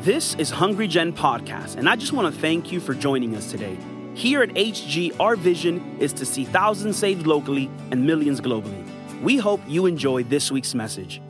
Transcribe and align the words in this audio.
This 0.00 0.34
is 0.36 0.48
Hungry 0.48 0.88
Gen 0.88 1.12
Podcast, 1.12 1.76
and 1.76 1.86
I 1.86 1.94
just 1.94 2.14
want 2.14 2.34
to 2.34 2.40
thank 2.40 2.72
you 2.72 2.80
for 2.80 2.94
joining 2.94 3.36
us 3.36 3.50
today. 3.50 3.76
Here 4.14 4.42
at 4.42 4.48
HG, 4.48 5.20
our 5.20 5.36
vision 5.36 5.98
is 6.00 6.14
to 6.14 6.24
see 6.24 6.46
thousands 6.46 6.96
saved 6.96 7.26
locally 7.26 7.70
and 7.90 8.06
millions 8.06 8.40
globally. 8.40 8.82
We 9.20 9.36
hope 9.36 9.60
you 9.68 9.84
enjoy 9.84 10.22
this 10.22 10.50
week's 10.50 10.74
message. 10.74 11.20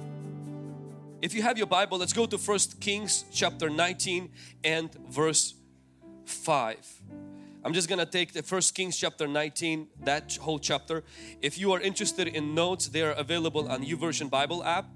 If 1.21 1.35
you 1.35 1.43
have 1.43 1.59
your 1.59 1.67
Bible, 1.67 1.99
let's 1.99 2.13
go 2.13 2.27
to 2.27 2.39
First 2.39 2.81
Kings 2.81 3.25
chapter 3.33 3.69
19 3.69 4.31
and 4.63 4.95
verse 5.09 5.55
5. 6.27 6.77
I'm 7.65 7.73
just 7.73 7.89
gonna 7.89 8.07
take 8.07 8.33
the 8.35 8.45
First 8.45 8.77
Kings 8.77 8.97
chapter 8.97 9.27
19, 9.27 9.89
that 10.05 10.37
whole 10.37 10.61
chapter. 10.61 11.03
If 11.43 11.59
you 11.59 11.73
are 11.73 11.81
interested 11.81 12.29
in 12.29 12.55
notes, 12.55 12.87
they 12.87 13.03
are 13.03 13.15
available 13.15 13.69
on 13.69 13.85
YouVersion 13.85 14.31
Bible 14.31 14.63
app. 14.63 14.87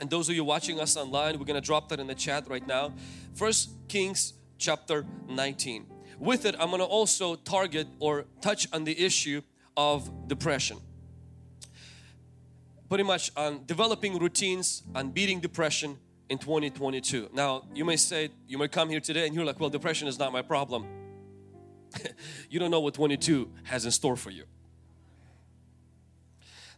And 0.00 0.08
those 0.08 0.30
of 0.30 0.34
you 0.34 0.44
watching 0.44 0.80
us 0.80 0.96
online, 0.96 1.38
we're 1.38 1.44
gonna 1.44 1.60
drop 1.60 1.90
that 1.90 2.00
in 2.00 2.06
the 2.06 2.14
chat 2.14 2.48
right 2.48 2.66
now. 2.66 2.94
First 3.34 3.70
Kings 3.86 4.32
chapter 4.58 5.04
19. 5.28 5.86
With 6.18 6.46
it, 6.46 6.56
I'm 6.58 6.70
gonna 6.70 6.84
also 6.84 7.36
target 7.36 7.86
or 7.98 8.24
touch 8.40 8.66
on 8.72 8.84
the 8.84 8.98
issue 8.98 9.42
of 9.76 10.10
depression. 10.26 10.78
Pretty 12.88 13.04
much 13.04 13.30
on 13.36 13.64
developing 13.66 14.18
routines 14.18 14.82
on 14.94 15.10
beating 15.10 15.38
depression 15.38 15.98
in 16.30 16.38
2022. 16.38 17.28
Now, 17.32 17.66
you 17.74 17.84
may 17.84 17.96
say, 17.96 18.30
you 18.48 18.56
may 18.56 18.68
come 18.68 18.88
here 18.88 19.00
today 19.00 19.26
and 19.26 19.34
you're 19.34 19.44
like, 19.44 19.60
well, 19.60 19.70
depression 19.70 20.08
is 20.08 20.18
not 20.18 20.32
my 20.32 20.42
problem. 20.42 20.86
you 22.50 22.58
don't 22.58 22.70
know 22.70 22.80
what 22.80 22.94
22 22.94 23.50
has 23.64 23.84
in 23.84 23.90
store 23.90 24.16
for 24.16 24.30
you. 24.30 24.44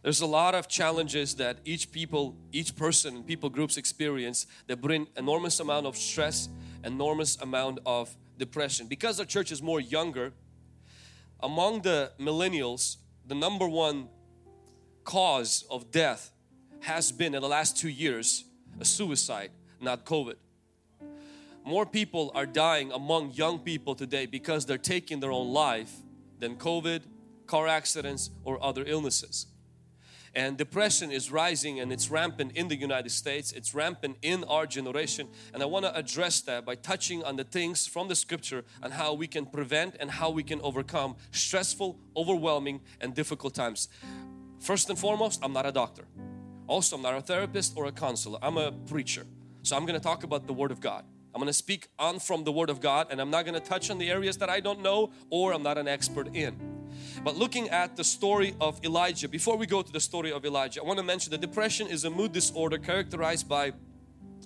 There's 0.03 0.21
a 0.21 0.27
lot 0.27 0.53
of 0.53 0.67
challenges 0.67 1.35
that 1.35 1.57
each 1.65 1.91
people, 1.91 2.35
each 2.51 2.75
person 2.75 3.15
and 3.15 3.25
people 3.25 3.49
groups 3.49 3.77
experience 3.77 4.45
that 4.67 4.81
bring 4.81 5.07
enormous 5.17 5.59
amount 5.59 5.85
of 5.85 5.97
stress, 5.97 6.49
enormous 6.83 7.37
amount 7.41 7.79
of 7.85 8.15
depression. 8.37 8.87
Because 8.87 9.19
our 9.19 9.25
church 9.25 9.51
is 9.51 9.61
more 9.61 9.79
younger, 9.79 10.33
among 11.39 11.81
the 11.81 12.11
millennials, 12.19 12.97
the 13.25 13.35
number 13.35 13.67
one 13.67 14.09
cause 15.03 15.65
of 15.71 15.89
death 15.89 16.31
has 16.81 17.11
been 17.11 17.33
in 17.33 17.41
the 17.41 17.47
last 17.47 17.77
two 17.77 17.89
years 17.89 18.43
a 18.79 18.85
suicide, 18.85 19.49
not 19.81 20.05
COVID 20.05 20.35
more 21.65 21.85
people 21.85 22.31
are 22.35 22.45
dying 22.45 22.91
among 22.91 23.31
young 23.31 23.59
people 23.59 23.95
today 23.95 24.25
because 24.25 24.65
they're 24.65 24.77
taking 24.77 25.19
their 25.19 25.31
own 25.31 25.53
life 25.53 25.91
than 26.39 26.55
COVID, 26.55 27.01
car 27.47 27.67
accidents 27.67 28.29
or 28.43 28.61
other 28.63 28.83
illnesses. 28.85 29.47
And 30.35 30.57
depression 30.57 31.11
is 31.11 31.31
rising 31.31 31.79
and 31.79 31.93
it's 31.93 32.09
rampant 32.09 32.53
in 32.53 32.67
the 32.67 32.75
United 32.75 33.11
States. 33.11 33.51
It's 33.51 33.75
rampant 33.75 34.17
in 34.23 34.43
our 34.45 34.65
generation. 34.65 35.27
And 35.53 35.61
I 35.61 35.67
want 35.67 35.85
to 35.85 35.95
address 35.95 36.41
that 36.41 36.65
by 36.65 36.75
touching 36.75 37.23
on 37.23 37.35
the 37.35 37.43
things 37.43 37.85
from 37.85 38.07
the 38.07 38.15
scripture 38.15 38.65
and 38.81 38.91
how 38.93 39.13
we 39.13 39.27
can 39.27 39.45
prevent 39.45 39.95
and 39.99 40.09
how 40.09 40.31
we 40.31 40.41
can 40.41 40.59
overcome 40.61 41.15
stressful, 41.31 41.99
overwhelming 42.17 42.81
and 42.99 43.13
difficult 43.13 43.53
times. 43.53 43.89
First 44.59 44.89
and 44.89 44.97
foremost, 44.97 45.39
I'm 45.43 45.53
not 45.53 45.67
a 45.67 45.71
doctor. 45.71 46.05
Also, 46.67 46.95
I'm 46.95 47.03
not 47.03 47.15
a 47.15 47.21
therapist 47.21 47.73
or 47.75 47.85
a 47.85 47.91
counselor. 47.91 48.39
I'm 48.41 48.57
a 48.57 48.71
preacher. 48.71 49.27
So 49.61 49.75
I'm 49.75 49.85
going 49.85 49.99
to 49.99 50.03
talk 50.03 50.23
about 50.23 50.47
the 50.47 50.53
Word 50.53 50.71
of 50.71 50.79
God. 50.79 51.05
I'm 51.35 51.39
going 51.39 51.47
to 51.47 51.53
speak 51.53 51.89
on 51.99 52.19
from 52.19 52.43
the 52.43 52.51
Word 52.51 52.69
of 52.69 52.79
God 52.79 53.07
and 53.11 53.19
I'm 53.21 53.29
not 53.29 53.45
going 53.45 53.55
to 53.55 53.59
touch 53.59 53.89
on 53.89 53.99
the 53.99 54.09
areas 54.09 54.37
that 54.37 54.49
I 54.49 54.59
don't 54.59 54.81
know 54.81 55.11
or 55.29 55.53
I'm 55.53 55.63
not 55.63 55.77
an 55.77 55.87
expert 55.87 56.35
in. 56.35 56.72
But 57.23 57.37
looking 57.37 57.69
at 57.69 57.95
the 57.95 58.03
story 58.03 58.53
of 58.59 58.83
Elijah, 58.83 59.29
before 59.29 59.55
we 59.55 59.65
go 59.65 59.81
to 59.81 59.91
the 59.91 59.99
story 60.01 60.33
of 60.33 60.43
Elijah, 60.43 60.81
I 60.81 60.85
want 60.85 60.99
to 60.99 61.03
mention 61.03 61.31
that 61.31 61.39
depression 61.39 61.87
is 61.87 62.03
a 62.03 62.09
mood 62.09 62.33
disorder 62.33 62.77
characterized 62.77 63.47
by 63.47 63.71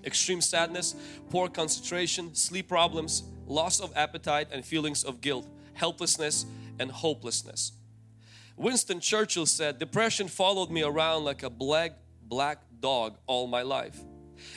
extreme 0.06 0.42
sadness, 0.42 0.96
poor 1.32 1.50
concentration, 1.50 2.36
sleep 2.36 2.68
problems, 2.68 3.24
loss 3.48 3.80
of 3.80 3.92
appetite 3.96 4.50
and 4.52 4.64
feelings 4.64 5.04
of 5.04 5.22
guilt, 5.22 5.48
helplessness 5.74 6.46
and 6.80 6.92
hopelessness. 6.92 7.72
Winston 8.56 9.00
Churchill 9.00 9.48
said, 9.48 9.80
depression 9.80 10.28
followed 10.28 10.70
me 10.70 10.84
around 10.84 11.24
like 11.24 11.42
a 11.42 11.50
black, 11.50 11.94
black 12.22 12.60
dog 12.80 13.18
all 13.26 13.48
my 13.48 13.64
life. 13.64 14.00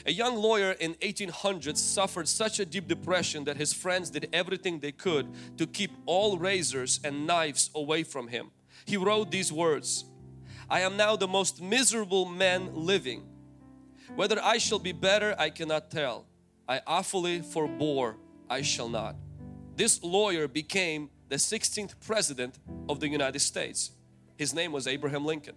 A 0.05 0.11
young 0.11 0.35
lawyer 0.35 0.71
in 0.71 0.95
1800s 0.95 1.77
suffered 1.77 2.27
such 2.27 2.59
a 2.59 2.65
deep 2.65 2.87
depression 2.87 3.43
that 3.45 3.57
his 3.57 3.73
friends 3.73 4.09
did 4.09 4.29
everything 4.33 4.79
they 4.79 4.91
could 4.91 5.27
to 5.57 5.67
keep 5.67 5.91
all 6.05 6.37
razors 6.37 6.99
and 7.03 7.25
knives 7.27 7.69
away 7.75 8.03
from 8.03 8.27
him. 8.27 8.51
He 8.85 8.97
wrote 8.97 9.31
these 9.31 9.51
words, 9.51 10.05
I 10.69 10.81
am 10.81 10.97
now 10.97 11.15
the 11.15 11.27
most 11.27 11.61
miserable 11.61 12.25
man 12.25 12.73
living. 12.73 13.23
Whether 14.15 14.41
I 14.41 14.57
shall 14.57 14.79
be 14.79 14.91
better, 14.91 15.35
I 15.37 15.49
cannot 15.49 15.91
tell. 15.91 16.25
I 16.67 16.81
awfully 16.87 17.41
forbore, 17.41 18.15
I 18.49 18.61
shall 18.61 18.89
not. 18.89 19.15
This 19.75 20.03
lawyer 20.03 20.47
became 20.47 21.09
the 21.29 21.37
16th 21.37 21.95
president 22.05 22.59
of 22.89 22.99
the 22.99 23.07
United 23.07 23.39
States. 23.39 23.91
His 24.37 24.53
name 24.53 24.71
was 24.71 24.87
Abraham 24.87 25.25
Lincoln. 25.25 25.55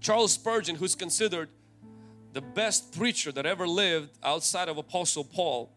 Charles 0.00 0.32
Spurgeon, 0.32 0.76
who's 0.76 0.94
considered 0.94 1.48
the 2.32 2.40
best 2.40 2.96
preacher 2.96 3.30
that 3.32 3.46
ever 3.46 3.66
lived 3.66 4.18
outside 4.22 4.68
of 4.68 4.78
Apostle 4.78 5.24
Paul, 5.24 5.70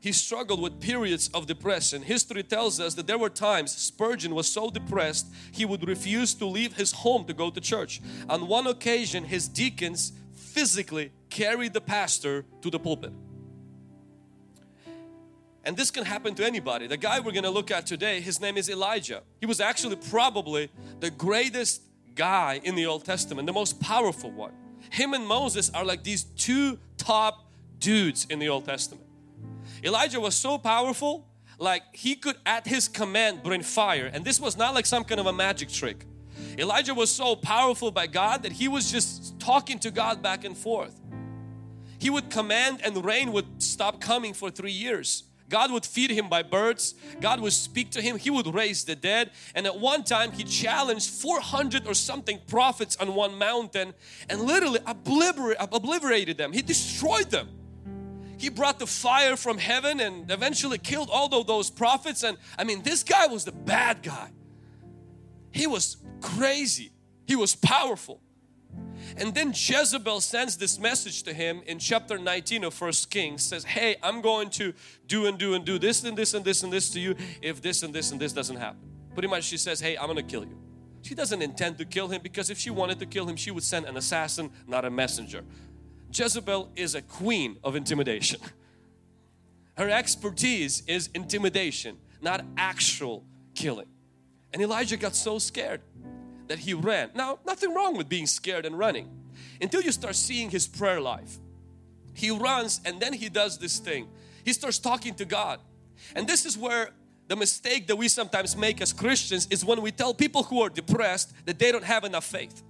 he 0.00 0.12
struggled 0.12 0.60
with 0.60 0.80
periods 0.80 1.30
of 1.32 1.46
depression. 1.46 2.02
History 2.02 2.42
tells 2.42 2.78
us 2.78 2.94
that 2.94 3.06
there 3.06 3.16
were 3.16 3.30
times 3.30 3.72
Spurgeon 3.72 4.34
was 4.34 4.46
so 4.46 4.68
depressed 4.68 5.26
he 5.50 5.64
would 5.64 5.88
refuse 5.88 6.34
to 6.34 6.46
leave 6.46 6.74
his 6.74 6.92
home 6.92 7.24
to 7.24 7.32
go 7.32 7.48
to 7.48 7.58
church. 7.58 8.02
On 8.28 8.46
one 8.46 8.66
occasion, 8.66 9.24
his 9.24 9.48
deacons 9.48 10.12
physically 10.34 11.10
carried 11.30 11.72
the 11.72 11.80
pastor 11.80 12.44
to 12.60 12.70
the 12.70 12.78
pulpit. 12.78 13.12
And 15.64 15.74
this 15.74 15.90
can 15.90 16.04
happen 16.04 16.34
to 16.34 16.44
anybody. 16.44 16.86
The 16.86 16.98
guy 16.98 17.20
we're 17.20 17.32
going 17.32 17.44
to 17.44 17.50
look 17.50 17.70
at 17.70 17.86
today, 17.86 18.20
his 18.20 18.38
name 18.42 18.58
is 18.58 18.68
Elijah. 18.68 19.22
He 19.40 19.46
was 19.46 19.58
actually 19.58 19.96
probably 19.96 20.70
the 21.00 21.10
greatest 21.10 21.80
guy 22.14 22.60
in 22.62 22.74
the 22.74 22.84
Old 22.84 23.06
Testament, 23.06 23.46
the 23.46 23.54
most 23.54 23.80
powerful 23.80 24.30
one 24.30 24.52
him 24.90 25.14
and 25.14 25.26
Moses 25.26 25.70
are 25.70 25.84
like 25.84 26.04
these 26.04 26.24
two 26.24 26.78
top 26.96 27.50
dudes 27.78 28.26
in 28.30 28.38
the 28.38 28.48
Old 28.48 28.64
Testament. 28.64 29.06
Elijah 29.82 30.20
was 30.20 30.34
so 30.34 30.56
powerful, 30.58 31.26
like 31.58 31.82
he 31.92 32.14
could 32.14 32.36
at 32.46 32.66
his 32.66 32.88
command 32.88 33.42
bring 33.42 33.62
fire, 33.62 34.10
and 34.12 34.24
this 34.24 34.40
was 34.40 34.56
not 34.56 34.74
like 34.74 34.86
some 34.86 35.04
kind 35.04 35.20
of 35.20 35.26
a 35.26 35.32
magic 35.32 35.68
trick. 35.68 36.06
Elijah 36.58 36.94
was 36.94 37.10
so 37.10 37.36
powerful 37.36 37.90
by 37.90 38.06
God 38.06 38.42
that 38.44 38.52
he 38.52 38.68
was 38.68 38.90
just 38.90 39.38
talking 39.38 39.78
to 39.80 39.90
God 39.90 40.22
back 40.22 40.44
and 40.44 40.56
forth. 40.56 41.00
He 41.98 42.10
would 42.10 42.30
command 42.30 42.80
and 42.84 43.04
rain 43.04 43.32
would 43.32 43.62
stop 43.62 44.00
coming 44.00 44.34
for 44.34 44.50
three 44.50 44.72
years. 44.72 45.24
God 45.48 45.70
would 45.72 45.84
feed 45.84 46.10
him 46.10 46.28
by 46.28 46.42
birds. 46.42 46.94
God 47.20 47.40
would 47.40 47.52
speak 47.52 47.90
to 47.92 48.00
him. 48.00 48.16
He 48.16 48.30
would 48.30 48.52
raise 48.52 48.84
the 48.84 48.96
dead. 48.96 49.30
And 49.54 49.66
at 49.66 49.78
one 49.78 50.02
time, 50.02 50.32
he 50.32 50.44
challenged 50.44 51.10
400 51.10 51.86
or 51.86 51.94
something 51.94 52.40
prophets 52.46 52.96
on 52.96 53.14
one 53.14 53.38
mountain 53.38 53.94
and 54.28 54.40
literally 54.40 54.80
obliterated 54.86 56.38
them. 56.38 56.52
He 56.52 56.62
destroyed 56.62 57.30
them. 57.30 57.48
He 58.38 58.48
brought 58.48 58.78
the 58.78 58.86
fire 58.86 59.36
from 59.36 59.58
heaven 59.58 60.00
and 60.00 60.30
eventually 60.30 60.78
killed 60.78 61.08
all 61.10 61.32
of 61.34 61.46
those 61.46 61.70
prophets. 61.70 62.22
And 62.24 62.36
I 62.58 62.64
mean, 62.64 62.82
this 62.82 63.02
guy 63.02 63.26
was 63.26 63.44
the 63.44 63.52
bad 63.52 64.02
guy. 64.02 64.30
He 65.50 65.66
was 65.66 65.98
crazy. 66.20 66.92
He 67.26 67.36
was 67.36 67.54
powerful. 67.54 68.20
And 69.16 69.34
then 69.34 69.48
Jezebel 69.48 70.20
sends 70.20 70.56
this 70.56 70.78
message 70.78 71.22
to 71.24 71.32
him 71.32 71.62
in 71.66 71.78
chapter 71.78 72.18
19 72.18 72.64
of 72.64 72.74
First 72.74 73.10
Kings 73.10 73.42
says, 73.42 73.64
Hey, 73.64 73.96
I'm 74.02 74.20
going 74.20 74.50
to 74.50 74.72
do 75.06 75.26
and 75.26 75.38
do 75.38 75.54
and 75.54 75.64
do 75.64 75.78
this 75.78 76.04
and 76.04 76.16
this 76.16 76.34
and 76.34 76.44
this 76.44 76.62
and 76.62 76.72
this 76.72 76.90
to 76.90 77.00
you 77.00 77.14
if 77.42 77.62
this 77.62 77.82
and 77.82 77.94
this 77.94 78.10
and 78.10 78.20
this 78.20 78.32
doesn't 78.32 78.56
happen. 78.56 78.80
Pretty 79.14 79.28
much 79.28 79.44
she 79.44 79.56
says, 79.56 79.80
Hey, 79.80 79.96
I'm 79.96 80.06
going 80.06 80.16
to 80.16 80.22
kill 80.22 80.44
you. 80.44 80.58
She 81.02 81.14
doesn't 81.14 81.42
intend 81.42 81.78
to 81.78 81.84
kill 81.84 82.08
him 82.08 82.22
because 82.22 82.48
if 82.48 82.58
she 82.58 82.70
wanted 82.70 82.98
to 83.00 83.06
kill 83.06 83.28
him, 83.28 83.36
she 83.36 83.50
would 83.50 83.62
send 83.62 83.86
an 83.86 83.96
assassin, 83.96 84.50
not 84.66 84.84
a 84.84 84.90
messenger. 84.90 85.44
Jezebel 86.12 86.70
is 86.76 86.94
a 86.94 87.02
queen 87.02 87.58
of 87.62 87.76
intimidation. 87.76 88.40
Her 89.76 89.90
expertise 89.90 90.82
is 90.86 91.10
intimidation, 91.14 91.98
not 92.22 92.44
actual 92.56 93.24
killing. 93.54 93.88
And 94.52 94.62
Elijah 94.62 94.96
got 94.96 95.14
so 95.14 95.38
scared 95.38 95.80
that 96.48 96.58
he 96.58 96.74
ran. 96.74 97.10
Now, 97.14 97.38
nothing 97.46 97.74
wrong 97.74 97.96
with 97.96 98.08
being 98.08 98.26
scared 98.26 98.66
and 98.66 98.78
running 98.78 99.08
until 99.60 99.80
you 99.80 99.92
start 99.92 100.14
seeing 100.14 100.50
his 100.50 100.66
prayer 100.66 101.00
life. 101.00 101.38
He 102.14 102.30
runs 102.30 102.80
and 102.84 103.00
then 103.00 103.12
he 103.12 103.28
does 103.28 103.58
this 103.58 103.78
thing. 103.78 104.08
He 104.44 104.52
starts 104.52 104.78
talking 104.78 105.14
to 105.14 105.24
God. 105.24 105.60
And 106.14 106.26
this 106.26 106.44
is 106.44 106.56
where 106.56 106.90
the 107.28 107.36
mistake 107.36 107.86
that 107.86 107.96
we 107.96 108.08
sometimes 108.08 108.56
make 108.56 108.80
as 108.80 108.92
Christians 108.92 109.46
is 109.50 109.64
when 109.64 109.80
we 109.80 109.90
tell 109.90 110.12
people 110.12 110.42
who 110.42 110.60
are 110.60 110.68
depressed 110.68 111.32
that 111.46 111.58
they 111.58 111.72
don't 111.72 111.84
have 111.84 112.04
enough 112.04 112.24
faith. 112.24 112.62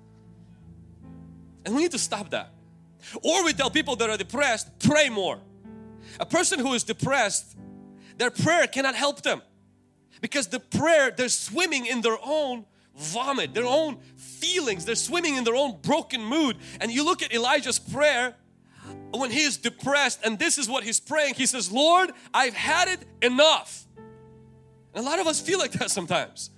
And 1.65 1.75
we 1.75 1.83
need 1.83 1.93
to 1.93 1.99
stop 1.99 2.31
that. 2.31 2.51
Or 3.23 3.45
we 3.45 3.53
tell 3.53 3.71
people 3.71 3.97
that 3.97 4.09
are 4.09 4.17
depressed, 4.17 4.79
pray 4.79 5.09
more. 5.09 5.39
A 6.21 6.27
person 6.27 6.59
who 6.59 6.75
is 6.75 6.85
depressed, 6.85 7.57
their 8.17 8.31
prayer 8.31 8.67
cannot 8.67 8.95
help 8.95 9.23
them 9.23 9.43
because 10.21 10.47
the 10.47 10.61
prayer, 10.61 11.11
they're 11.11 11.29
swimming 11.29 11.87
in 11.87 12.01
their 12.01 12.19
own 12.25 12.65
vomit, 12.97 13.55
their 13.55 13.67
own 13.67 13.99
feelings. 14.17 14.85
They're 14.85 14.95
swimming 14.95 15.37
in 15.37 15.45
their 15.45 15.57
own 15.57 15.79
broken 15.83 16.23
mood. 16.23 16.57
And 16.81 16.91
you 16.91 17.05
look 17.05 17.23
at 17.23 17.33
Elijah's 17.33 17.79
prayer, 17.79 18.35
when 19.13 19.31
he 19.31 19.43
is 19.43 19.57
depressed 19.57 20.21
and 20.25 20.39
this 20.39 20.59
is 20.59 20.69
what 20.69 20.85
he's 20.85 21.01
praying, 21.01 21.35
he 21.35 21.47
says, 21.47 21.71
Lord, 21.71 22.13
I've 22.33 22.55
had 22.55 22.89
it 22.89 23.01
enough. 23.23 23.87
And 24.95 25.05
a 25.05 25.09
lot 25.09 25.19
of 25.19 25.27
us 25.27 25.41
feel 25.41 25.59
like 25.59 25.73
that 25.73 25.91
sometimes. 25.91 26.51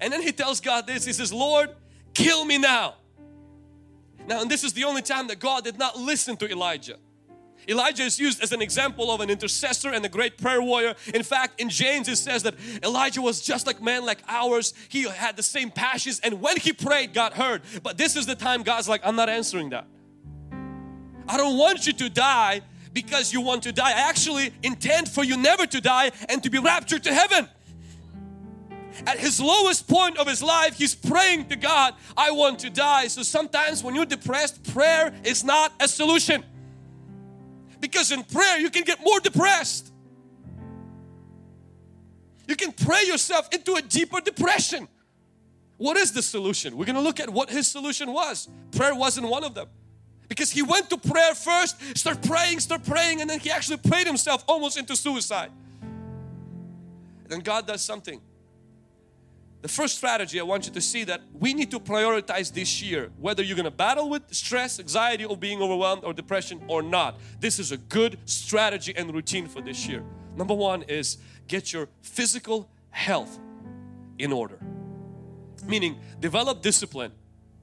And 0.00 0.12
then 0.12 0.22
he 0.22 0.32
tells 0.32 0.60
God 0.60 0.86
this, 0.86 1.04
he 1.04 1.12
says, 1.12 1.32
Lord, 1.32 1.70
kill 2.14 2.44
me 2.44 2.58
now. 2.58 2.94
Now, 4.26 4.42
and 4.42 4.50
this 4.50 4.64
is 4.64 4.74
the 4.74 4.84
only 4.84 5.02
time 5.02 5.28
that 5.28 5.38
God 5.38 5.64
did 5.64 5.78
not 5.78 5.98
listen 5.98 6.36
to 6.38 6.50
Elijah. 6.50 6.96
Elijah 7.68 8.02
is 8.02 8.18
used 8.18 8.42
as 8.42 8.52
an 8.52 8.62
example 8.62 9.10
of 9.10 9.20
an 9.20 9.28
intercessor 9.28 9.90
and 9.90 10.04
a 10.04 10.08
great 10.08 10.38
prayer 10.38 10.62
warrior. 10.62 10.94
In 11.12 11.22
fact, 11.22 11.60
in 11.60 11.68
James 11.68 12.08
it 12.08 12.16
says 12.16 12.42
that 12.44 12.54
Elijah 12.82 13.20
was 13.20 13.42
just 13.42 13.66
like 13.66 13.82
man 13.82 14.06
like 14.06 14.22
ours. 14.26 14.72
He 14.88 15.02
had 15.02 15.36
the 15.36 15.42
same 15.42 15.70
passions 15.70 16.20
and 16.20 16.40
when 16.40 16.56
he 16.56 16.72
prayed, 16.72 17.12
God 17.12 17.34
heard. 17.34 17.62
But 17.82 17.98
this 17.98 18.16
is 18.16 18.26
the 18.26 18.34
time 18.34 18.62
God's 18.62 18.88
like, 18.88 19.02
I'm 19.04 19.16
not 19.16 19.28
answering 19.28 19.70
that. 19.70 19.86
I 21.28 21.36
don't 21.36 21.58
want 21.58 21.86
you 21.86 21.92
to 21.92 22.08
die 22.08 22.62
because 22.94 23.32
you 23.34 23.42
want 23.42 23.64
to 23.64 23.72
die. 23.72 23.90
I 23.90 24.08
actually 24.08 24.52
intend 24.62 25.08
for 25.08 25.22
you 25.22 25.36
never 25.36 25.66
to 25.66 25.80
die 25.80 26.10
and 26.28 26.42
to 26.42 26.50
be 26.50 26.58
raptured 26.58 27.04
to 27.04 27.12
heaven. 27.12 27.48
At 29.06 29.18
his 29.18 29.40
lowest 29.40 29.86
point 29.86 30.18
of 30.18 30.26
his 30.26 30.42
life, 30.42 30.76
he's 30.76 30.94
praying 30.94 31.48
to 31.48 31.56
God, 31.56 31.94
I 32.16 32.30
want 32.30 32.60
to 32.60 32.70
die. 32.70 33.08
So 33.08 33.22
sometimes 33.22 33.84
when 33.84 33.94
you're 33.94 34.06
depressed, 34.06 34.72
prayer 34.72 35.14
is 35.22 35.44
not 35.44 35.72
a 35.78 35.86
solution. 35.86 36.44
Because 37.80 38.10
in 38.12 38.24
prayer, 38.24 38.58
you 38.58 38.70
can 38.70 38.84
get 38.84 39.00
more 39.02 39.20
depressed. 39.20 39.92
You 42.46 42.56
can 42.56 42.72
pray 42.72 43.04
yourself 43.04 43.48
into 43.52 43.74
a 43.74 43.82
deeper 43.82 44.20
depression. 44.20 44.88
What 45.76 45.96
is 45.96 46.12
the 46.12 46.22
solution? 46.22 46.76
We're 46.76 46.86
going 46.86 46.96
to 46.96 47.02
look 47.02 47.20
at 47.20 47.30
what 47.30 47.50
his 47.50 47.68
solution 47.68 48.12
was. 48.12 48.48
Prayer 48.72 48.94
wasn't 48.94 49.28
one 49.28 49.44
of 49.44 49.54
them. 49.54 49.68
Because 50.28 50.50
he 50.50 50.62
went 50.62 50.90
to 50.90 50.98
prayer 50.98 51.34
first, 51.34 51.96
start 51.96 52.22
praying, 52.22 52.60
start 52.60 52.84
praying, 52.84 53.20
and 53.20 53.30
then 53.30 53.40
he 53.40 53.50
actually 53.50 53.78
prayed 53.78 54.06
himself 54.06 54.44
almost 54.46 54.76
into 54.76 54.96
suicide. 54.96 55.50
Then 57.28 57.40
God 57.40 57.66
does 57.66 57.82
something. 57.82 58.20
The 59.60 59.68
first 59.68 59.96
strategy 59.96 60.38
I 60.38 60.44
want 60.44 60.66
you 60.66 60.72
to 60.72 60.80
see 60.80 61.02
that 61.04 61.20
we 61.32 61.52
need 61.52 61.70
to 61.72 61.80
prioritize 61.80 62.52
this 62.52 62.80
year 62.80 63.10
whether 63.18 63.42
you're 63.42 63.56
going 63.56 63.64
to 63.64 63.70
battle 63.72 64.08
with 64.08 64.22
stress, 64.32 64.78
anxiety, 64.78 65.24
or 65.24 65.36
being 65.36 65.60
overwhelmed 65.60 66.04
or 66.04 66.12
depression 66.12 66.62
or 66.68 66.80
not. 66.80 67.18
This 67.40 67.58
is 67.58 67.72
a 67.72 67.76
good 67.76 68.18
strategy 68.24 68.94
and 68.96 69.12
routine 69.12 69.48
for 69.48 69.60
this 69.60 69.88
year. 69.88 70.04
Number 70.36 70.54
one 70.54 70.82
is 70.82 71.18
get 71.48 71.72
your 71.72 71.88
physical 72.02 72.70
health 72.90 73.40
in 74.18 74.32
order, 74.32 74.60
meaning 75.66 75.98
develop 76.20 76.62
discipline 76.62 77.10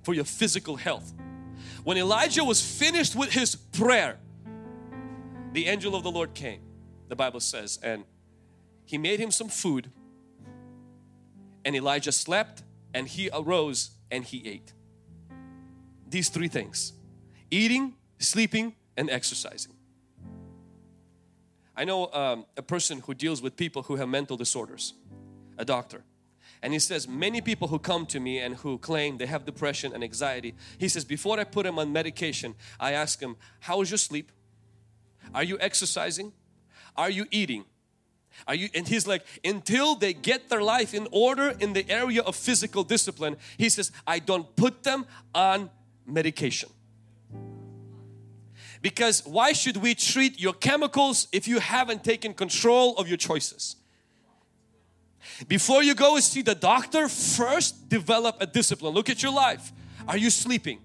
for 0.03 0.13
your 0.13 0.25
physical 0.25 0.75
health. 0.75 1.13
When 1.85 1.97
Elijah 1.97 2.43
was 2.43 2.61
finished 2.61 3.15
with 3.15 3.31
his 3.31 3.55
prayer, 3.55 4.17
the 5.53 5.67
angel 5.67 5.95
of 5.95 6.03
the 6.03 6.11
Lord 6.11 6.33
came, 6.33 6.59
the 7.07 7.15
Bible 7.15 7.39
says, 7.39 7.79
and 7.81 8.03
he 8.83 8.97
made 8.97 9.19
him 9.19 9.31
some 9.31 9.47
food 9.47 9.91
and 11.65 11.75
Elijah 11.75 12.11
slept 12.11 12.63
and 12.93 13.07
he 13.07 13.29
arose 13.33 13.89
and 14.11 14.23
he 14.23 14.47
ate. 14.47 14.71
These 16.07 16.29
three 16.29 16.47
things 16.47 16.93
eating, 17.51 17.95
sleeping, 18.19 18.75
and 18.95 19.09
exercising. 19.09 19.73
I 21.75 21.83
know 21.83 22.11
um, 22.13 22.45
a 22.55 22.61
person 22.61 23.01
who 23.05 23.13
deals 23.13 23.41
with 23.41 23.57
people 23.57 23.83
who 23.83 23.97
have 23.97 24.07
mental 24.07 24.37
disorders, 24.37 24.93
a 25.57 25.65
doctor. 25.65 26.03
And 26.61 26.71
he 26.73 26.79
says, 26.79 27.07
many 27.07 27.41
people 27.41 27.67
who 27.67 27.79
come 27.79 28.05
to 28.07 28.19
me 28.19 28.39
and 28.39 28.55
who 28.55 28.77
claim 28.77 29.17
they 29.17 29.25
have 29.25 29.45
depression 29.45 29.93
and 29.93 30.03
anxiety, 30.03 30.55
he 30.77 30.87
says, 30.87 31.03
before 31.03 31.39
I 31.39 31.43
put 31.43 31.63
them 31.63 31.77
on 31.77 31.91
medication, 31.91 32.55
I 32.79 32.93
ask 32.93 33.19
them, 33.19 33.35
how 33.59 33.81
is 33.81 33.91
your 33.91 33.97
sleep? 33.97 34.31
Are 35.33 35.43
you 35.43 35.57
exercising? 35.59 36.31
Are 36.95 37.09
you 37.09 37.25
eating? 37.29 37.65
Are 38.47 38.55
you 38.55 38.69
and 38.73 38.87
he's 38.87 39.07
like 39.07 39.25
until 39.43 39.95
they 39.95 40.13
get 40.13 40.49
their 40.49 40.61
life 40.61 40.93
in 40.93 41.07
order 41.11 41.55
in 41.59 41.73
the 41.73 41.89
area 41.89 42.21
of 42.21 42.35
physical 42.35 42.83
discipline 42.83 43.37
he 43.57 43.69
says 43.69 43.91
I 44.05 44.19
don't 44.19 44.55
put 44.55 44.83
them 44.83 45.05
on 45.33 45.69
medication. 46.05 46.69
Because 48.81 49.25
why 49.25 49.53
should 49.53 49.77
we 49.77 49.95
treat 49.95 50.39
your 50.39 50.53
chemicals 50.53 51.27
if 51.31 51.47
you 51.47 51.59
haven't 51.59 52.03
taken 52.03 52.33
control 52.33 52.95
of 52.97 53.07
your 53.07 53.17
choices? 53.17 53.77
Before 55.47 55.81
you 55.81 55.95
go 55.95 56.15
and 56.15 56.23
see 56.23 56.43
the 56.43 56.53
doctor 56.53 57.07
first 57.09 57.89
develop 57.89 58.37
a 58.39 58.45
discipline. 58.45 58.93
Look 58.93 59.09
at 59.09 59.23
your 59.23 59.33
life. 59.33 59.73
Are 60.07 60.17
you 60.17 60.29
sleeping? 60.29 60.81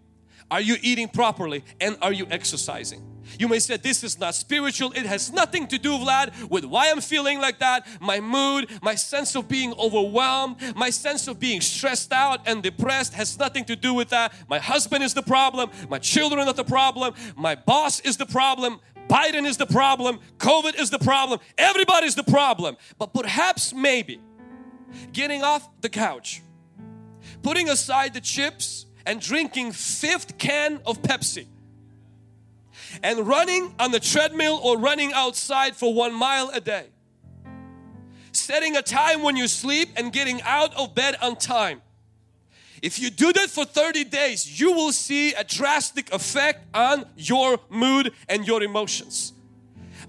Are 0.50 0.62
you 0.62 0.76
eating 0.80 1.08
properly? 1.08 1.62
And 1.80 1.98
are 2.00 2.12
you 2.12 2.26
exercising 2.30 3.09
you 3.38 3.48
may 3.48 3.58
say 3.58 3.76
this 3.76 4.02
is 4.04 4.18
not 4.18 4.34
spiritual. 4.34 4.92
It 4.92 5.06
has 5.06 5.32
nothing 5.32 5.66
to 5.68 5.78
do, 5.78 5.92
Vlad, 5.92 6.48
with 6.50 6.64
why 6.64 6.90
I'm 6.90 7.00
feeling 7.00 7.40
like 7.40 7.58
that, 7.58 7.86
my 8.00 8.20
mood, 8.20 8.70
my 8.82 8.94
sense 8.94 9.34
of 9.34 9.48
being 9.48 9.72
overwhelmed, 9.74 10.56
my 10.74 10.90
sense 10.90 11.28
of 11.28 11.38
being 11.38 11.60
stressed 11.60 12.12
out 12.12 12.40
and 12.46 12.62
depressed 12.62 13.14
has 13.14 13.38
nothing 13.38 13.64
to 13.66 13.76
do 13.76 13.94
with 13.94 14.08
that. 14.10 14.32
My 14.48 14.58
husband 14.58 15.04
is 15.04 15.14
the 15.14 15.22
problem, 15.22 15.70
my 15.88 15.98
children 15.98 16.48
are 16.48 16.54
the 16.54 16.64
problem, 16.64 17.14
my 17.36 17.54
boss 17.54 18.00
is 18.00 18.16
the 18.16 18.26
problem, 18.26 18.80
Biden 19.08 19.46
is 19.46 19.56
the 19.56 19.66
problem, 19.66 20.20
COVID 20.38 20.78
is 20.78 20.90
the 20.90 20.98
problem, 20.98 21.40
everybody's 21.58 22.14
the 22.14 22.24
problem. 22.24 22.76
But 22.98 23.12
perhaps 23.12 23.72
maybe 23.74 24.20
getting 25.12 25.42
off 25.42 25.68
the 25.80 25.88
couch, 25.88 26.42
putting 27.42 27.68
aside 27.68 28.14
the 28.14 28.20
chips 28.20 28.86
and 29.06 29.20
drinking 29.20 29.72
fifth 29.72 30.38
can 30.38 30.80
of 30.86 31.02
Pepsi 31.02 31.46
and 33.02 33.26
running 33.26 33.74
on 33.78 33.92
the 33.92 34.00
treadmill 34.00 34.60
or 34.62 34.78
running 34.78 35.12
outside 35.12 35.76
for 35.76 35.92
one 35.94 36.14
mile 36.14 36.50
a 36.52 36.60
day. 36.60 36.86
Setting 38.32 38.76
a 38.76 38.82
time 38.82 39.22
when 39.22 39.36
you 39.36 39.48
sleep 39.48 39.88
and 39.96 40.12
getting 40.12 40.40
out 40.42 40.74
of 40.76 40.94
bed 40.94 41.16
on 41.20 41.36
time. 41.36 41.82
If 42.82 42.98
you 42.98 43.10
do 43.10 43.32
that 43.32 43.50
for 43.50 43.64
30 43.64 44.04
days, 44.04 44.60
you 44.60 44.72
will 44.72 44.92
see 44.92 45.34
a 45.34 45.44
drastic 45.44 46.12
effect 46.12 46.64
on 46.74 47.04
your 47.16 47.58
mood 47.68 48.12
and 48.28 48.46
your 48.46 48.62
emotions, 48.62 49.32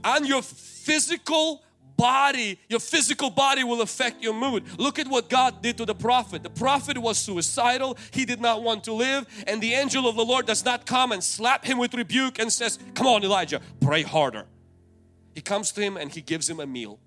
on 0.03 0.25
your 0.25 0.41
physical 0.41 1.63
body, 2.01 2.59
your 2.67 2.79
physical 2.79 3.29
body 3.29 3.63
will 3.63 3.81
affect 3.81 4.23
your 4.23 4.33
mood. 4.33 4.63
Look 4.79 4.97
at 4.97 5.07
what 5.07 5.29
God 5.29 5.61
did 5.61 5.77
to 5.77 5.85
the 5.85 5.93
prophet. 5.93 6.41
The 6.41 6.49
prophet 6.49 6.97
was 6.97 7.19
suicidal. 7.19 7.95
He 8.09 8.25
did 8.25 8.41
not 8.41 8.63
want 8.63 8.83
to 8.85 8.93
live. 8.93 9.27
And 9.45 9.61
the 9.61 9.75
angel 9.75 10.09
of 10.09 10.15
the 10.15 10.25
Lord 10.25 10.47
does 10.47 10.65
not 10.65 10.87
come 10.87 11.11
and 11.11 11.23
slap 11.23 11.63
him 11.63 11.77
with 11.77 11.93
rebuke 11.93 12.39
and 12.39 12.51
says, 12.51 12.79
come 12.95 13.05
on 13.05 13.23
Elijah, 13.23 13.61
pray 13.81 14.01
harder. 14.01 14.45
He 15.35 15.41
comes 15.41 15.71
to 15.73 15.81
him 15.81 15.95
and 15.95 16.11
he 16.11 16.21
gives 16.21 16.49
him 16.49 16.59
a 16.59 16.65
meal. 16.65 16.97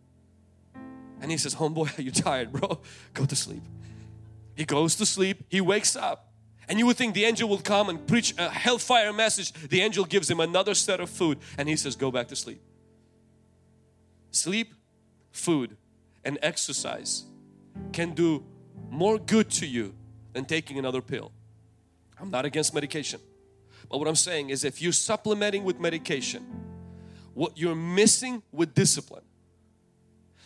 And 1.20 1.28
he 1.32 1.38
says, 1.38 1.56
homeboy, 1.56 1.98
are 1.98 2.02
you 2.02 2.12
tired 2.12 2.52
bro? 2.52 2.78
Go 3.14 3.24
to 3.24 3.34
sleep. 3.34 3.62
He 4.54 4.64
goes 4.64 4.94
to 4.96 5.06
sleep. 5.06 5.42
He 5.48 5.60
wakes 5.60 5.96
up. 5.96 6.30
And 6.68 6.78
you 6.78 6.86
would 6.86 6.96
think 6.96 7.14
the 7.14 7.24
angel 7.24 7.48
will 7.48 7.58
come 7.58 7.88
and 7.88 8.06
preach 8.06 8.32
a 8.38 8.48
hellfire 8.48 9.12
message. 9.12 9.52
The 9.52 9.80
angel 9.80 10.04
gives 10.04 10.30
him 10.30 10.38
another 10.38 10.74
set 10.74 11.00
of 11.00 11.10
food 11.10 11.38
and 11.58 11.68
he 11.68 11.74
says, 11.74 11.96
go 11.96 12.12
back 12.12 12.28
to 12.28 12.36
sleep. 12.36 12.62
Sleep 14.30 14.72
food 15.34 15.76
and 16.24 16.38
exercise 16.42 17.24
can 17.92 18.14
do 18.14 18.44
more 18.88 19.18
good 19.18 19.50
to 19.50 19.66
you 19.66 19.94
than 20.32 20.44
taking 20.44 20.78
another 20.78 21.02
pill. 21.02 21.32
I'm 22.18 22.30
not 22.30 22.44
against 22.44 22.72
medication. 22.72 23.20
But 23.90 23.98
what 23.98 24.08
I'm 24.08 24.14
saying 24.14 24.50
is 24.50 24.64
if 24.64 24.80
you're 24.80 24.92
supplementing 24.92 25.64
with 25.64 25.78
medication, 25.78 26.46
what 27.34 27.58
you're 27.58 27.74
missing 27.74 28.42
with 28.52 28.74
discipline, 28.74 29.24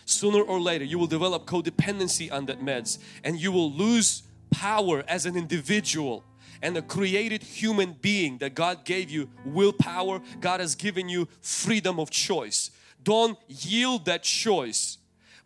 sooner 0.07 0.40
or 0.40 0.59
later 0.59 0.85
you 0.85 0.99
will 0.99 1.07
develop 1.07 1.45
codependency 1.45 2.33
on 2.33 2.47
that 2.47 2.61
meds 2.61 2.99
and 3.23 3.38
you 3.38 3.52
will 3.52 3.71
lose 3.71 4.23
power 4.50 5.04
as 5.07 5.26
an 5.26 5.37
individual 5.37 6.25
and 6.62 6.76
a 6.76 6.83
created 6.83 7.42
human 7.42 7.92
being 7.92 8.38
that 8.38 8.54
God 8.54 8.85
gave 8.85 9.11
you 9.11 9.28
willpower. 9.45 10.21
God 10.40 10.61
has 10.61 10.75
given 10.75 11.09
you 11.09 11.28
freedom 11.40 12.00
of 12.00 12.11
choice. 12.11 12.71
Don't 13.09 13.38
yield 13.49 14.05
that 14.05 14.23
choice 14.23 14.99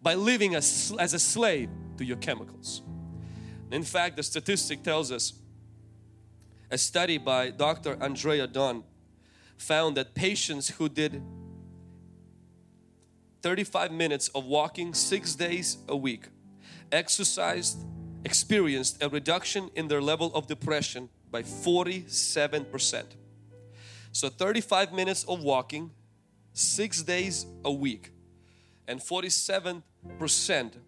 by 0.02 0.14
living 0.14 0.56
as, 0.56 0.92
as 0.98 1.14
a 1.14 1.18
slave 1.20 1.68
to 1.96 2.04
your 2.04 2.16
chemicals. 2.16 2.82
In 3.70 3.84
fact, 3.84 4.16
the 4.16 4.24
statistic 4.24 4.82
tells 4.82 5.12
us 5.12 5.34
a 6.72 6.76
study 6.76 7.18
by 7.18 7.50
Dr. 7.50 7.96
Andrea 8.02 8.48
Dunn 8.48 8.82
found 9.58 9.96
that 9.96 10.12
patients 10.12 10.70
who 10.70 10.88
did 10.88 11.22
35 13.42 13.92
minutes 13.92 14.26
of 14.34 14.44
walking 14.44 14.92
six 14.92 15.36
days 15.36 15.78
a 15.88 15.96
week 15.96 16.30
exercised 16.90 17.78
experienced 18.24 19.00
a 19.00 19.08
reduction 19.08 19.70
in 19.76 19.86
their 19.86 20.02
level 20.02 20.34
of 20.34 20.48
depression 20.48 21.08
by 21.30 21.44
47%. 21.44 23.04
So 24.10 24.28
35 24.28 24.92
minutes 24.92 25.22
of 25.28 25.44
walking 25.44 25.92
six 26.52 27.02
days 27.02 27.46
a 27.64 27.72
week 27.72 28.12
and 28.88 29.00
47% 29.00 29.82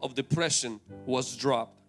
of 0.01 0.15
depression 0.15 0.81
was 1.07 1.37
dropped. 1.37 1.81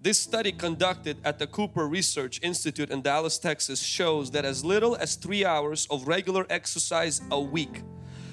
This 0.00 0.18
study 0.18 0.52
conducted 0.52 1.16
at 1.24 1.38
the 1.38 1.46
Cooper 1.46 1.88
Research 1.88 2.40
Institute 2.42 2.90
in 2.90 3.00
Dallas, 3.00 3.38
Texas 3.38 3.80
shows 3.80 4.30
that 4.32 4.44
as 4.44 4.64
little 4.64 4.94
as 4.96 5.16
three 5.16 5.44
hours 5.44 5.86
of 5.90 6.06
regular 6.06 6.46
exercise 6.50 7.22
a 7.30 7.40
week 7.40 7.82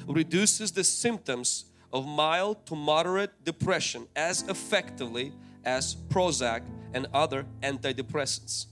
reduces 0.07 0.71
the 0.71 0.83
symptoms 0.83 1.65
of 1.93 2.05
mild 2.05 2.65
to 2.65 2.75
moderate 2.75 3.45
depression 3.45 4.07
as 4.15 4.43
effectively 4.49 5.31
as 5.63 5.95
Prozac 6.09 6.63
and 6.93 7.07
other 7.13 7.45
antidepressants. 7.61 8.65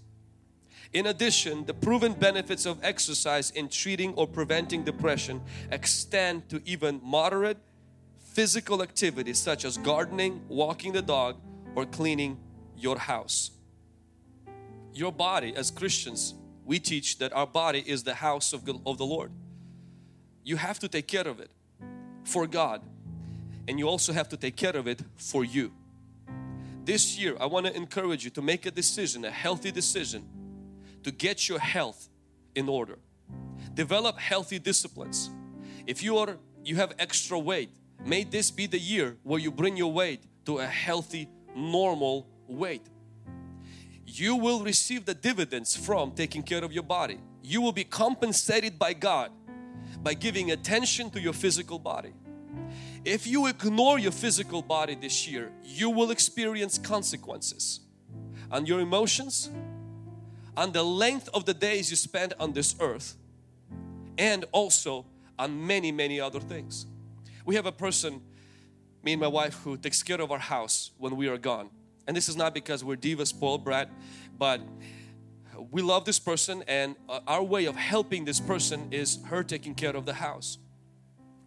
In 0.93 1.05
addition, 1.05 1.65
the 1.65 1.73
proven 1.73 2.13
benefits 2.13 2.65
of 2.65 2.83
exercise 2.83 3.51
in 3.51 3.69
treating 3.69 4.13
or 4.15 4.27
preventing 4.27 4.83
depression 4.83 5.41
extend 5.71 6.49
to 6.49 6.61
even 6.65 6.99
moderate 7.03 7.57
physical 8.19 8.83
activities 8.83 9.37
such 9.37 9.63
as 9.63 9.77
gardening, 9.77 10.41
walking 10.49 10.91
the 10.91 11.01
dog, 11.01 11.37
or 11.75 11.85
cleaning 11.85 12.37
your 12.75 12.97
house. 12.97 13.51
Your 14.93 15.13
body, 15.13 15.53
as 15.55 15.71
Christians, 15.71 16.33
we 16.65 16.77
teach 16.79 17.19
that 17.19 17.31
our 17.31 17.47
body 17.47 17.83
is 17.85 18.03
the 18.03 18.15
house 18.15 18.51
of, 18.51 18.67
of 18.85 18.97
the 18.97 19.05
Lord. 19.05 19.31
You 20.43 20.57
have 20.57 20.79
to 20.79 20.89
take 20.89 21.07
care 21.07 21.27
of 21.27 21.39
it 21.39 21.51
for 22.25 22.47
God, 22.47 22.81
and 23.67 23.79
you 23.79 23.87
also 23.87 24.11
have 24.11 24.27
to 24.29 24.37
take 24.37 24.57
care 24.57 24.75
of 24.75 24.87
it 24.87 25.01
for 25.15 25.45
you. 25.45 25.71
This 26.83 27.17
year, 27.17 27.37
I 27.39 27.45
want 27.45 27.67
to 27.67 27.75
encourage 27.75 28.25
you 28.25 28.31
to 28.31 28.41
make 28.41 28.65
a 28.65 28.71
decision, 28.71 29.23
a 29.23 29.31
healthy 29.31 29.71
decision, 29.71 30.27
to 31.03 31.11
get 31.11 31.47
your 31.49 31.59
health 31.59 32.09
in 32.55 32.69
order. 32.69 32.97
Develop 33.73 34.17
healthy 34.19 34.59
disciplines. 34.59 35.29
If 35.87 36.03
you 36.03 36.17
are 36.17 36.37
you 36.63 36.75
have 36.75 36.93
extra 36.99 37.39
weight, 37.39 37.69
may 38.05 38.23
this 38.23 38.51
be 38.51 38.67
the 38.67 38.79
year 38.79 39.17
where 39.23 39.39
you 39.39 39.51
bring 39.51 39.77
your 39.77 39.91
weight 39.91 40.21
to 40.45 40.59
a 40.59 40.65
healthy, 40.65 41.27
normal 41.55 42.27
weight. 42.47 42.85
You 44.05 44.35
will 44.35 44.61
receive 44.61 45.05
the 45.05 45.13
dividends 45.13 45.75
from 45.75 46.11
taking 46.11 46.43
care 46.43 46.63
of 46.63 46.71
your 46.71 46.83
body. 46.83 47.19
You 47.41 47.61
will 47.61 47.71
be 47.71 47.83
compensated 47.83 48.77
by 48.77 48.93
God 48.93 49.31
by 50.03 50.13
giving 50.13 50.51
attention 50.51 51.09
to 51.11 51.19
your 51.19 51.33
physical 51.33 51.79
body. 51.79 52.13
If 53.03 53.25
you 53.25 53.47
ignore 53.47 53.97
your 53.97 54.11
physical 54.11 54.61
body 54.61 54.95
this 54.95 55.27
year, 55.27 55.51
you 55.63 55.89
will 55.89 56.11
experience 56.11 56.77
consequences 56.77 57.79
on 58.51 58.65
your 58.65 58.79
emotions, 58.79 59.49
on 60.57 60.71
the 60.71 60.83
length 60.83 61.29
of 61.33 61.45
the 61.45 61.53
days 61.53 61.89
you 61.89 61.95
spend 61.95 62.33
on 62.39 62.53
this 62.53 62.75
earth, 62.79 63.15
and 64.17 64.45
also 64.51 65.05
on 65.39 65.65
many, 65.65 65.91
many 65.91 66.19
other 66.19 66.39
things. 66.39 66.85
We 67.45 67.55
have 67.55 67.65
a 67.65 67.71
person, 67.71 68.21
me 69.03 69.13
and 69.13 69.21
my 69.21 69.27
wife, 69.27 69.55
who 69.63 69.77
takes 69.77 70.03
care 70.03 70.21
of 70.21 70.31
our 70.31 70.39
house 70.39 70.91
when 70.97 71.15
we 71.15 71.27
are 71.27 71.37
gone. 71.37 71.69
And 72.07 72.15
this 72.15 72.29
is 72.29 72.35
not 72.35 72.53
because 72.53 72.83
we're 72.83 72.95
diva 72.95 73.25
spoiled 73.25 73.63
brat, 73.63 73.89
but 74.37 74.61
we 75.71 75.81
love 75.81 76.05
this 76.05 76.19
person 76.19 76.63
and 76.67 76.95
uh, 77.07 77.19
our 77.27 77.43
way 77.43 77.65
of 77.65 77.75
helping 77.75 78.25
this 78.25 78.39
person 78.39 78.87
is 78.91 79.19
her 79.25 79.43
taking 79.43 79.75
care 79.75 79.95
of 79.95 80.05
the 80.05 80.13
house. 80.13 80.57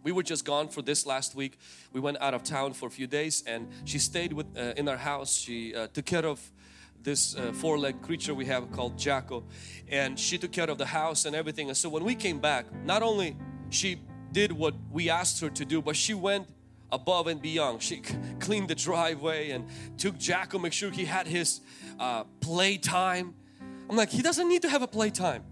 We 0.03 0.11
were 0.11 0.23
just 0.23 0.45
gone 0.45 0.69
for 0.69 0.81
this 0.81 1.05
last 1.05 1.35
week. 1.35 1.57
We 1.91 1.99
went 1.99 2.21
out 2.21 2.33
of 2.33 2.43
town 2.43 2.73
for 2.73 2.87
a 2.87 2.91
few 2.91 3.07
days 3.07 3.43
and 3.47 3.67
she 3.85 3.99
stayed 3.99 4.33
with 4.33 4.45
uh, 4.57 4.73
in 4.77 4.87
our 4.87 4.97
house. 4.97 5.33
She 5.33 5.75
uh, 5.75 5.87
took 5.87 6.05
care 6.05 6.25
of 6.25 6.39
this 7.05 7.35
uh, 7.35 7.53
four-legged 7.53 8.01
creature 8.01 8.33
we 8.33 8.45
have 8.45 8.69
called 8.71 8.97
Jacko 8.97 9.43
and 9.87 10.19
she 10.19 10.37
took 10.37 10.51
care 10.51 10.69
of 10.69 10.77
the 10.77 10.85
house 10.85 11.25
and 11.25 11.35
everything. 11.35 11.69
And 11.69 11.77
so 11.77 11.87
when 11.87 12.03
we 12.03 12.15
came 12.15 12.39
back, 12.39 12.65
not 12.83 13.01
only 13.03 13.37
she 13.69 14.01
did 14.31 14.51
what 14.51 14.73
we 14.91 15.09
asked 15.09 15.39
her 15.39 15.49
to 15.49 15.63
do, 15.63 15.81
but 15.81 15.95
she 15.95 16.13
went 16.13 16.47
above 16.91 17.27
and 17.27 17.41
beyond. 17.41 17.81
She 17.81 18.01
cleaned 18.39 18.67
the 18.67 18.75
driveway 18.75 19.51
and 19.51 19.65
took 19.97 20.17
Jacko, 20.17 20.59
make 20.59 20.73
sure 20.73 20.91
he 20.91 21.05
had 21.05 21.27
his 21.27 21.61
uh, 21.99 22.25
playtime. 22.41 23.33
I'm 23.89 23.95
like, 23.95 24.09
he 24.09 24.21
doesn't 24.21 24.49
need 24.49 24.63
to 24.63 24.69
have 24.69 24.81
a 24.81 24.87
playtime. 24.87 25.43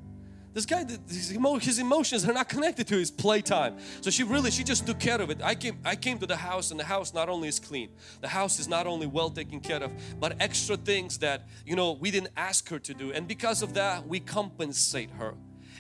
This 0.54 0.66
guy, 0.66 0.86
his, 1.08 1.80
emotions 1.80 2.30
are 2.30 2.34
not 2.34 2.48
connected 2.48 2.86
to 2.88 2.96
his 2.96 3.10
playtime. 3.10 3.78
So 4.02 4.12
she 4.12 4.24
really, 4.24 4.52
she 4.52 4.64
just 4.64 4.86
took 4.86 5.00
care 5.00 5.20
of 5.20 5.32
it. 5.32 5.42
I 5.42 5.56
came, 5.56 5.80
I 5.84 5.96
came 5.96 6.20
to 6.20 6.28
the 6.28 6.36
house 6.36 6.70
and 6.70 6.80
the 6.80 6.84
house 6.84 7.14
not 7.14 7.28
only 7.28 7.48
is 7.48 7.60
clean, 7.60 7.90
the 8.22 8.28
house 8.28 8.60
is 8.60 8.68
not 8.68 8.86
only 8.86 9.08
well 9.08 9.32
taken 9.32 9.60
care 9.60 9.82
of, 9.82 9.92
but 10.20 10.36
extra 10.40 10.78
things 10.78 11.18
that, 11.20 11.48
you 11.66 11.76
know, 11.76 11.94
we 11.94 12.12
didn't 12.12 12.32
ask 12.38 12.70
her 12.70 12.80
to 12.80 12.94
do. 12.94 13.12
And 13.12 13.28
because 13.28 13.64
of 13.64 13.74
that, 13.74 14.08
we 14.08 14.20
compensate 14.20 15.10
her. 15.12 15.34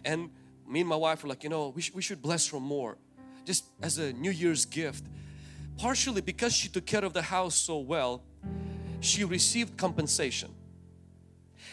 And 0.04 0.32
me 0.68 0.80
and 0.80 0.90
my 0.90 0.96
wife 0.96 1.24
were 1.24 1.30
like, 1.30 1.44
you 1.44 1.50
know, 1.50 1.70
we, 1.70 1.84
sh 1.84 1.92
we 1.94 2.02
should 2.02 2.22
bless 2.22 2.50
her 2.50 2.60
more. 2.60 2.98
Just 3.46 3.66
as 3.82 4.00
a 4.00 4.14
New 4.14 4.32
Year's 4.32 4.66
gift 4.66 5.04
partially 5.78 6.22
because 6.22 6.54
she 6.54 6.70
took 6.70 6.86
care 6.86 7.04
of 7.04 7.14
the 7.14 7.22
house 7.22 7.56
so 7.56 7.78
well, 7.80 8.24
she 9.00 9.24
received 9.24 9.78
compensation. 9.78 10.54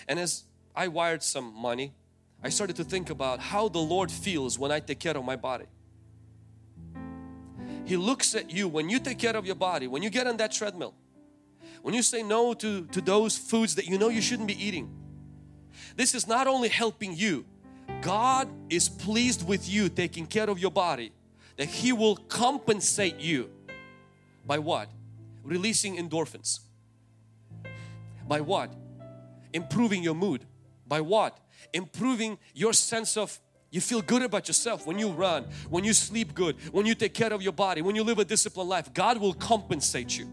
And 0.08 0.18
as 0.18 0.44
I 0.74 0.88
wired 0.88 1.22
some 1.22 1.54
money, 1.54 1.94
I 2.42 2.48
started 2.48 2.76
to 2.76 2.84
think 2.84 3.10
about 3.10 3.38
how 3.40 3.68
the 3.68 3.78
Lord 3.78 4.10
feels 4.10 4.58
when 4.58 4.72
I 4.72 4.80
take 4.80 4.98
care 4.98 5.16
of 5.16 5.24
my 5.24 5.36
body. 5.36 5.66
He 7.84 7.96
looks 7.96 8.34
at 8.34 8.50
you 8.50 8.68
when 8.68 8.88
you 8.88 8.98
take 8.98 9.18
care 9.18 9.36
of 9.36 9.44
your 9.44 9.56
body, 9.56 9.86
when 9.86 10.02
you 10.02 10.10
get 10.10 10.26
on 10.26 10.36
that 10.38 10.52
treadmill, 10.52 10.94
when 11.82 11.94
you 11.94 12.02
say 12.02 12.22
no 12.22 12.54
to, 12.54 12.86
to 12.86 13.00
those 13.00 13.36
foods 13.36 13.74
that 13.74 13.86
you 13.86 13.98
know 13.98 14.08
you 14.08 14.20
shouldn't 14.20 14.48
be 14.48 14.64
eating. 14.64 14.88
This 15.96 16.14
is 16.14 16.26
not 16.26 16.46
only 16.46 16.68
helping 16.68 17.14
you, 17.14 17.44
God 18.00 18.48
is 18.70 18.88
pleased 18.88 19.46
with 19.46 19.68
you 19.68 19.88
taking 19.88 20.26
care 20.26 20.48
of 20.48 20.58
your 20.58 20.70
body, 20.70 21.12
that 21.56 21.68
He 21.68 21.92
will 21.92 22.16
compensate 22.16 23.18
you 23.18 23.50
by 24.46 24.58
what? 24.58 24.88
Releasing 25.42 25.96
endorphins. 25.96 26.60
By 28.26 28.40
what? 28.40 28.72
Improving 29.52 30.02
your 30.02 30.14
mood. 30.14 30.46
By 30.86 31.00
what? 31.00 31.38
Improving 31.72 32.38
your 32.54 32.72
sense 32.72 33.16
of 33.16 33.38
you 33.70 33.80
feel 33.80 34.02
good 34.02 34.22
about 34.22 34.48
yourself 34.48 34.86
when 34.86 34.98
you 34.98 35.10
run, 35.10 35.44
when 35.68 35.84
you 35.84 35.92
sleep 35.92 36.34
good, 36.34 36.56
when 36.72 36.86
you 36.86 36.94
take 36.94 37.14
care 37.14 37.32
of 37.32 37.40
your 37.40 37.52
body, 37.52 37.82
when 37.82 37.94
you 37.94 38.02
live 38.02 38.18
a 38.18 38.24
disciplined 38.24 38.68
life. 38.68 38.92
God 38.92 39.18
will 39.18 39.34
compensate 39.34 40.18
you. 40.18 40.28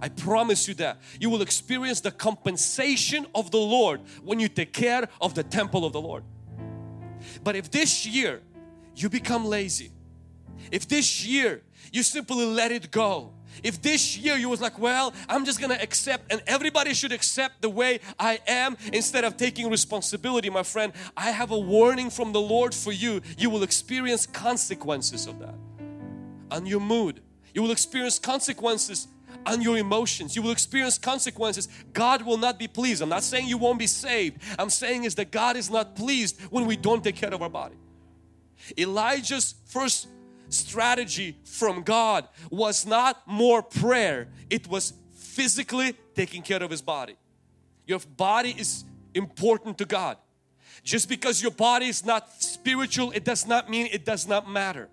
I 0.00 0.10
promise 0.10 0.68
you 0.68 0.74
that. 0.74 0.98
You 1.18 1.30
will 1.30 1.40
experience 1.40 2.00
the 2.00 2.10
compensation 2.10 3.26
of 3.34 3.50
the 3.50 3.58
Lord 3.58 4.02
when 4.22 4.40
you 4.40 4.48
take 4.48 4.74
care 4.74 5.08
of 5.20 5.34
the 5.34 5.42
temple 5.42 5.86
of 5.86 5.92
the 5.92 6.00
Lord. 6.00 6.22
But 7.42 7.56
if 7.56 7.70
this 7.70 8.04
year 8.04 8.42
you 8.94 9.08
become 9.08 9.46
lazy, 9.46 9.90
if 10.70 10.86
this 10.86 11.24
year 11.24 11.62
you 11.92 12.02
simply 12.02 12.44
let 12.44 12.72
it 12.72 12.90
go, 12.90 13.32
if 13.62 13.80
this 13.82 14.16
year 14.16 14.36
you 14.36 14.48
was 14.48 14.60
like, 14.60 14.78
well, 14.78 15.12
I'm 15.28 15.44
just 15.44 15.60
gonna 15.60 15.78
accept 15.80 16.32
and 16.32 16.42
everybody 16.46 16.94
should 16.94 17.12
accept 17.12 17.62
the 17.62 17.70
way 17.70 18.00
I 18.18 18.40
am 18.46 18.76
instead 18.92 19.24
of 19.24 19.36
taking 19.36 19.70
responsibility, 19.70 20.50
my 20.50 20.62
friend, 20.62 20.92
I 21.16 21.30
have 21.30 21.50
a 21.50 21.58
warning 21.58 22.10
from 22.10 22.32
the 22.32 22.40
Lord 22.40 22.74
for 22.74 22.92
you. 22.92 23.20
You 23.38 23.50
will 23.50 23.62
experience 23.62 24.26
consequences 24.26 25.26
of 25.26 25.38
that 25.40 25.54
on 26.50 26.66
your 26.66 26.80
mood. 26.80 27.20
You 27.54 27.62
will 27.62 27.70
experience 27.72 28.18
consequences 28.18 29.08
on 29.46 29.62
your 29.62 29.78
emotions. 29.78 30.34
You 30.34 30.42
will 30.42 30.50
experience 30.50 30.98
consequences. 30.98 31.68
God 31.92 32.22
will 32.22 32.36
not 32.36 32.58
be 32.58 32.68
pleased. 32.68 33.00
I'm 33.02 33.08
not 33.08 33.22
saying 33.22 33.48
you 33.48 33.58
won't 33.58 33.78
be 33.78 33.86
saved. 33.86 34.42
I'm 34.58 34.70
saying 34.70 35.04
is 35.04 35.14
that 35.14 35.30
God 35.30 35.56
is 35.56 35.70
not 35.70 35.96
pleased 35.96 36.40
when 36.50 36.66
we 36.66 36.76
don't 36.76 37.02
take 37.02 37.16
care 37.16 37.32
of 37.32 37.40
our 37.42 37.48
body. 37.48 37.76
Elijah's 38.76 39.54
first 39.66 40.08
strategy 40.48 41.36
from 41.44 41.82
God 41.82 42.28
was 42.50 42.86
not 42.86 43.26
more 43.26 43.62
prayer, 43.62 44.28
it 44.50 44.66
was 44.66 44.92
physically 45.14 45.94
taking 46.14 46.42
care 46.42 46.62
of 46.62 46.70
his 46.70 46.82
body. 46.82 47.16
Your 47.86 48.00
body 48.16 48.54
is 48.58 48.84
important 49.14 49.78
to 49.78 49.84
God. 49.84 50.16
Just 50.82 51.08
because 51.08 51.42
your 51.42 51.50
body 51.50 51.86
is 51.86 52.04
not 52.04 52.42
spiritual, 52.42 53.10
it 53.12 53.24
does 53.24 53.46
not 53.46 53.68
mean 53.68 53.88
it 53.92 54.04
does 54.04 54.26
not 54.26 54.48
matter. 54.48 54.88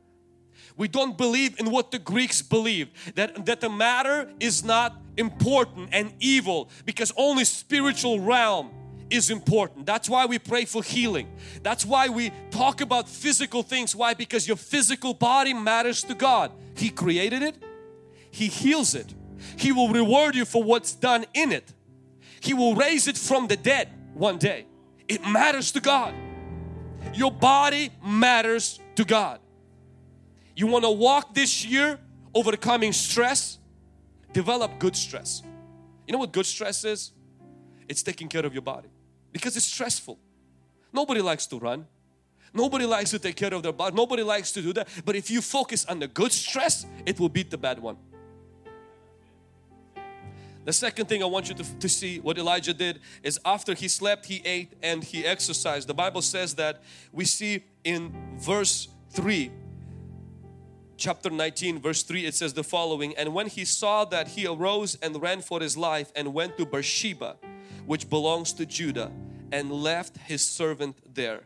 We 0.75 0.87
don't 0.87 1.17
believe 1.17 1.59
in 1.59 1.69
what 1.69 1.91
the 1.91 1.99
Greeks 1.99 2.41
believed 2.41 3.15
that, 3.15 3.45
that 3.45 3.61
the 3.61 3.69
matter 3.69 4.31
is 4.39 4.63
not 4.63 4.97
important 5.17 5.89
and 5.91 6.13
evil 6.19 6.69
because 6.85 7.13
only 7.15 7.45
spiritual 7.45 8.19
realm 8.19 8.71
is 9.09 9.29
important. 9.29 9.85
That's 9.85 10.09
why 10.09 10.25
we 10.25 10.39
pray 10.39 10.65
for 10.65 10.83
healing. 10.83 11.27
That's 11.61 11.85
why 11.85 12.09
we 12.09 12.31
talk 12.51 12.81
about 12.81 13.07
physical 13.07 13.63
things. 13.63 13.95
Why? 13.95 14.13
Because 14.13 14.47
your 14.47 14.57
physical 14.57 15.13
body 15.13 15.53
matters 15.53 16.01
to 16.03 16.15
God. 16.15 16.51
He 16.75 16.89
created 16.89 17.43
it, 17.43 17.55
He 18.31 18.47
heals 18.47 18.95
it. 18.95 19.13
He 19.57 19.71
will 19.71 19.89
reward 19.89 20.35
you 20.35 20.45
for 20.45 20.63
what's 20.63 20.93
done 20.93 21.25
in 21.33 21.51
it. 21.51 21.73
He 22.39 22.53
will 22.53 22.75
raise 22.75 23.07
it 23.07 23.17
from 23.17 23.47
the 23.47 23.57
dead 23.57 23.89
one 24.13 24.37
day. 24.37 24.65
It 25.07 25.25
matters 25.27 25.71
to 25.73 25.81
God. 25.81 26.13
Your 27.13 27.31
body 27.31 27.91
matters 28.03 28.79
to 28.95 29.03
God. 29.03 29.39
You 30.55 30.67
want 30.67 30.85
to 30.85 30.91
walk 30.91 31.33
this 31.33 31.65
year 31.65 31.99
overcoming 32.33 32.93
stress? 32.93 33.59
Develop 34.31 34.79
good 34.79 34.95
stress. 34.95 35.43
You 36.07 36.13
know 36.13 36.19
what 36.19 36.31
good 36.31 36.45
stress 36.45 36.85
is? 36.85 37.11
It's 37.89 38.01
taking 38.01 38.29
care 38.29 38.45
of 38.45 38.53
your 38.53 38.61
body 38.61 38.92
because 39.33 39.57
it's 39.57 39.65
stressful. 39.65 40.17
Nobody 40.93 41.21
likes 41.21 41.47
to 41.47 41.59
run. 41.59 41.87
Nobody 42.53 42.85
likes 42.85 43.09
to 43.09 43.19
take 43.19 43.35
care 43.35 43.53
of 43.53 43.63
their 43.63 43.73
body. 43.73 43.95
Nobody 43.95 44.21
likes 44.21 44.51
to 44.51 44.61
do 44.61 44.71
that. 44.73 44.87
But 45.03 45.15
if 45.15 45.31
you 45.31 45.41
focus 45.41 45.85
on 45.85 45.99
the 45.99 46.07
good 46.07 46.31
stress, 46.31 46.85
it 47.05 47.19
will 47.19 47.29
beat 47.29 47.49
the 47.49 47.57
bad 47.57 47.79
one. 47.79 47.97
The 50.65 50.71
second 50.71 51.07
thing 51.07 51.21
I 51.21 51.25
want 51.25 51.49
you 51.49 51.55
to, 51.55 51.79
to 51.79 51.89
see 51.89 52.19
what 52.19 52.37
Elijah 52.37 52.73
did 52.73 53.01
is 53.21 53.39
after 53.43 53.73
he 53.73 53.87
slept, 53.89 54.27
he 54.27 54.41
ate 54.45 54.73
and 54.81 55.03
he 55.03 55.25
exercised. 55.25 55.89
The 55.89 55.93
Bible 55.93 56.21
says 56.21 56.53
that 56.55 56.83
we 57.11 57.25
see 57.25 57.65
in 57.83 58.13
verse 58.37 58.87
3 59.09 59.51
chapter 60.95 61.29
19 61.29 61.81
verse 61.81 62.03
3 62.03 62.27
it 62.27 62.35
says 62.35 62.53
the 62.53 62.63
following 62.63 63.17
and 63.17 63.33
when 63.33 63.47
he 63.47 63.65
saw 63.65 64.05
that 64.05 64.29
he 64.29 64.45
arose 64.45 64.95
and 65.01 65.19
ran 65.21 65.41
for 65.41 65.59
his 65.59 65.75
life 65.75 66.11
and 66.15 66.33
went 66.33 66.55
to 66.55 66.65
Beersheba 66.65 67.35
which 67.85 68.09
belongs 68.09 68.53
to 68.53 68.65
Judah 68.65 69.11
and 69.51 69.71
left 69.71 70.17
his 70.17 70.45
servant 70.45 70.97
there. 71.13 71.41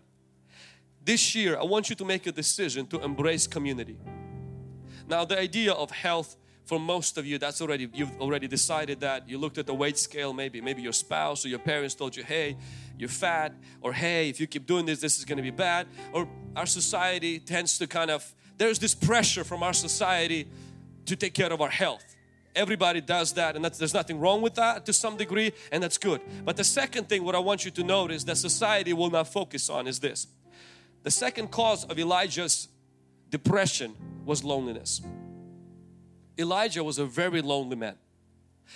This 1.04 1.36
year 1.36 1.58
I 1.58 1.64
want 1.64 1.90
you 1.90 1.96
to 1.96 2.06
make 2.06 2.28
a 2.28 2.32
decision 2.32 2.86
to 2.88 3.00
embrace 3.02 3.48
community. 3.48 3.98
Now 5.08 5.26
the 5.26 5.40
idea 5.40 5.72
of 5.72 5.92
health 5.92 6.36
for 6.66 6.80
most 6.80 7.18
of 7.18 7.26
you 7.26 7.38
that's 7.38 7.62
already 7.62 7.90
you've 7.94 8.20
already 8.20 8.48
decided 8.48 9.00
that. 9.00 9.30
You 9.30 9.38
looked 9.38 9.58
at 9.58 9.66
the 9.66 9.74
weight 9.74 9.98
scale 9.98 10.34
maybe 10.34 10.60
maybe 10.60 10.82
your 10.82 10.94
spouse 10.94 11.46
or 11.46 11.48
your 11.48 11.60
parents 11.60 11.96
told 11.96 12.16
you 12.16 12.24
hey 12.24 12.58
you're 12.98 13.10
fat 13.10 13.54
or 13.82 13.94
hey 13.94 14.30
if 14.30 14.40
you 14.40 14.48
keep 14.48 14.66
doing 14.66 14.86
this 14.86 15.00
this 15.00 15.18
is 15.18 15.26
going 15.26 15.38
to 15.38 15.44
be 15.44 15.52
bad. 15.52 15.88
Or 16.12 16.28
our 16.56 16.66
society 16.66 17.40
tends 17.40 17.78
to 17.78 17.88
kind 17.88 18.12
of 18.12 18.36
there's 18.58 18.80
this 18.80 18.94
pressure 18.94 19.44
from 19.46 19.64
our 19.64 19.74
society 19.74 20.50
to 21.06 21.16
take 21.16 21.34
care 21.34 21.54
of 21.54 21.62
our 21.62 21.70
health 21.70 22.17
everybody 22.58 23.02
does 23.02 23.34
that 23.34 23.56
and 23.56 23.64
there's 23.64 23.94
nothing 23.94 24.20
wrong 24.20 24.42
with 24.42 24.56
that 24.56 24.86
to 24.86 24.94
some 24.94 25.16
degree 25.16 25.54
and 25.72 25.84
that's 25.84 25.98
good 25.98 26.22
but 26.44 26.58
the 26.58 26.64
second 26.64 27.08
thing 27.08 27.24
what 27.24 27.36
I 27.36 27.40
want 27.40 27.64
you 27.66 27.72
to 27.72 27.84
notice 27.84 28.24
that 28.26 28.38
society 28.38 28.94
will 28.94 29.10
not 29.10 29.32
focus 29.32 29.70
on 29.70 29.88
is 29.88 30.00
this 30.00 30.28
the 31.04 31.12
second 31.12 31.52
cause 31.52 31.86
of 31.86 31.98
Elijah's 31.98 32.68
depression 33.30 33.96
was 34.26 34.44
loneliness 34.44 35.02
Elijah 36.38 36.84
was 36.84 37.00
a 37.00 37.06
very 37.06 37.42
lonely 37.42 37.76
man. 37.76 37.96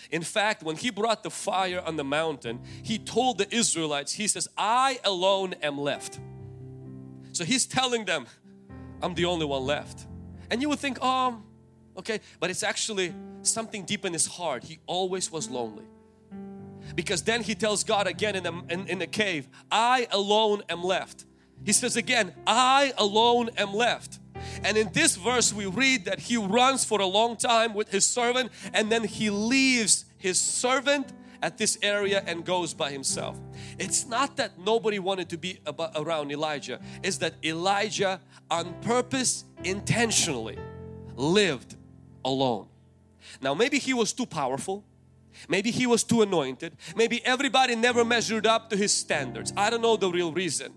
In 0.09 0.21
fact, 0.21 0.63
when 0.63 0.77
he 0.77 0.89
brought 0.89 1.23
the 1.23 1.29
fire 1.29 1.81
on 1.85 1.97
the 1.97 2.03
mountain, 2.03 2.61
he 2.81 2.97
told 2.97 3.37
the 3.37 3.53
Israelites, 3.53 4.13
he 4.13 4.27
says, 4.27 4.47
I 4.57 4.99
alone 5.03 5.53
am 5.61 5.77
left. 5.77 6.19
So 7.33 7.43
he's 7.43 7.65
telling 7.65 8.05
them, 8.05 8.25
I'm 9.01 9.13
the 9.15 9.25
only 9.25 9.45
one 9.45 9.65
left. 9.65 10.07
And 10.49 10.61
you 10.61 10.69
would 10.69 10.79
think, 10.79 10.97
oh, 11.01 11.41
okay, 11.97 12.19
but 12.39 12.49
it's 12.49 12.63
actually 12.63 13.13
something 13.41 13.85
deep 13.85 14.05
in 14.05 14.13
his 14.13 14.25
heart. 14.25 14.63
He 14.63 14.79
always 14.85 15.31
was 15.31 15.49
lonely. 15.49 15.85
Because 16.95 17.23
then 17.23 17.41
he 17.43 17.55
tells 17.55 17.83
God 17.83 18.07
again 18.07 18.35
in 18.35 18.43
the, 18.43 18.63
in, 18.69 18.87
in 18.87 18.99
the 18.99 19.07
cave, 19.07 19.47
I 19.71 20.07
alone 20.11 20.63
am 20.69 20.83
left. 20.83 21.25
He 21.65 21.73
says 21.73 21.95
again, 21.95 22.33
I 22.45 22.93
alone 22.97 23.49
am 23.57 23.73
left. 23.73 24.19
And 24.63 24.77
in 24.77 24.91
this 24.91 25.15
verse 25.15 25.53
we 25.53 25.67
read 25.67 26.05
that 26.05 26.19
he 26.19 26.37
runs 26.37 26.83
for 26.83 26.99
a 26.99 27.05
long 27.05 27.37
time 27.37 27.73
with 27.73 27.91
his 27.91 28.05
servant 28.05 28.51
and 28.73 28.91
then 28.91 29.03
he 29.03 29.29
leaves 29.29 30.05
his 30.17 30.39
servant 30.39 31.13
at 31.43 31.57
this 31.57 31.77
area 31.81 32.23
and 32.25 32.45
goes 32.45 32.73
by 32.73 32.91
himself. 32.91 33.39
It's 33.79 34.05
not 34.05 34.37
that 34.37 34.59
nobody 34.59 34.99
wanted 34.99 35.29
to 35.29 35.37
be 35.37 35.59
around 35.95 36.31
Elijah, 36.31 36.79
it's 37.03 37.17
that 37.17 37.35
Elijah 37.43 38.19
on 38.49 38.73
purpose 38.81 39.45
intentionally 39.63 40.57
lived 41.15 41.75
alone. 42.23 42.67
Now 43.41 43.53
maybe 43.53 43.79
he 43.79 43.93
was 43.93 44.13
too 44.13 44.25
powerful, 44.25 44.83
maybe 45.47 45.71
he 45.71 45.87
was 45.87 46.03
too 46.03 46.21
anointed, 46.21 46.75
maybe 46.95 47.23
everybody 47.25 47.75
never 47.75 48.03
measured 48.03 48.47
up 48.47 48.69
to 48.69 48.77
his 48.77 48.93
standards. 48.93 49.53
I 49.55 49.69
don't 49.69 49.81
know 49.81 49.97
the 49.97 50.11
real 50.11 50.33
reason. 50.33 50.73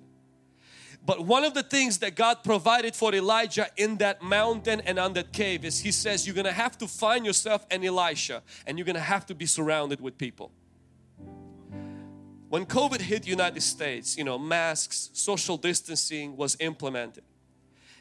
But 1.07 1.27
one 1.27 1.45
of 1.45 1.53
the 1.53 1.63
things 1.63 1.99
that 1.99 2.15
God 2.15 2.43
provided 2.43 2.97
for 2.97 3.15
Elijah 3.15 3.69
in 3.77 3.99
that 3.99 4.23
mountain 4.23 4.81
and 4.87 4.99
on 4.99 5.13
that 5.15 5.33
cave 5.33 5.65
is 5.65 5.81
He 5.81 5.93
says 5.93 6.27
you're 6.27 6.35
to 6.47 6.53
have 6.53 6.79
to 6.79 6.89
find 6.89 7.27
yourself 7.27 7.67
an 7.71 7.85
Elisha 7.85 8.43
and 8.67 8.79
you're 8.79 8.87
to 8.87 9.01
have 9.01 9.27
to 9.27 9.35
be 9.35 9.45
surrounded 9.45 10.01
with 10.01 10.17
people. 10.17 10.51
When 12.49 12.65
COVID 12.65 13.01
hit 13.01 13.27
United 13.27 13.63
States, 13.63 14.17
you 14.17 14.25
know, 14.25 14.39
masks, 14.39 15.11
social 15.13 15.57
distancing 15.57 16.37
was 16.37 16.57
implemented. 16.61 17.25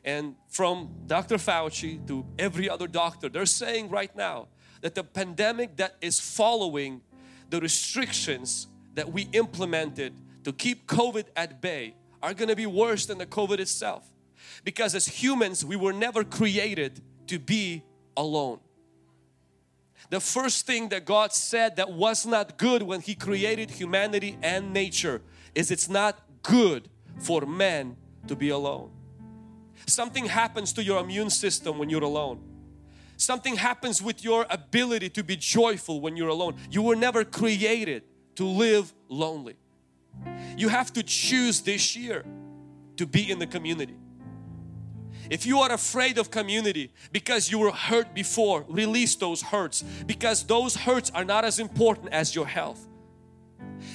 And 0.05 0.36
from 0.50 0.89
Dr. 1.07 1.38
Fauci 1.38 2.05
to 2.07 2.25
every 2.38 2.69
other 2.69 2.88
doctor, 2.88 3.29
they're 3.29 3.45
saying 3.45 3.89
right 3.89 4.13
now 4.15 4.48
that 4.81 4.96
the 4.96 5.03
pandemic 5.03 5.77
that 5.77 5.96
is 6.01 6.20
following 6.20 7.01
the 7.50 7.61
restrictions 7.61 8.68
that 8.96 9.11
we 9.11 9.29
implemented 9.31 10.13
to 10.44 10.51
keep 10.51 10.87
COVID 10.87 11.25
at 11.35 11.61
bay 11.61 11.96
are 12.22 12.33
going 12.33 12.50
to 12.50 12.55
be 12.55 12.66
worse 12.66 13.05
than 13.05 13.18
the 13.18 13.25
COVID 13.25 13.59
itself. 13.59 14.05
Because 14.63 14.94
as 14.94 15.07
humans, 15.07 15.63
we 15.63 15.75
were 15.75 15.94
never 15.94 16.24
created 16.24 17.01
to 17.27 17.39
be 17.39 17.83
alone. 18.18 18.59
The 20.09 20.20
first 20.20 20.66
thing 20.66 20.89
that 20.89 21.05
God 21.05 21.31
said 21.33 21.77
that 21.77 21.92
was 21.92 22.25
not 22.25 22.57
good 22.57 22.83
when 22.83 23.01
He 23.01 23.16
created 23.16 23.72
humanity 23.72 24.37
and 24.44 24.74
nature 24.74 25.22
is 25.55 25.72
it's 25.72 25.89
not 25.89 26.20
good 26.44 26.89
for 27.20 27.42
man 27.46 27.96
to 28.27 28.35
be 28.35 28.50
alone. 28.50 28.92
Something 29.87 30.25
happens 30.25 30.74
to 30.74 30.83
your 30.83 31.00
immune 31.00 31.29
system 31.29 31.77
when 31.77 31.89
you're 31.89 32.03
alone. 32.03 32.41
Something 33.17 33.55
happens 33.55 34.01
with 34.01 34.24
your 34.24 34.46
ability 34.50 35.09
to 35.11 35.24
be 35.24 35.35
joyful 35.35 36.01
when 36.01 36.17
you're 36.17 36.29
alone. 36.29 36.55
You 36.72 36.81
were 36.81 36.96
never 36.96 37.24
created 37.24 38.03
to 38.35 38.46
live 38.46 38.93
lonely. 39.07 39.55
You 40.57 40.69
have 40.69 40.91
to 40.93 41.03
choose 41.03 41.61
this 41.61 41.96
year 41.96 42.25
to 42.98 43.05
be 43.05 43.31
in 43.31 43.39
the 43.39 43.48
community. 43.48 43.96
If 45.29 45.46
you 45.46 45.59
are 45.59 45.72
afraid 45.72 46.17
of 46.17 46.31
community 46.31 46.91
because 47.11 47.50
you 47.50 47.59
were 47.59 47.72
hurt 47.72 48.13
before, 48.13 48.65
release 48.67 49.15
those 49.15 49.41
hurts 49.41 49.83
because 50.05 50.43
those 50.43 50.75
hurts 50.75 51.09
are 51.11 51.24
not 51.24 51.46
as 51.46 51.59
important 51.59 52.11
as 52.11 52.35
your 52.35 52.46
health. 52.46 52.87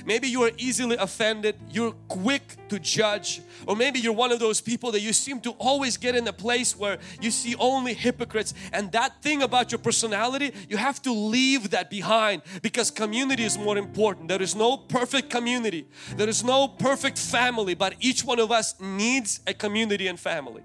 Maybe 0.04 0.28
you 0.28 0.42
are 0.42 0.50
easily 0.56 0.96
offended, 0.96 1.56
you're 1.70 1.92
quick 2.08 2.56
to 2.68 2.78
judge, 2.78 3.40
or 3.66 3.76
maybe 3.76 3.98
you're 3.98 4.12
one 4.12 4.32
of 4.32 4.40
those 4.40 4.60
people 4.60 4.92
that 4.92 5.00
you 5.00 5.12
seem 5.12 5.40
to 5.40 5.50
always 5.52 5.96
get 5.96 6.14
in 6.14 6.26
a 6.28 6.32
place 6.32 6.76
where 6.76 6.98
you 7.20 7.30
see 7.30 7.54
only 7.56 7.94
hypocrites. 7.94 8.54
And 8.72 8.90
that 8.92 9.22
thing 9.22 9.42
about 9.42 9.72
your 9.72 9.78
personality, 9.78 10.52
you 10.68 10.76
have 10.76 11.02
to 11.02 11.12
leave 11.12 11.70
that 11.70 11.90
behind 11.90 12.42
because 12.62 12.90
community 12.90 13.44
is 13.44 13.58
more 13.58 13.76
important. 13.76 14.28
There 14.28 14.42
is 14.42 14.54
no 14.54 14.76
perfect 14.76 15.30
community, 15.30 15.86
there 16.16 16.28
is 16.28 16.44
no 16.44 16.68
perfect 16.68 17.18
family, 17.18 17.74
but 17.74 17.94
each 18.00 18.24
one 18.24 18.40
of 18.40 18.50
us 18.50 18.74
needs 18.80 19.40
a 19.46 19.54
community 19.54 20.08
and 20.08 20.18
family. 20.18 20.62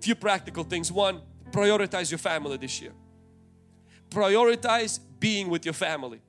Few 0.00 0.14
practical 0.14 0.64
things. 0.64 0.90
One, 0.90 1.20
prioritize 1.50 2.10
your 2.10 2.18
family 2.18 2.56
this 2.56 2.80
year. 2.80 2.92
Prioritize 4.10 4.98
being 5.20 5.48
with 5.48 5.64
your 5.64 5.74
family. 5.74 6.20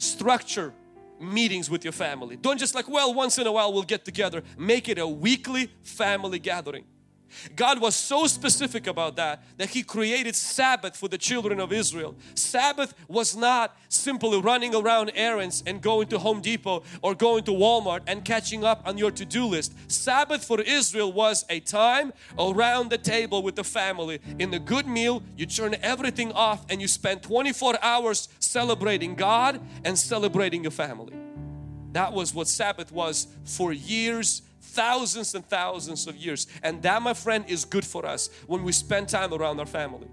Structure 0.00 0.72
meetings 1.20 1.70
with 1.70 1.84
your 1.84 1.92
family. 1.92 2.36
Don't 2.36 2.58
just 2.58 2.74
like, 2.74 2.88
well, 2.88 3.14
once 3.14 3.38
in 3.38 3.46
a 3.46 3.52
while 3.52 3.72
we'll 3.72 3.82
get 3.82 4.04
together. 4.04 4.42
Make 4.58 4.88
it 4.88 4.98
a 4.98 5.06
weekly 5.06 5.70
family 5.82 6.38
gathering. 6.38 6.86
God 7.56 7.80
was 7.80 7.94
so 7.94 8.26
specific 8.26 8.86
about 8.86 9.16
that 9.16 9.42
that 9.58 9.70
He 9.70 9.82
created 9.82 10.34
Sabbath 10.36 10.96
for 10.96 11.08
the 11.08 11.18
children 11.18 11.60
of 11.60 11.72
Israel. 11.72 12.14
Sabbath 12.34 12.94
was 13.08 13.36
not 13.36 13.76
simply 13.88 14.40
running 14.40 14.74
around 14.74 15.12
errands 15.14 15.62
and 15.66 15.80
going 15.80 16.08
to 16.08 16.18
Home 16.18 16.40
Depot 16.40 16.82
or 17.02 17.14
going 17.14 17.44
to 17.44 17.52
Walmart 17.52 18.02
and 18.06 18.24
catching 18.24 18.64
up 18.64 18.82
on 18.86 18.98
your 18.98 19.10
to-do 19.10 19.46
list. 19.46 19.74
Sabbath 19.90 20.44
for 20.44 20.60
Israel 20.60 21.12
was 21.12 21.44
a 21.48 21.60
time 21.60 22.12
around 22.38 22.90
the 22.90 22.98
table 22.98 23.42
with 23.42 23.56
the 23.56 23.64
family. 23.64 24.20
In 24.38 24.50
the 24.50 24.58
good 24.58 24.86
meal, 24.86 25.22
you 25.36 25.46
turn 25.46 25.76
everything 25.82 26.32
off 26.32 26.64
and 26.68 26.80
you 26.80 26.88
spend 26.88 27.22
24 27.22 27.82
hours 27.82 28.28
celebrating 28.38 29.14
God 29.14 29.60
and 29.84 29.98
celebrating 29.98 30.62
your 30.62 30.70
family. 30.70 31.14
That 31.92 32.12
was 32.12 32.32
what 32.34 32.46
Sabbath 32.46 32.92
was 32.92 33.26
for 33.44 33.72
years 33.72 34.42
thousands 34.60 35.34
and 35.34 35.44
thousands 35.44 36.06
of 36.06 36.16
years. 36.16 36.46
And 36.62 36.82
that, 36.82 37.02
my 37.02 37.14
friend, 37.14 37.44
is 37.48 37.64
good 37.64 37.84
for 37.84 38.06
us 38.06 38.30
when 38.46 38.62
we 38.62 38.72
spend 38.72 39.08
time 39.08 39.32
around 39.32 39.58
our 39.58 39.66
family. 39.66 40.08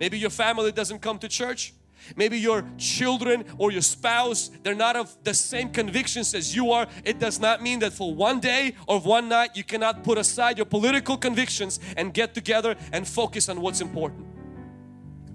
Maybe 0.00 0.18
your 0.18 0.30
family 0.30 0.72
doesn't 0.72 1.00
come 1.00 1.18
to 1.18 1.28
church. 1.28 1.74
Maybe 2.16 2.38
your 2.38 2.64
children 2.76 3.44
or 3.56 3.72
your 3.72 3.80
spouse, 3.80 4.50
they're 4.62 4.74
not 4.74 4.96
of 4.96 5.16
the 5.24 5.32
same 5.32 5.70
convictions 5.70 6.34
as 6.34 6.54
you 6.54 6.70
are. 6.72 6.86
It 7.04 7.18
does 7.18 7.40
not 7.40 7.62
mean 7.62 7.78
that 7.78 7.92
for 7.92 8.14
one 8.14 8.40
day 8.40 8.74
or 8.86 9.00
one 9.00 9.28
night 9.28 9.56
you 9.56 9.64
cannot 9.64 10.04
put 10.04 10.18
aside 10.18 10.58
your 10.58 10.66
political 10.66 11.16
convictions 11.16 11.80
and 11.96 12.12
get 12.12 12.34
together 12.34 12.76
and 12.92 13.08
focus 13.08 13.48
on 13.48 13.60
what's 13.60 13.80
important. 13.80 14.26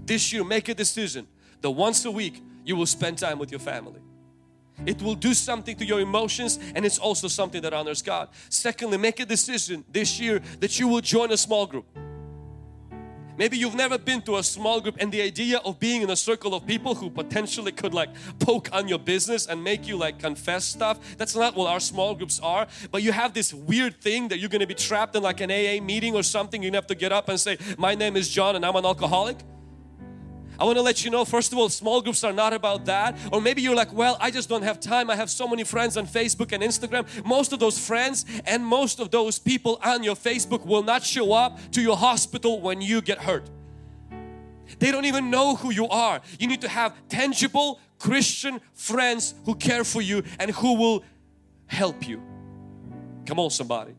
This 0.06 0.32
year, 0.32 0.44
make 0.44 0.70
a 0.70 0.76
decision 0.76 1.28
that 1.62 1.72
once 1.72 2.06
a 2.06 2.12
week 2.12 2.44
you 2.64 2.76
will 2.76 2.86
spend 2.86 3.18
time 3.18 3.40
with 3.40 3.52
your 3.52 3.60
family. 3.60 4.00
It 4.86 5.02
will 5.02 5.16
do 5.16 5.34
something 5.34 5.76
to 5.78 5.86
your 5.86 6.00
emotions 6.00 6.60
and 6.76 6.86
it's 6.86 6.98
also 6.98 7.28
something 7.28 7.62
that 7.62 7.74
honors 7.74 8.02
God. 8.02 8.30
Secondly, 8.50 8.98
make 8.98 9.20
a 9.20 9.26
decision 9.26 9.84
this 9.92 10.20
year 10.20 10.42
that 10.60 10.80
you 10.80 10.88
will 10.88 11.02
join 11.02 11.32
a 11.32 11.38
small 11.38 11.66
group. 11.66 11.86
Maybe 13.40 13.58
you've 13.58 13.74
never 13.74 13.98
been 13.98 14.22
to 14.24 14.36
a 14.36 14.44
small 14.44 14.82
group 14.82 14.98
and 15.00 15.14
the 15.14 15.22
idea 15.22 15.60
of 15.60 15.80
being 15.80 16.02
in 16.02 16.10
a 16.10 16.16
circle 16.18 16.54
of 16.54 16.68
people 16.68 16.94
who 16.94 17.10
potentially 17.10 17.72
could 17.72 17.94
like 17.94 18.10
poke 18.38 18.68
on 18.74 18.90
your 18.90 19.00
business 19.00 19.48
and 19.48 19.64
make 19.64 19.88
you 19.88 19.96
like 19.96 20.20
confess 20.20 20.66
stuff. 20.66 21.00
That's 21.18 21.38
not 21.38 21.56
what 21.56 21.70
our 21.70 21.80
small 21.80 22.16
groups 22.16 22.42
are. 22.42 22.68
But 22.92 23.02
you 23.02 23.14
have 23.14 23.34
this 23.34 23.54
weird 23.54 24.02
thing 24.02 24.28
that 24.28 24.40
you're 24.40 24.50
going 24.50 24.60
to 24.60 24.68
be 24.68 24.74
trapped 24.74 25.16
in 25.16 25.24
like 25.24 25.40
an 25.40 25.50
AA 25.50 25.82
meeting 25.82 26.16
or 26.16 26.24
something. 26.24 26.62
You 26.62 26.70
have 26.74 26.88
to 26.88 26.96
get 26.96 27.14
up 27.14 27.30
and 27.30 27.40
say, 27.40 27.58
my 27.78 27.96
name 27.96 28.18
is 28.18 28.28
John 28.28 28.58
and 28.58 28.66
I'm 28.66 28.76
an 28.76 28.86
alcoholic. 28.86 29.38
I 30.60 30.66
want 30.66 30.78
to 30.78 30.82
let 30.82 31.06
you 31.06 31.10
know, 31.10 31.24
first 31.24 31.54
of 31.54 31.58
all, 31.58 31.70
small 31.70 32.02
groups 32.02 32.24
are 32.26 32.34
not 32.34 32.52
about 32.52 32.86
that. 32.86 33.18
Or 33.32 33.40
maybe 33.40 33.62
you're 33.62 33.76
like, 33.76 33.94
well, 33.94 34.18
I 34.20 34.30
just 34.30 34.50
don't 34.50 34.62
have 34.64 34.80
time. 34.80 35.10
I 35.10 35.16
have 35.16 35.30
so 35.30 35.48
many 35.48 35.64
friends 35.64 35.96
on 35.96 36.06
Facebook 36.06 36.52
and 36.52 36.62
Instagram. 36.62 37.08
Most 37.26 37.54
of 37.54 37.60
those 37.60 37.80
friends 37.80 38.26
and 38.46 38.66
most 38.66 39.00
of 39.00 39.10
those 39.10 39.40
people 39.40 39.80
on 39.84 40.04
your 40.04 40.16
Facebook 40.16 40.66
will 40.66 40.84
not 40.84 41.04
show 41.04 41.32
up 41.32 41.58
to 41.72 41.82
your 41.82 41.96
hospital 41.96 42.60
when 42.60 42.82
you 42.82 43.02
get 43.02 43.20
hurt. 43.20 43.50
They 44.80 44.92
don't 44.92 45.06
even 45.06 45.32
know 45.32 45.56
who 45.56 45.72
you 45.72 45.88
are. 45.88 46.22
You 46.38 46.48
need 46.48 46.62
to 46.62 46.70
have 46.70 46.94
tangible 47.08 47.80
Christian 47.98 48.60
friends 48.74 49.34
who 49.46 49.56
care 49.56 49.84
for 49.84 50.02
you 50.02 50.24
and 50.40 50.52
who 50.52 50.76
will 50.76 51.04
help 51.68 52.08
you. 52.08 52.22
Come 53.26 53.40
on, 53.40 53.50
somebody. 53.50 53.94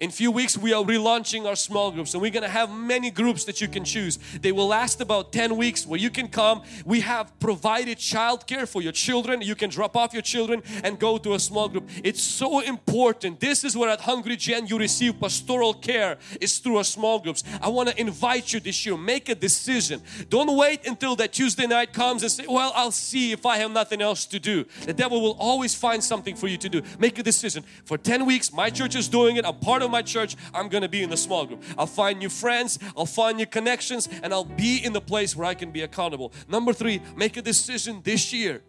In 0.00 0.12
few 0.12 0.30
weeks 0.30 0.56
we 0.56 0.72
are 0.72 0.84
relaunching 0.84 1.44
our 1.44 1.56
small 1.56 1.90
groups 1.90 2.14
and 2.14 2.22
we're 2.22 2.30
going 2.30 2.44
to 2.44 2.48
have 2.48 2.70
many 2.70 3.10
groups 3.10 3.44
that 3.46 3.60
you 3.60 3.66
can 3.66 3.84
choose. 3.84 4.16
They 4.40 4.52
will 4.52 4.68
last 4.68 5.00
about 5.00 5.32
10 5.32 5.56
weeks 5.56 5.88
where 5.88 5.98
you 5.98 6.08
can 6.08 6.28
come. 6.28 6.62
We 6.84 7.00
have 7.00 7.36
provided 7.40 7.98
childcare 7.98 8.68
for 8.68 8.80
your 8.80 8.92
children. 8.92 9.42
You 9.42 9.56
can 9.56 9.70
drop 9.70 9.96
off 9.96 10.12
your 10.12 10.22
children 10.22 10.62
and 10.84 11.00
go 11.00 11.18
to 11.18 11.34
a 11.34 11.40
small 11.40 11.68
group. 11.68 11.88
It's 12.04 12.22
so 12.22 12.60
important. 12.60 13.40
This 13.40 13.64
is 13.64 13.76
where 13.76 13.90
at 13.90 14.00
Hungry 14.02 14.36
Gen 14.36 14.68
you 14.68 14.78
receive 14.78 15.18
pastoral 15.18 15.74
care 15.74 16.18
is 16.40 16.58
through 16.58 16.76
our 16.76 16.84
small 16.84 17.18
groups. 17.18 17.42
I 17.60 17.68
want 17.68 17.88
to 17.88 18.00
invite 18.00 18.52
you 18.52 18.60
this 18.60 18.86
year. 18.86 18.96
Make 18.96 19.28
a 19.28 19.34
decision. 19.34 20.00
Don't 20.28 20.56
wait 20.56 20.86
until 20.86 21.16
that 21.16 21.32
Tuesday 21.32 21.66
night 21.66 21.92
comes 21.92 22.22
and 22.22 22.30
say, 22.30 22.44
well, 22.48 22.72
I'll 22.76 22.92
see 22.92 23.32
if 23.32 23.44
I 23.44 23.56
have 23.58 23.72
nothing 23.72 24.00
else 24.00 24.26
to 24.26 24.38
do. 24.38 24.64
The 24.84 24.92
devil 24.92 25.20
will 25.20 25.36
always 25.40 25.74
find 25.74 26.04
something 26.04 26.36
for 26.36 26.46
you 26.46 26.56
to 26.58 26.68
do. 26.68 26.82
Make 27.00 27.18
a 27.18 27.24
decision. 27.24 27.64
For 27.84 27.98
10 27.98 28.26
weeks, 28.26 28.52
my 28.52 28.70
church 28.70 28.94
is 28.94 29.08
doing 29.08 29.38
it. 29.38 29.44
I'm 29.44 29.56
part 29.56 29.82
of 29.82 29.87
of 29.88 29.92
my 29.92 30.02
church, 30.02 30.36
I'm 30.54 30.68
going 30.68 30.82
to 30.82 30.88
be 30.88 31.02
in 31.02 31.10
the 31.10 31.16
small 31.16 31.44
group. 31.46 31.62
I'll 31.76 31.86
find 31.86 32.18
new 32.18 32.28
friends, 32.28 32.78
I'll 32.96 33.06
find 33.06 33.36
new 33.38 33.46
connections, 33.46 34.08
and 34.22 34.32
I'll 34.32 34.44
be 34.44 34.84
in 34.84 34.92
the 34.92 35.00
place 35.00 35.34
where 35.34 35.46
I 35.46 35.54
can 35.54 35.72
be 35.72 35.82
accountable. 35.82 36.32
Number 36.48 36.72
three, 36.72 37.02
make 37.16 37.36
a 37.36 37.42
decision 37.42 38.00
this 38.04 38.32
year 38.32 38.62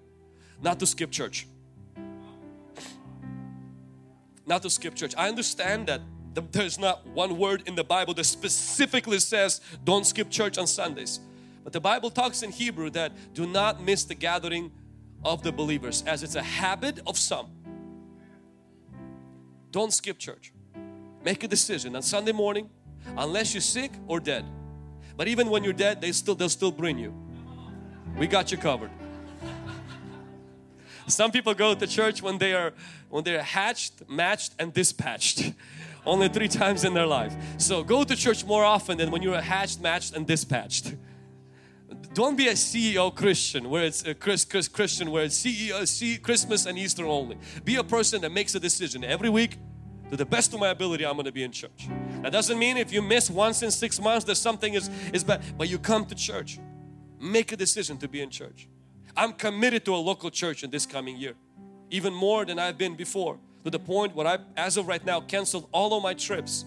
not 0.61 0.79
to 0.79 0.87
skip 0.87 1.11
church. 1.11 1.47
Not 4.45 4.63
to 4.63 4.69
skip 4.69 4.95
church. 4.95 5.13
I 5.17 5.27
understand 5.29 5.87
that 5.87 6.01
there's 6.51 6.79
not 6.79 7.05
one 7.07 7.37
word 7.37 7.63
in 7.67 7.75
the 7.75 7.83
Bible 7.83 8.13
that 8.15 8.23
specifically 8.23 9.19
says 9.19 9.61
don't 9.83 10.05
skip 10.05 10.29
church 10.29 10.57
on 10.57 10.67
Sundays. 10.67 11.19
But 11.63 11.73
the 11.73 11.81
Bible 11.81 12.09
talks 12.09 12.41
in 12.41 12.51
Hebrew 12.51 12.89
that 12.91 13.11
do 13.33 13.45
not 13.45 13.83
miss 13.83 14.05
the 14.05 14.15
gathering 14.15 14.71
of 15.23 15.43
the 15.43 15.51
believers 15.51 16.03
as 16.07 16.23
it's 16.23 16.35
a 16.35 16.41
habit 16.41 16.99
of 17.05 17.17
some. 17.17 17.47
Don't 19.71 19.93
skip 19.93 20.17
church. 20.17 20.53
Make 21.23 21.43
a 21.43 21.47
decision 21.47 21.95
on 21.95 22.01
Sunday 22.01 22.31
morning 22.31 22.69
unless 23.17 23.53
you're 23.53 23.61
sick 23.61 23.91
or 24.07 24.19
dead. 24.19 24.45
But 25.17 25.27
even 25.27 25.49
when 25.49 25.63
you're 25.63 25.73
dead, 25.73 25.99
they 25.99 26.11
still 26.11 26.35
they'll 26.35 26.49
still 26.49 26.71
bring 26.71 26.97
you. 26.97 27.13
We 28.17 28.27
got 28.27 28.51
you 28.51 28.57
covered. 28.57 28.91
Some 31.07 31.31
people 31.31 31.53
go 31.53 31.73
to 31.73 31.87
church 31.87 32.21
when 32.21 32.37
they 32.37 32.53
are 32.53 32.73
when 33.09 33.23
they're 33.23 33.43
hatched, 33.43 34.07
matched, 34.07 34.53
and 34.59 34.73
dispatched. 34.73 35.53
Only 36.05 36.29
three 36.29 36.47
times 36.47 36.85
in 36.85 36.93
their 36.93 37.05
life. 37.05 37.35
So 37.57 37.83
go 37.83 38.03
to 38.03 38.15
church 38.15 38.45
more 38.45 38.63
often 38.63 38.97
than 38.97 39.11
when 39.11 39.21
you're 39.21 39.41
hatched, 39.41 39.81
matched, 39.81 40.15
and 40.15 40.25
dispatched. 40.25 40.95
Don't 42.13 42.37
be 42.37 42.47
a 42.47 42.53
CEO 42.53 43.13
Christian 43.13 43.69
where 43.69 43.83
it's 43.83 44.05
a 44.05 44.13
Chris, 44.13 44.45
Chris, 44.45 44.67
Christian 44.67 45.11
where 45.11 45.25
it's 45.25 45.37
CEO, 45.37 45.85
C, 45.87 46.17
Christmas 46.17 46.65
and 46.65 46.77
Easter 46.77 47.05
only. 47.05 47.37
Be 47.65 47.75
a 47.75 47.83
person 47.83 48.21
that 48.21 48.31
makes 48.31 48.55
a 48.55 48.59
decision 48.59 49.03
every 49.03 49.29
week 49.29 49.57
to 50.09 50.17
the 50.17 50.25
best 50.25 50.53
of 50.53 50.59
my 50.59 50.69
ability 50.69 51.05
I'm 51.05 51.13
going 51.13 51.25
to 51.25 51.31
be 51.31 51.43
in 51.43 51.51
church. 51.51 51.87
That 52.21 52.31
doesn't 52.31 52.57
mean 52.57 52.77
if 52.77 52.91
you 52.91 53.01
miss 53.01 53.29
once 53.29 53.61
in 53.63 53.71
six 53.71 53.99
months 53.99 54.25
that 54.25 54.35
something 54.35 54.73
is, 54.73 54.89
is 55.13 55.23
bad, 55.23 55.41
but 55.57 55.69
you 55.69 55.77
come 55.77 56.05
to 56.05 56.15
church. 56.15 56.59
Make 57.19 57.51
a 57.51 57.57
decision 57.57 57.97
to 57.97 58.07
be 58.07 58.21
in 58.21 58.29
church. 58.29 58.67
I'm 59.15 59.33
committed 59.33 59.85
to 59.85 59.95
a 59.95 59.97
local 59.97 60.29
church 60.29 60.63
in 60.63 60.69
this 60.69 60.85
coming 60.85 61.17
year, 61.17 61.35
even 61.89 62.13
more 62.13 62.45
than 62.45 62.57
I've 62.59 62.77
been 62.77 62.95
before, 62.95 63.37
to 63.63 63.69
the 63.69 63.79
point 63.79 64.15
where 64.15 64.27
I, 64.27 64.37
as 64.55 64.77
of 64.77 64.87
right 64.87 65.05
now, 65.05 65.21
canceled 65.21 65.67
all 65.71 65.95
of 65.95 66.03
my 66.03 66.13
trips. 66.13 66.65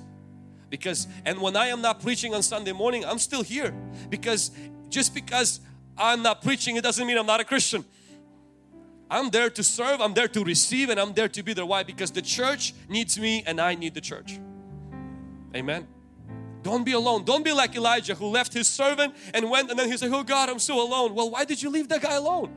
Because, 0.68 1.07
and 1.24 1.40
when 1.40 1.57
I 1.57 1.66
am 1.66 1.83
not 1.83 2.00
preaching 2.00 2.35
on 2.35 2.42
Sunday 2.42 2.72
morning, 2.72 3.05
I'm 3.05 3.18
still 3.18 3.42
here. 3.42 3.74
Because 4.09 4.50
just 4.88 5.14
because 5.14 5.61
I'm 5.96 6.22
not 6.22 6.42
preaching, 6.42 6.76
it 6.76 6.83
doesn't 6.83 7.07
mean 7.07 7.18
I'm 7.18 7.26
not 7.26 7.40
a 7.40 7.44
Christian. 7.44 7.85
I'm 9.12 9.29
there 9.29 9.51
to 9.51 9.62
serve, 9.62 10.01
I'm 10.01 10.14
there 10.14 10.27
to 10.29 10.42
receive, 10.42 10.88
and 10.88 10.98
I'm 10.98 11.12
there 11.12 11.29
to 11.29 11.42
be 11.42 11.53
there. 11.53 11.66
Why? 11.66 11.83
Because 11.83 12.11
the 12.11 12.22
church 12.22 12.72
needs 12.88 13.20
me 13.20 13.44
and 13.46 13.61
I 13.61 13.75
need 13.75 13.92
the 13.92 14.01
church. 14.01 14.40
Amen. 15.55 15.87
Don't 16.62 16.83
be 16.83 16.92
alone. 16.92 17.25
Don't 17.25 17.44
be 17.44 17.53
like 17.53 17.77
Elijah 17.77 18.14
who 18.14 18.29
left 18.29 18.55
his 18.55 18.68
servant 18.68 19.14
and 19.35 19.51
went 19.51 19.68
and 19.68 19.79
then 19.79 19.90
he's 19.90 20.01
like, 20.01 20.12
oh 20.12 20.22
God, 20.22 20.48
I'm 20.48 20.59
so 20.59 20.81
alone. 20.81 21.14
Well, 21.14 21.31
why 21.31 21.44
did 21.44 21.61
you 21.61 21.68
leave 21.68 21.88
that 21.90 22.01
guy 22.01 22.14
alone? 22.14 22.55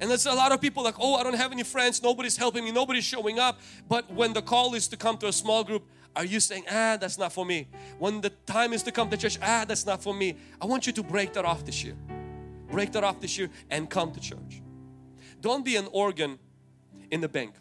And 0.00 0.10
there's 0.10 0.26
a 0.26 0.32
lot 0.32 0.50
of 0.50 0.60
people 0.60 0.82
like, 0.82 0.96
oh, 0.98 1.14
I 1.14 1.22
don't 1.22 1.36
have 1.36 1.52
any 1.52 1.62
friends, 1.62 2.02
nobody's 2.02 2.36
helping 2.36 2.64
me, 2.64 2.72
nobody's 2.72 3.04
showing 3.04 3.38
up. 3.38 3.60
But 3.88 4.12
when 4.12 4.32
the 4.32 4.42
call 4.42 4.74
is 4.74 4.88
to 4.88 4.96
come 4.96 5.18
to 5.18 5.28
a 5.28 5.32
small 5.32 5.62
group, 5.62 5.84
are 6.16 6.24
you 6.24 6.40
saying, 6.40 6.64
ah, 6.68 6.96
that's 7.00 7.16
not 7.16 7.32
for 7.32 7.46
me? 7.46 7.68
When 8.00 8.20
the 8.20 8.30
time 8.30 8.72
is 8.72 8.82
to 8.84 8.92
come 8.92 9.08
to 9.10 9.16
church, 9.16 9.38
ah, 9.40 9.64
that's 9.68 9.86
not 9.86 10.02
for 10.02 10.12
me. 10.12 10.36
I 10.60 10.66
want 10.66 10.88
you 10.88 10.92
to 10.94 11.02
break 11.04 11.32
that 11.34 11.44
off 11.44 11.64
this 11.64 11.84
year. 11.84 11.94
Break 12.72 12.90
that 12.92 13.04
off 13.04 13.20
this 13.20 13.38
year 13.38 13.50
and 13.70 13.88
come 13.88 14.10
to 14.12 14.20
church. 14.20 14.62
Don't 15.40 15.64
be 15.64 15.76
an 15.76 15.88
organ 15.92 16.38
in 17.10 17.20
the 17.20 17.28
bank. 17.28 17.54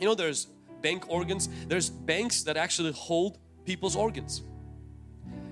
You 0.00 0.06
know, 0.06 0.14
there's 0.14 0.46
bank 0.82 1.04
organs, 1.08 1.48
there's 1.68 1.90
banks 1.90 2.42
that 2.44 2.56
actually 2.56 2.92
hold 2.92 3.38
people's 3.64 3.96
organs. 3.96 4.42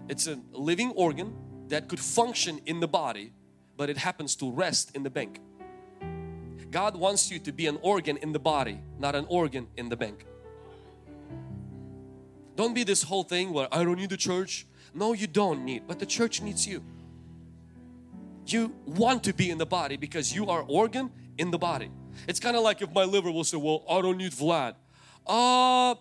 It's 0.09 0.27
a 0.27 0.39
living 0.53 0.91
organ 0.93 1.35
that 1.69 1.89
could 1.89 2.01
function 2.01 2.61
in 2.67 2.81
the 2.81 2.89
body, 2.89 3.33
but 3.77 3.91
it 3.91 3.97
happens 3.97 4.37
to 4.37 4.51
rest 4.51 4.95
in 4.95 5.03
the 5.03 5.11
bank. 5.11 5.41
God 6.71 6.97
wants 6.97 7.31
you 7.31 7.39
to 7.41 7.53
be 7.53 7.67
an 7.67 7.79
organ 7.83 8.17
in 8.19 8.33
the 8.33 8.39
body, 8.39 8.81
not 8.99 9.15
an 9.15 9.27
organ 9.29 9.69
in 9.77 9.89
the 9.89 9.97
bank. 9.97 10.27
Don't 12.57 12.75
be 12.75 12.85
this 12.85 13.03
whole 13.03 13.25
thing 13.25 13.53
where 13.53 13.69
I 13.73 13.85
don't 13.85 13.97
need 13.97 14.11
the 14.11 14.17
church. 14.17 14.67
No, 14.93 15.13
you 15.13 15.27
don't 15.27 15.65
need, 15.65 15.87
but 15.87 15.99
the 15.99 16.07
church 16.07 16.41
needs 16.41 16.67
you. 16.67 16.83
You 18.47 18.75
want 18.87 19.25
to 19.25 19.33
be 19.33 19.51
in 19.51 19.59
the 19.59 19.67
body 19.67 19.97
because 19.97 20.35
you 20.35 20.47
are 20.49 20.63
organ 20.69 21.11
in 21.39 21.51
the 21.51 21.59
body. 21.59 21.91
It's 22.29 22.41
kind 22.41 22.57
of 22.57 22.63
like 22.63 22.83
if 22.83 22.93
my 22.93 23.05
liver 23.05 23.31
will 23.31 23.45
say, 23.45 23.57
well, 23.57 23.85
I 23.89 24.01
don't 24.01 24.17
need 24.17 24.33
Vlad. 24.33 24.75
Uh, 25.27 25.95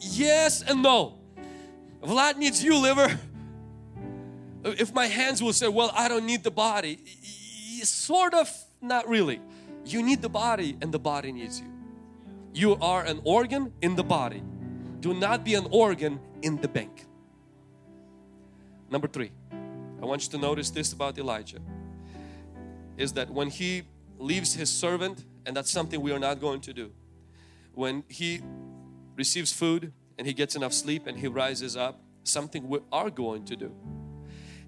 yes 0.00 0.62
and 0.62 0.82
no. 0.82 1.18
Vlad 2.02 2.36
needs 2.36 2.62
you, 2.62 2.76
liver. 2.76 3.18
If 4.64 4.92
my 4.92 5.06
hands 5.06 5.42
will 5.42 5.52
say, 5.52 5.68
well, 5.68 5.90
I 5.94 6.08
don't 6.08 6.26
need 6.26 6.44
the 6.44 6.50
body. 6.50 6.98
Sort 7.82 8.34
of, 8.34 8.50
not 8.80 9.08
really. 9.08 9.40
You 9.84 10.02
need 10.02 10.20
the 10.20 10.28
body 10.28 10.76
and 10.82 10.92
the 10.92 10.98
body 10.98 11.32
needs 11.32 11.60
you. 11.60 11.66
You 12.52 12.76
are 12.76 13.04
an 13.04 13.20
organ 13.24 13.72
in 13.82 13.94
the 13.94 14.04
body. 14.04 14.42
Do 15.00 15.14
not 15.14 15.44
be 15.44 15.54
an 15.54 15.66
organ 15.70 16.20
in 16.42 16.60
the 16.60 16.68
bank. 16.68 17.06
Number 18.90 19.06
three, 19.06 19.30
I 20.02 20.06
want 20.06 20.24
you 20.24 20.30
to 20.30 20.38
notice 20.38 20.70
this 20.70 20.92
about 20.92 21.18
Elijah 21.18 21.60
is 22.96 23.12
that 23.12 23.30
when 23.30 23.48
he 23.48 23.84
leaves 24.18 24.54
his 24.54 24.70
servant 24.70 25.24
and 25.46 25.56
that's 25.56 25.70
something 25.70 26.00
we 26.00 26.12
are 26.12 26.18
not 26.18 26.40
going 26.40 26.60
to 26.62 26.72
do. 26.72 26.92
When 27.72 28.04
he 28.08 28.42
receives 29.16 29.52
food 29.52 29.92
and 30.18 30.26
he 30.26 30.32
gets 30.32 30.56
enough 30.56 30.72
sleep 30.72 31.06
and 31.06 31.18
he 31.18 31.26
rises 31.26 31.76
up, 31.76 32.00
something 32.24 32.68
we 32.68 32.80
are 32.92 33.10
going 33.10 33.44
to 33.46 33.56
do. 33.56 33.74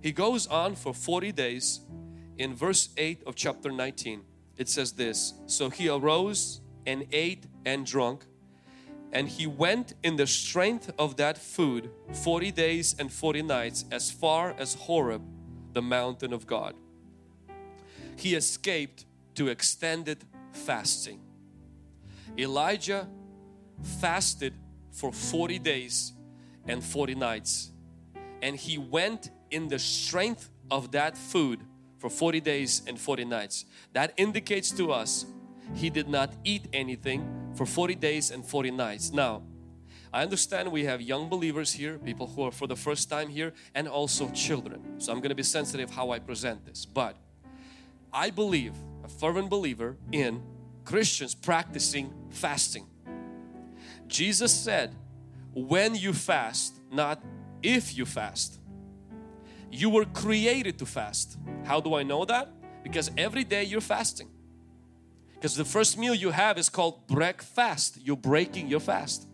He 0.00 0.12
goes 0.12 0.46
on 0.46 0.74
for 0.74 0.94
40 0.94 1.32
days. 1.32 1.80
In 2.38 2.54
verse 2.54 2.88
8 2.96 3.22
of 3.26 3.34
chapter 3.34 3.70
19, 3.70 4.22
it 4.56 4.68
says 4.68 4.92
this 4.92 5.34
So 5.46 5.68
he 5.68 5.88
arose 5.88 6.62
and 6.86 7.06
ate 7.12 7.44
and 7.66 7.84
drunk, 7.84 8.24
and 9.12 9.28
he 9.28 9.46
went 9.46 9.94
in 10.02 10.16
the 10.16 10.26
strength 10.26 10.90
of 10.98 11.16
that 11.16 11.36
food 11.36 11.90
40 12.12 12.50
days 12.52 12.96
and 12.98 13.12
40 13.12 13.42
nights 13.42 13.84
as 13.90 14.10
far 14.10 14.54
as 14.58 14.74
Horeb, 14.74 15.22
the 15.74 15.82
mountain 15.82 16.32
of 16.32 16.46
God. 16.46 16.74
He 18.16 18.34
escaped 18.34 19.04
to 19.40 19.48
extended 19.48 20.22
fasting. 20.52 21.18
Elijah 22.36 23.08
fasted 23.98 24.52
for 24.92 25.10
40 25.14 25.58
days 25.58 26.12
and 26.68 26.84
40 26.84 27.14
nights 27.14 27.72
and 28.42 28.54
he 28.54 28.76
went 28.76 29.30
in 29.50 29.68
the 29.68 29.78
strength 29.78 30.50
of 30.70 30.92
that 30.92 31.16
food 31.16 31.60
for 31.96 32.10
40 32.10 32.42
days 32.42 32.82
and 32.86 33.00
40 33.00 33.24
nights. 33.24 33.64
That 33.94 34.12
indicates 34.18 34.70
to 34.72 34.92
us 34.92 35.24
he 35.74 35.88
did 35.88 36.06
not 36.06 36.34
eat 36.44 36.68
anything 36.74 37.24
for 37.54 37.64
40 37.64 37.94
days 37.94 38.30
and 38.30 38.44
40 38.44 38.72
nights. 38.72 39.10
Now, 39.10 39.42
I 40.12 40.20
understand 40.20 40.70
we 40.70 40.84
have 40.84 41.00
young 41.00 41.30
believers 41.30 41.72
here, 41.72 41.96
people 41.96 42.26
who 42.26 42.42
are 42.42 42.52
for 42.52 42.66
the 42.66 42.76
first 42.76 43.08
time 43.08 43.30
here, 43.30 43.54
and 43.74 43.88
also 43.88 44.28
children. 44.32 45.00
So 45.00 45.12
I'm 45.12 45.20
going 45.20 45.30
to 45.30 45.34
be 45.34 45.44
sensitive 45.44 45.88
how 45.88 46.10
I 46.10 46.18
present 46.18 46.66
this. 46.66 46.84
But 46.84 47.16
I 48.12 48.28
believe 48.28 48.74
fervent 49.18 49.50
believer 49.50 49.96
in 50.12 50.42
Christians 50.84 51.34
practicing 51.34 52.12
fasting. 52.30 52.86
Jesus 54.06 54.52
said, 54.52 54.94
when 55.54 55.94
you 55.94 56.12
fast, 56.12 56.80
not 56.90 57.22
if 57.62 57.96
you 57.96 58.06
fast. 58.06 58.58
You 59.70 59.90
were 59.90 60.04
created 60.04 60.78
to 60.78 60.86
fast. 60.86 61.38
How 61.64 61.80
do 61.80 61.94
I 61.94 62.02
know 62.02 62.24
that? 62.24 62.48
Because 62.82 63.10
every 63.16 63.44
day 63.44 63.64
you're 63.64 63.80
fasting. 63.80 64.28
Because 65.34 65.56
the 65.56 65.64
first 65.64 65.96
meal 65.96 66.14
you 66.14 66.30
have 66.30 66.58
is 66.58 66.68
called 66.68 67.06
breakfast. 67.06 67.98
You're 68.02 68.16
breaking 68.16 68.68
your 68.68 68.80
fast. 68.80 69.26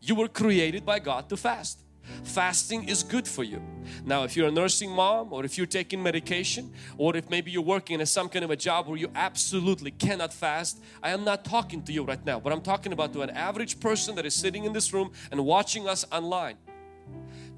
You 0.00 0.14
were 0.14 0.28
created 0.28 0.84
by 0.84 0.98
God 0.98 1.28
to 1.28 1.36
fast. 1.36 1.82
Fasting 2.24 2.88
is 2.88 3.02
good 3.02 3.26
for 3.26 3.44
you. 3.44 3.62
Now, 4.04 4.24
if 4.24 4.36
you're 4.36 4.48
a 4.48 4.50
nursing 4.50 4.90
mom 4.90 5.32
or 5.32 5.44
if 5.44 5.56
you're 5.56 5.66
taking 5.66 6.02
medication 6.02 6.72
or 6.96 7.16
if 7.16 7.30
maybe 7.30 7.50
you're 7.50 7.62
working 7.62 8.00
in 8.00 8.06
some 8.06 8.28
kind 8.28 8.44
of 8.44 8.50
a 8.50 8.56
job 8.56 8.86
where 8.86 8.96
you 8.96 9.10
absolutely 9.14 9.90
cannot 9.90 10.32
fast, 10.32 10.82
I 11.02 11.10
am 11.10 11.24
not 11.24 11.44
talking 11.44 11.82
to 11.84 11.92
you 11.92 12.04
right 12.04 12.24
now, 12.24 12.40
but 12.40 12.52
I'm 12.52 12.60
talking 12.60 12.92
about 12.92 13.12
to 13.14 13.22
an 13.22 13.30
average 13.30 13.80
person 13.80 14.14
that 14.16 14.26
is 14.26 14.34
sitting 14.34 14.64
in 14.64 14.72
this 14.72 14.92
room 14.92 15.12
and 15.30 15.44
watching 15.44 15.88
us 15.88 16.04
online 16.12 16.56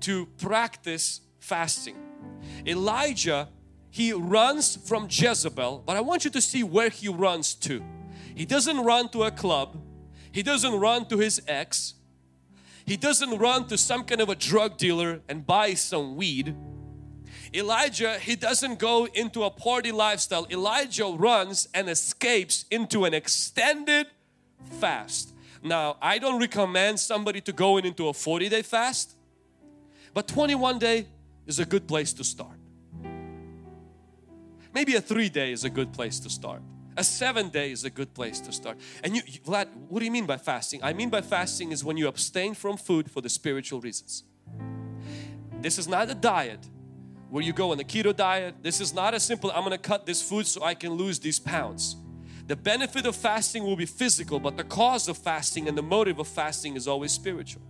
to 0.00 0.26
practice 0.38 1.20
fasting. 1.38 1.96
Elijah, 2.66 3.48
he 3.90 4.12
runs 4.12 4.76
from 4.76 5.08
Jezebel, 5.10 5.82
but 5.86 5.96
I 5.96 6.00
want 6.00 6.24
you 6.24 6.30
to 6.30 6.40
see 6.40 6.62
where 6.62 6.90
he 6.90 7.08
runs 7.08 7.54
to. 7.54 7.82
He 8.34 8.44
doesn't 8.44 8.78
run 8.78 9.08
to 9.10 9.24
a 9.24 9.30
club, 9.30 9.76
he 10.32 10.42
doesn't 10.42 10.74
run 10.74 11.06
to 11.06 11.18
his 11.18 11.42
ex, 11.48 11.94
he 12.84 12.96
doesn't 12.96 13.38
run 13.38 13.66
to 13.68 13.78
some 13.78 14.04
kind 14.04 14.20
of 14.20 14.28
a 14.28 14.34
drug 14.34 14.76
dealer 14.76 15.20
and 15.28 15.46
buy 15.46 15.74
some 15.74 16.16
weed. 16.16 16.56
Elijah, 17.52 18.18
he 18.18 18.36
doesn't 18.36 18.78
go 18.78 19.06
into 19.06 19.42
a 19.42 19.50
party 19.50 19.90
lifestyle. 19.90 20.46
Elijah 20.50 21.06
runs 21.06 21.68
and 21.74 21.88
escapes 21.88 22.64
into 22.70 23.04
an 23.04 23.14
extended 23.14 24.06
fast. 24.78 25.34
Now, 25.62 25.96
I 26.00 26.18
don't 26.18 26.40
recommend 26.40 27.00
somebody 27.00 27.40
to 27.42 27.52
go 27.52 27.76
in 27.76 27.84
into 27.84 28.08
a 28.08 28.12
40 28.12 28.48
day 28.48 28.62
fast, 28.62 29.16
but 30.14 30.28
21 30.28 30.78
day 30.78 31.06
is 31.46 31.58
a 31.58 31.64
good 31.64 31.86
place 31.86 32.12
to 32.14 32.24
start. 32.24 32.56
Maybe 34.72 34.94
a 34.94 35.00
three 35.00 35.28
day 35.28 35.52
is 35.52 35.64
a 35.64 35.70
good 35.70 35.92
place 35.92 36.20
to 36.20 36.30
start. 36.30 36.62
A 36.96 37.04
seven 37.04 37.48
day 37.48 37.70
is 37.70 37.84
a 37.84 37.90
good 37.90 38.12
place 38.14 38.40
to 38.40 38.52
start. 38.52 38.78
And 39.04 39.14
you, 39.16 39.22
Vlad, 39.22 39.68
what 39.88 40.00
do 40.00 40.04
you 40.04 40.10
mean 40.10 40.26
by 40.26 40.36
fasting? 40.36 40.82
I 40.82 40.92
mean 40.92 41.08
by 41.08 41.20
fasting 41.20 41.72
is 41.72 41.84
when 41.84 41.96
you 41.96 42.08
abstain 42.08 42.54
from 42.54 42.76
food 42.76 43.10
for 43.10 43.20
the 43.20 43.28
spiritual 43.28 43.80
reasons. 43.80 44.24
This 45.60 45.78
is 45.78 45.86
not 45.86 46.10
a 46.10 46.14
diet 46.14 46.66
where 47.28 47.42
you 47.42 47.52
go 47.52 47.70
on 47.70 47.78
the 47.78 47.84
keto 47.84 48.14
diet. 48.14 48.56
This 48.62 48.80
is 48.80 48.92
not 48.92 49.14
a 49.14 49.20
simple, 49.20 49.50
I'm 49.52 49.60
going 49.60 49.70
to 49.70 49.78
cut 49.78 50.04
this 50.04 50.20
food 50.20 50.46
so 50.46 50.64
I 50.64 50.74
can 50.74 50.94
lose 50.94 51.20
these 51.20 51.38
pounds. 51.38 51.96
The 52.48 52.56
benefit 52.56 53.06
of 53.06 53.14
fasting 53.14 53.62
will 53.62 53.76
be 53.76 53.86
physical, 53.86 54.40
but 54.40 54.56
the 54.56 54.64
cause 54.64 55.08
of 55.08 55.16
fasting 55.16 55.68
and 55.68 55.78
the 55.78 55.82
motive 55.82 56.18
of 56.18 56.26
fasting 56.26 56.74
is 56.74 56.88
always 56.88 57.12
spiritual. 57.12 57.62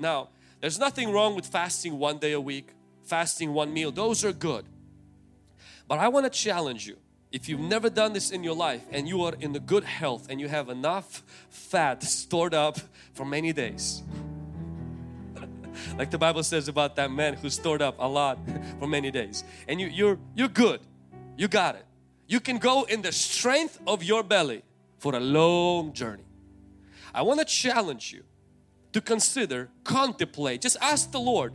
Now, 0.00 0.30
there's 0.60 0.78
nothing 0.78 1.12
wrong 1.12 1.36
with 1.36 1.46
fasting 1.46 1.98
one 1.98 2.18
day 2.18 2.32
a 2.32 2.40
week, 2.40 2.74
fasting 3.04 3.52
one 3.52 3.72
meal. 3.72 3.92
Those 3.92 4.24
are 4.24 4.32
good. 4.32 4.64
But 5.86 6.00
I 6.00 6.08
want 6.08 6.24
to 6.24 6.30
challenge 6.30 6.86
you 6.86 6.96
if 7.32 7.48
you've 7.48 7.60
never 7.60 7.88
done 7.88 8.12
this 8.12 8.30
in 8.30 8.42
your 8.42 8.56
life 8.56 8.82
and 8.90 9.08
you 9.08 9.22
are 9.22 9.34
in 9.40 9.52
the 9.52 9.60
good 9.60 9.84
health 9.84 10.26
and 10.28 10.40
you 10.40 10.48
have 10.48 10.68
enough 10.68 11.22
fat 11.48 12.02
stored 12.02 12.54
up 12.54 12.78
for 13.12 13.24
many 13.24 13.52
days 13.52 14.02
like 15.98 16.10
the 16.10 16.18
Bible 16.18 16.42
says 16.42 16.68
about 16.68 16.96
that 16.96 17.10
man 17.10 17.34
who 17.34 17.48
stored 17.48 17.82
up 17.82 17.94
a 17.98 18.08
lot 18.08 18.38
for 18.78 18.88
many 18.88 19.10
days 19.10 19.44
and 19.68 19.80
you, 19.80 19.86
you're 19.86 20.18
you're 20.34 20.48
good. 20.48 20.80
You 21.36 21.48
got 21.48 21.76
it. 21.76 21.86
You 22.26 22.40
can 22.40 22.58
go 22.58 22.84
in 22.84 23.02
the 23.02 23.12
strength 23.12 23.80
of 23.86 24.02
your 24.02 24.22
belly 24.22 24.62
for 24.98 25.14
a 25.14 25.20
long 25.20 25.92
journey. 25.92 26.24
I 27.14 27.22
want 27.22 27.40
to 27.40 27.46
challenge 27.46 28.12
you 28.12 28.24
to 28.92 29.00
consider 29.00 29.68
contemplate 29.84 30.62
just 30.62 30.76
ask 30.80 31.12
the 31.12 31.20
Lord 31.20 31.52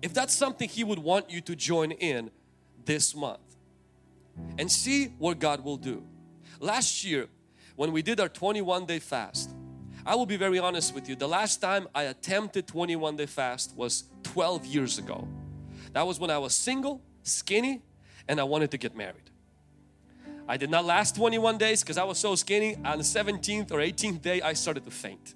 if 0.00 0.14
that's 0.14 0.34
something 0.34 0.68
He 0.68 0.84
would 0.84 0.98
want 1.00 1.28
you 1.28 1.40
to 1.42 1.56
join 1.56 1.90
in 1.90 2.30
this 2.84 3.14
month 3.14 3.47
and 4.58 4.70
see 4.70 5.06
what 5.18 5.38
God 5.38 5.64
will 5.64 5.76
do. 5.76 6.02
Last 6.60 7.04
year, 7.04 7.28
when 7.76 7.92
we 7.92 8.02
did 8.02 8.20
our 8.20 8.28
21 8.28 8.86
day 8.86 8.98
fast, 8.98 9.50
I 10.04 10.14
will 10.14 10.26
be 10.26 10.36
very 10.36 10.58
honest 10.58 10.94
with 10.94 11.08
you. 11.08 11.14
The 11.14 11.28
last 11.28 11.60
time 11.60 11.86
I 11.94 12.04
attempted 12.04 12.66
21 12.66 13.16
day 13.16 13.26
fast 13.26 13.76
was 13.76 14.04
12 14.24 14.66
years 14.66 14.98
ago. 14.98 15.28
That 15.92 16.06
was 16.06 16.18
when 16.18 16.30
I 16.30 16.38
was 16.38 16.54
single, 16.54 17.02
skinny, 17.22 17.82
and 18.26 18.40
I 18.40 18.44
wanted 18.44 18.70
to 18.72 18.78
get 18.78 18.96
married. 18.96 19.30
I 20.48 20.56
did 20.56 20.70
not 20.70 20.84
last 20.84 21.14
21 21.16 21.58
days 21.58 21.82
because 21.82 21.98
I 21.98 22.04
was 22.04 22.18
so 22.18 22.34
skinny. 22.34 22.76
On 22.84 22.98
the 22.98 23.04
17th 23.04 23.70
or 23.70 23.78
18th 23.78 24.22
day, 24.22 24.40
I 24.40 24.54
started 24.54 24.84
to 24.86 24.90
faint 24.90 25.34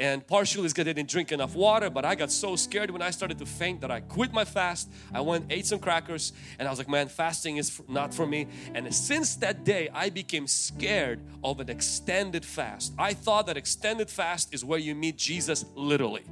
and 0.00 0.26
partially 0.26 0.64
is 0.64 0.72
because 0.72 0.88
I 0.88 0.94
didn't 0.94 1.10
drink 1.10 1.30
enough 1.30 1.54
water 1.54 1.90
but 1.90 2.06
I 2.06 2.14
got 2.14 2.32
so 2.32 2.56
scared 2.56 2.90
when 2.90 3.02
I 3.02 3.10
started 3.10 3.38
to 3.38 3.46
faint 3.46 3.82
that 3.82 3.90
I 3.90 4.00
quit 4.00 4.32
my 4.32 4.46
fast. 4.46 4.90
I 5.12 5.20
went 5.20 5.52
ate 5.52 5.66
some 5.66 5.78
crackers 5.78 6.32
and 6.58 6.66
I 6.66 6.70
was 6.70 6.78
like 6.78 6.88
man 6.88 7.06
fasting 7.06 7.58
is 7.58 7.80
not 7.86 8.12
for 8.12 8.26
me. 8.26 8.48
And 8.74 8.92
since 8.92 9.36
that 9.36 9.62
day 9.62 9.90
I 9.94 10.08
became 10.08 10.46
scared 10.46 11.20
of 11.44 11.60
an 11.60 11.68
extended 11.68 12.46
fast. 12.46 12.94
I 12.98 13.12
thought 13.12 13.46
that 13.46 13.58
extended 13.58 14.10
fast 14.10 14.54
is 14.54 14.64
where 14.64 14.78
you 14.78 14.94
meet 14.94 15.18
Jesus 15.18 15.66
literally. 15.74 16.24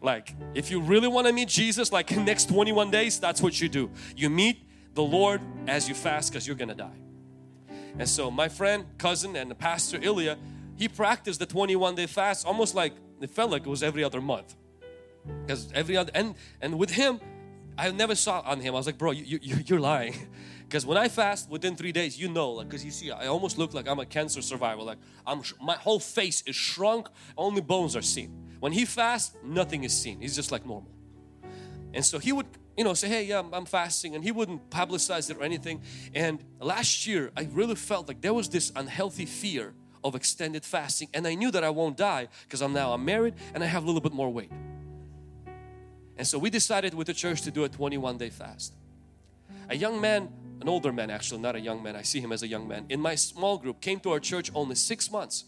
Like 0.00 0.34
if 0.54 0.70
you 0.70 0.80
really 0.80 1.08
want 1.08 1.26
to 1.26 1.32
meet 1.32 1.48
Jesus 1.48 1.90
like 1.90 2.16
next 2.16 2.48
21 2.48 2.92
days 2.92 3.18
that's 3.18 3.42
what 3.42 3.60
you 3.60 3.68
do. 3.68 3.90
You 4.16 4.30
meet 4.30 4.62
the 4.94 5.02
Lord 5.02 5.40
as 5.66 5.88
you 5.88 5.96
fast 5.96 6.30
because 6.30 6.46
you're 6.46 6.56
gonna 6.56 6.76
die. 6.76 7.00
And 7.98 8.08
so 8.08 8.30
my 8.30 8.48
friend 8.48 8.86
cousin 8.98 9.34
and 9.34 9.50
the 9.50 9.54
pastor 9.56 9.98
Ilya 10.00 10.38
he 10.76 10.88
practiced 10.88 11.38
the 11.38 11.46
21 11.46 11.94
day 11.94 12.06
fast 12.06 12.46
almost 12.46 12.74
like 12.74 12.94
it 13.20 13.30
felt 13.30 13.50
like 13.50 13.66
it 13.66 13.68
was 13.68 13.82
every 13.82 14.04
other 14.04 14.20
month. 14.20 14.54
Because 15.46 15.70
every 15.72 15.96
other 15.96 16.10
and 16.14 16.34
and 16.60 16.78
with 16.78 16.90
him 16.90 17.20
I 17.76 17.90
never 17.90 18.14
saw 18.14 18.40
on 18.40 18.60
him. 18.60 18.74
I 18.74 18.78
was 18.78 18.86
like 18.86 18.98
bro 18.98 19.12
you, 19.12 19.38
you 19.42 19.56
you're 19.66 19.80
lying. 19.80 20.14
Because 20.64 20.86
when 20.86 20.96
I 20.96 21.08
fast 21.08 21.50
within 21.50 21.76
three 21.76 21.92
days 21.92 22.18
you 22.18 22.28
know 22.28 22.50
like 22.52 22.68
because 22.68 22.84
you 22.84 22.90
see 22.90 23.10
I 23.10 23.26
almost 23.26 23.58
look 23.58 23.74
like 23.74 23.86
I'm 23.86 24.00
a 24.00 24.06
cancer 24.06 24.42
survivor. 24.42 24.82
Like 24.82 24.98
I'm 25.26 25.42
my 25.60 25.76
whole 25.76 26.00
face 26.00 26.42
is 26.46 26.56
shrunk 26.56 27.08
only 27.36 27.60
bones 27.60 27.94
are 27.94 28.02
seen. 28.02 28.30
When 28.60 28.72
he 28.72 28.84
fasts 28.84 29.36
nothing 29.44 29.84
is 29.84 29.96
seen. 29.96 30.20
He's 30.20 30.34
just 30.34 30.50
like 30.50 30.66
normal. 30.66 30.90
And 31.92 32.04
so 32.04 32.18
he 32.18 32.32
would 32.32 32.46
you 32.76 32.82
know 32.82 32.94
say 32.94 33.08
hey 33.08 33.24
yeah 33.24 33.38
I'm, 33.38 33.54
I'm 33.54 33.66
fasting 33.66 34.16
and 34.16 34.24
he 34.24 34.32
wouldn't 34.32 34.68
publicize 34.70 35.30
it 35.30 35.36
or 35.36 35.42
anything. 35.44 35.82
And 36.14 36.42
last 36.60 37.06
year 37.06 37.30
I 37.36 37.46
really 37.52 37.76
felt 37.76 38.08
like 38.08 38.20
there 38.20 38.34
was 38.34 38.48
this 38.48 38.72
unhealthy 38.74 39.26
fear 39.26 39.74
of 40.04 40.14
extended 40.14 40.64
fasting 40.64 41.08
and 41.14 41.26
I 41.26 41.34
knew 41.34 41.50
that 41.50 41.64
I 41.64 41.70
won't 41.70 41.96
die 41.96 42.28
because 42.42 42.60
I'm 42.60 42.74
now 42.74 42.92
I'm 42.92 43.04
married 43.04 43.34
and 43.54 43.64
I 43.64 43.66
have 43.66 43.82
a 43.82 43.86
little 43.86 44.02
bit 44.02 44.12
more 44.12 44.30
weight. 44.30 44.52
And 46.16 46.26
so 46.26 46.38
we 46.38 46.50
decided 46.50 46.94
with 46.94 47.06
the 47.06 47.14
church 47.14 47.42
to 47.42 47.50
do 47.50 47.64
a 47.64 47.68
21 47.68 48.18
day 48.18 48.30
fast. 48.30 48.74
A 49.70 49.76
young 49.76 50.00
man, 50.00 50.28
an 50.60 50.68
older 50.68 50.92
man 50.92 51.10
actually, 51.10 51.40
not 51.40 51.56
a 51.56 51.60
young 51.60 51.82
man, 51.82 51.96
I 51.96 52.02
see 52.02 52.20
him 52.20 52.32
as 52.32 52.42
a 52.42 52.46
young 52.46 52.68
man, 52.68 52.84
in 52.90 53.00
my 53.00 53.14
small 53.14 53.56
group 53.56 53.80
came 53.80 53.98
to 54.00 54.10
our 54.10 54.20
church 54.20 54.50
only 54.54 54.74
six 54.74 55.10
months. 55.10 55.44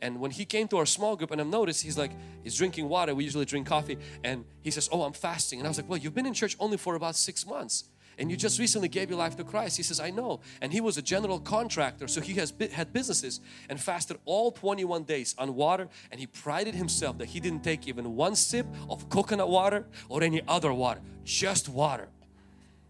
And 0.00 0.18
when 0.18 0.32
he 0.32 0.44
came 0.44 0.66
to 0.68 0.78
our 0.78 0.86
small 0.86 1.14
group 1.14 1.30
and 1.30 1.40
I've 1.40 1.46
noticed 1.46 1.84
he's 1.84 1.96
like, 1.96 2.10
he's 2.42 2.56
drinking 2.56 2.88
water, 2.88 3.14
we 3.14 3.22
usually 3.22 3.44
drink 3.44 3.68
coffee 3.68 3.98
and 4.24 4.44
he 4.60 4.72
says, 4.72 4.88
oh 4.90 5.02
I'm 5.02 5.12
fasting. 5.12 5.60
And 5.60 5.66
I 5.66 5.70
was 5.70 5.78
like, 5.78 5.88
well 5.88 5.98
you've 5.98 6.14
been 6.14 6.26
in 6.26 6.34
church 6.34 6.56
only 6.58 6.76
for 6.76 6.96
about 6.96 7.14
six 7.14 7.46
months 7.46 7.84
and 8.18 8.30
you 8.30 8.36
just 8.36 8.58
recently 8.58 8.88
gave 8.88 9.08
your 9.10 9.18
life 9.18 9.36
to 9.36 9.44
Christ. 9.44 9.76
He 9.76 9.82
says, 9.82 10.00
I 10.00 10.10
know. 10.10 10.40
And 10.60 10.72
he 10.72 10.80
was 10.80 10.96
a 10.96 11.02
general 11.02 11.40
contractor, 11.40 12.08
so 12.08 12.20
he 12.20 12.34
has 12.34 12.52
had 12.72 12.92
businesses 12.92 13.40
and 13.68 13.80
fasted 13.80 14.18
all 14.24 14.50
21 14.50 15.04
days 15.04 15.34
on 15.38 15.54
water. 15.54 15.88
And 16.10 16.20
he 16.20 16.26
prided 16.26 16.74
himself 16.74 17.18
that 17.18 17.26
he 17.26 17.40
didn't 17.40 17.64
take 17.64 17.88
even 17.88 18.16
one 18.16 18.36
sip 18.36 18.66
of 18.88 19.08
coconut 19.08 19.48
water 19.48 19.86
or 20.08 20.22
any 20.22 20.42
other 20.46 20.72
water, 20.72 21.00
just 21.24 21.68
water. 21.68 22.08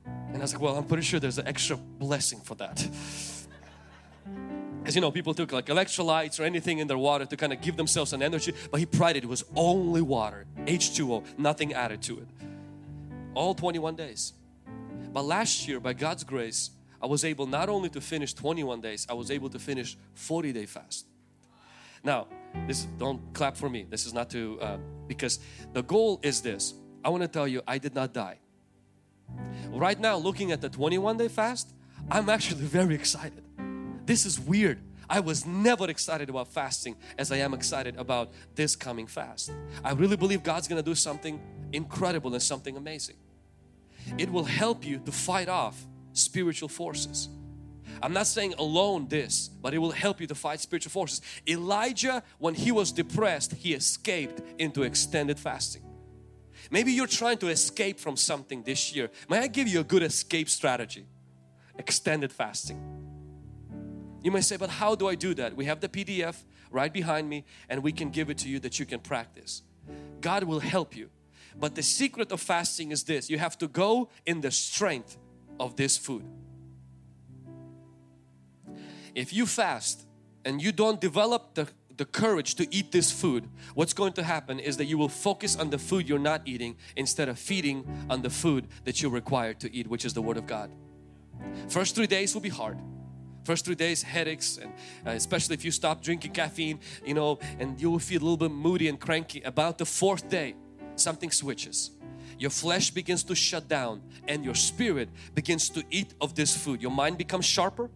And 0.04 0.37
I 0.37 0.40
was 0.40 0.52
like, 0.52 0.62
well, 0.62 0.76
I'm 0.76 0.85
pretty 0.85 1.04
sure 1.04 1.20
there's 1.20 1.38
an 1.38 1.46
extra 1.46 1.76
blessing 1.76 2.40
for 2.40 2.54
that. 2.56 2.88
As 4.85 4.96
you 4.96 5.00
know, 5.00 5.12
people 5.12 5.32
took 5.32 5.52
like 5.52 5.66
electrolytes 5.66 6.40
or 6.40 6.42
anything 6.42 6.78
in 6.78 6.88
their 6.88 6.98
water 6.98 7.24
to 7.24 7.37
kind 7.37 7.52
of 7.52 7.61
give 7.61 7.76
themselves 7.76 8.12
an 8.12 8.22
energy, 8.22 8.52
but 8.70 8.80
he 8.80 8.87
prided 8.87 9.22
it 9.22 9.28
was 9.28 9.44
only 9.54 10.02
water, 10.02 10.44
H2O, 10.64 11.38
nothing 11.38 11.72
added 11.72 12.02
to 12.02 12.18
it. 12.18 12.26
All 13.35 13.54
21 13.54 13.94
days. 13.94 14.32
But 15.12 15.25
last 15.25 15.68
year, 15.68 15.79
by 15.79 15.92
God's 15.92 16.25
grace, 16.25 16.70
I 17.01 17.07
was 17.07 17.25
able 17.25 17.46
not 17.46 17.68
only 17.68 17.88
to 17.90 18.01
finish 18.01 18.33
21 18.33 18.81
days, 18.81 19.07
I 19.11 19.14
was 19.14 19.31
able 19.31 19.51
to 19.51 19.59
finish 19.59 19.96
40 20.14 20.53
day 20.53 20.66
fast. 20.66 21.07
Now, 22.03 22.29
this 22.66 22.85
don't 22.98 23.20
clap 23.35 23.57
for 23.57 23.68
me. 23.68 23.87
This 23.88 24.07
is 24.07 24.14
not 24.14 24.31
to 24.31 24.59
uh, 24.61 24.77
because 25.07 25.40
the 25.72 25.83
goal 25.83 26.20
is 26.22 26.40
this. 26.40 26.75
I 27.05 27.11
want 27.11 27.22
to 27.22 27.29
tell 27.29 27.46
you, 27.46 27.61
I 27.66 27.79
did 27.79 27.94
not 27.94 28.14
die. 28.14 28.38
Right 29.68 29.98
now, 29.98 30.16
looking 30.16 30.53
at 30.53 30.61
the 30.61 30.68
21 30.68 31.18
day 31.18 31.29
fast, 31.29 31.75
I'm 32.11 32.29
actually 32.29 32.64
very 32.79 32.94
excited. 32.94 33.42
This 34.07 34.25
is 34.25 34.40
weird. 34.40 34.81
I 35.11 35.20
was 35.20 35.44
never 35.44 35.90
excited 35.90 36.31
about 36.31 36.48
fasting 36.48 36.96
as 37.18 37.31
I 37.33 37.37
am 37.38 37.53
excited 37.53 37.96
about 37.96 38.33
this 38.55 38.75
coming 38.75 39.07
fast. 39.07 39.53
I 39.85 39.92
really 39.92 40.16
believe 40.16 40.42
God's 40.42 40.68
gonna 40.68 40.83
do 40.83 40.94
something 40.94 41.40
incredible 41.72 42.33
and 42.33 42.42
something 42.42 42.77
amazing 42.77 43.16
it 44.18 44.30
will 44.30 44.44
help 44.44 44.84
you 44.84 44.98
to 44.98 45.12
fight 45.12 45.48
off 45.48 45.86
spiritual 46.12 46.68
forces. 46.68 47.28
I'm 48.02 48.12
not 48.12 48.26
saying 48.26 48.54
alone 48.58 49.06
this, 49.08 49.48
but 49.48 49.74
it 49.74 49.78
will 49.78 49.92
help 49.92 50.20
you 50.20 50.26
to 50.26 50.34
fight 50.34 50.60
spiritual 50.60 50.90
forces. 50.90 51.20
Elijah, 51.48 52.22
when 52.38 52.54
he 52.54 52.72
was 52.72 52.90
depressed, 52.90 53.52
he 53.52 53.74
escaped 53.74 54.42
into 54.58 54.82
extended 54.82 55.38
fasting. 55.38 55.82
Maybe 56.70 56.92
you're 56.92 57.06
trying 57.06 57.38
to 57.38 57.48
escape 57.48 58.00
from 58.00 58.16
something 58.16 58.62
this 58.62 58.94
year. 58.94 59.10
May 59.28 59.38
I 59.38 59.46
give 59.46 59.68
you 59.68 59.80
a 59.80 59.84
good 59.84 60.02
escape 60.02 60.48
strategy? 60.48 61.06
Extended 61.78 62.32
fasting. 62.32 62.80
You 64.22 64.30
may 64.30 64.40
say, 64.40 64.56
but 64.56 64.70
how 64.70 64.94
do 64.94 65.08
I 65.08 65.14
do 65.14 65.34
that? 65.34 65.56
We 65.56 65.64
have 65.66 65.80
the 65.80 65.88
PDF 65.88 66.36
right 66.70 66.92
behind 66.92 67.28
me 67.28 67.44
and 67.68 67.82
we 67.82 67.92
can 67.92 68.10
give 68.10 68.30
it 68.30 68.38
to 68.38 68.48
you 68.48 68.58
that 68.60 68.78
you 68.78 68.86
can 68.86 69.00
practice. 69.00 69.62
God 70.20 70.44
will 70.44 70.60
help 70.60 70.96
you. 70.96 71.10
But 71.58 71.74
the 71.74 71.82
secret 71.82 72.32
of 72.32 72.40
fasting 72.40 72.90
is 72.90 73.04
this. 73.04 73.30
You 73.30 73.38
have 73.38 73.58
to 73.58 73.68
go 73.68 74.08
in 74.26 74.40
the 74.40 74.50
strength 74.50 75.16
of 75.60 75.76
this 75.76 75.96
food. 75.96 76.24
If 79.14 79.32
you 79.32 79.46
fast 79.46 80.06
and 80.44 80.62
you 80.62 80.72
don't 80.72 81.00
develop 81.00 81.54
the, 81.54 81.68
the 81.96 82.04
courage 82.04 82.54
to 82.56 82.74
eat 82.74 82.92
this 82.92 83.12
food, 83.12 83.48
what's 83.74 83.92
going 83.92 84.14
to 84.14 84.22
happen 84.22 84.58
is 84.58 84.76
that 84.78 84.86
you 84.86 84.96
will 84.96 85.08
focus 85.08 85.56
on 85.56 85.70
the 85.70 85.78
food 85.78 86.08
you're 86.08 86.18
not 86.18 86.42
eating 86.46 86.76
instead 86.96 87.28
of 87.28 87.38
feeding 87.38 87.86
on 88.08 88.22
the 88.22 88.30
food 88.30 88.68
that 88.84 89.02
you're 89.02 89.10
required 89.10 89.60
to 89.60 89.74
eat, 89.74 89.86
which 89.86 90.04
is 90.04 90.14
the 90.14 90.22
Word 90.22 90.36
of 90.36 90.46
God. 90.46 90.70
First 91.68 91.94
three 91.94 92.06
days 92.06 92.34
will 92.34 92.40
be 92.40 92.48
hard. 92.48 92.78
First 93.44 93.64
three 93.64 93.74
days, 93.74 94.02
headaches, 94.02 94.58
and 94.58 94.72
uh, 95.04 95.10
especially 95.10 95.54
if 95.54 95.64
you 95.64 95.72
stop 95.72 96.00
drinking 96.00 96.32
caffeine, 96.32 96.78
you 97.04 97.12
know, 97.12 97.40
and 97.58 97.80
you 97.80 97.90
will 97.90 97.98
feel 97.98 98.20
a 98.20 98.24
little 98.24 98.36
bit 98.36 98.52
moody 98.52 98.88
and 98.88 99.00
cranky. 99.00 99.42
About 99.42 99.78
the 99.78 99.84
fourth 99.84 100.28
day, 100.28 100.54
something 100.96 101.31
switches. 101.31 101.90
Your 102.38 102.50
flesh 102.50 102.90
begins 102.90 103.22
to 103.24 103.35
shut 103.35 103.68
down 103.68 104.02
and 104.26 104.44
your 104.44 104.55
spirit 104.55 105.09
begins 105.35 105.68
to 105.70 105.85
eat 105.90 106.14
of 106.20 106.35
this 106.35 106.57
food. 106.57 106.83
Your 106.83 106.90
mind 106.90 107.18
becomes 107.18 107.44
sharper. 107.44 107.88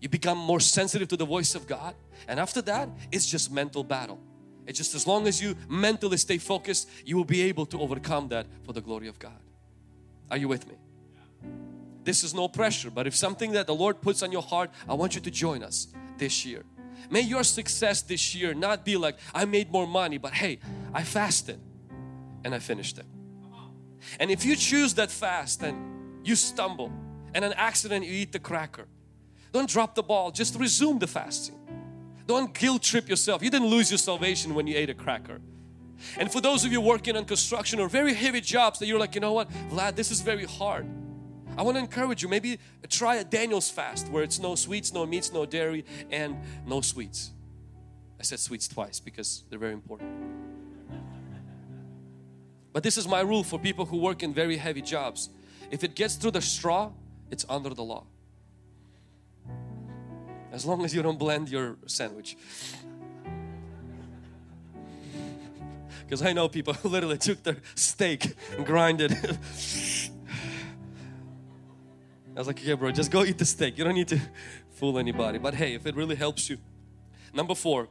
You 0.00 0.08
become 0.08 0.38
more 0.38 0.60
sensitive 0.60 1.08
to 1.08 1.16
the 1.16 1.24
voice 1.24 1.54
of 1.54 1.66
God. 1.66 1.94
And 2.26 2.40
after 2.40 2.60
that, 2.62 2.88
it's 3.12 3.26
just 3.26 3.52
mental 3.52 3.84
battle. 3.84 4.18
It's 4.66 4.78
just 4.78 4.94
as 4.94 5.06
long 5.06 5.26
as 5.26 5.42
you 5.42 5.56
mentally 5.68 6.16
stay 6.16 6.38
focused, 6.38 6.88
you 7.04 7.16
will 7.16 7.24
be 7.24 7.42
able 7.42 7.66
to 7.66 7.80
overcome 7.80 8.28
that 8.28 8.46
for 8.64 8.72
the 8.72 8.80
glory 8.80 9.08
of 9.08 9.18
God. 9.18 9.38
Are 10.30 10.36
you 10.36 10.48
with 10.48 10.66
me? 10.66 10.74
This 12.02 12.24
is 12.24 12.34
no 12.34 12.48
pressure, 12.48 12.90
but 12.90 13.06
if 13.06 13.14
something 13.14 13.52
that 13.52 13.66
the 13.66 13.74
Lord 13.74 14.00
puts 14.00 14.22
on 14.22 14.32
your 14.32 14.42
heart, 14.42 14.70
I 14.88 14.94
want 14.94 15.14
you 15.14 15.20
to 15.20 15.30
join 15.30 15.62
us 15.62 15.88
this 16.18 16.44
year. 16.44 16.64
May 17.10 17.20
your 17.20 17.44
success 17.44 18.02
this 18.02 18.34
year 18.34 18.52
not 18.52 18.84
be 18.84 18.96
like, 18.96 19.16
I 19.34 19.44
made 19.44 19.70
more 19.70 19.86
money, 19.86 20.18
but 20.18 20.32
hey, 20.32 20.58
I 20.92 21.02
fasted 21.02 21.60
and 22.44 22.54
I 22.54 22.58
finished 22.58 22.98
it. 22.98 23.06
And 24.20 24.30
if 24.30 24.44
you 24.44 24.54
choose 24.54 24.94
that 24.94 25.10
fast 25.10 25.62
and 25.62 26.26
you 26.26 26.36
stumble 26.36 26.92
and 27.34 27.44
an 27.44 27.54
accident 27.54 28.04
you 28.04 28.12
eat 28.12 28.32
the 28.32 28.38
cracker, 28.38 28.86
don't 29.52 29.68
drop 29.68 29.94
the 29.94 30.02
ball, 30.02 30.30
just 30.30 30.58
resume 30.58 30.98
the 30.98 31.06
fasting. 31.06 31.58
Don't 32.26 32.52
guilt 32.54 32.82
trip 32.82 33.08
yourself. 33.08 33.42
You 33.42 33.50
didn't 33.50 33.68
lose 33.68 33.90
your 33.90 33.98
salvation 33.98 34.54
when 34.54 34.66
you 34.66 34.76
ate 34.76 34.90
a 34.90 34.94
cracker. 34.94 35.40
And 36.18 36.30
for 36.30 36.40
those 36.40 36.64
of 36.64 36.72
you 36.72 36.80
working 36.80 37.16
on 37.16 37.24
construction 37.24 37.80
or 37.80 37.88
very 37.88 38.14
heavy 38.14 38.40
jobs 38.40 38.78
that 38.78 38.86
you're 38.86 38.98
like, 38.98 39.14
you 39.14 39.20
know 39.20 39.32
what, 39.32 39.50
Vlad, 39.70 39.94
this 39.94 40.10
is 40.10 40.20
very 40.20 40.44
hard. 40.44 40.86
I 41.56 41.62
want 41.62 41.76
to 41.76 41.80
encourage 41.80 42.22
you, 42.22 42.28
maybe 42.28 42.58
try 42.88 43.16
a 43.16 43.24
Daniel's 43.24 43.70
fast 43.70 44.08
where 44.08 44.24
it's 44.24 44.40
no 44.40 44.54
sweets, 44.54 44.92
no 44.92 45.06
meats, 45.06 45.32
no 45.32 45.46
dairy, 45.46 45.84
and 46.10 46.36
no 46.66 46.80
sweets. 46.80 47.30
I 48.18 48.24
said 48.24 48.40
sweets 48.40 48.66
twice 48.66 49.00
because 49.00 49.44
they're 49.50 49.58
very 49.58 49.72
important. 49.72 50.43
But 52.74 52.82
this 52.82 52.98
is 52.98 53.08
my 53.08 53.20
rule 53.20 53.44
for 53.44 53.58
people 53.58 53.86
who 53.86 53.96
work 53.96 54.22
in 54.24 54.34
very 54.34 54.56
heavy 54.56 54.82
jobs. 54.82 55.30
If 55.70 55.84
it 55.84 55.94
gets 55.94 56.16
through 56.16 56.32
the 56.32 56.42
straw, 56.42 56.90
it's 57.30 57.46
under 57.48 57.70
the 57.70 57.84
law. 57.84 58.04
As 60.52 60.66
long 60.66 60.84
as 60.84 60.94
you 60.94 61.00
don't 61.00 61.18
blend 61.18 61.48
your 61.48 61.76
sandwich. 61.86 62.36
Because 66.04 66.20
I 66.20 66.34
know 66.34 66.50
people 66.50 66.74
who 66.74 66.90
literally 66.90 67.16
took 67.16 67.42
their 67.42 67.56
steak 67.74 68.34
and 68.58 68.66
grinded 68.66 69.12
I 72.36 72.40
was 72.40 72.46
like, 72.48 72.60
okay, 72.60 72.74
bro, 72.74 72.90
just 72.90 73.10
go 73.12 73.24
eat 73.24 73.38
the 73.38 73.44
steak. 73.44 73.78
You 73.78 73.84
don't 73.84 73.94
need 73.94 74.08
to 74.08 74.20
fool 74.72 74.98
anybody. 74.98 75.38
But 75.38 75.54
hey, 75.54 75.74
if 75.74 75.86
it 75.86 75.94
really 75.94 76.16
helps 76.16 76.50
you. 76.50 76.58
Number 77.32 77.54
four, 77.54 77.88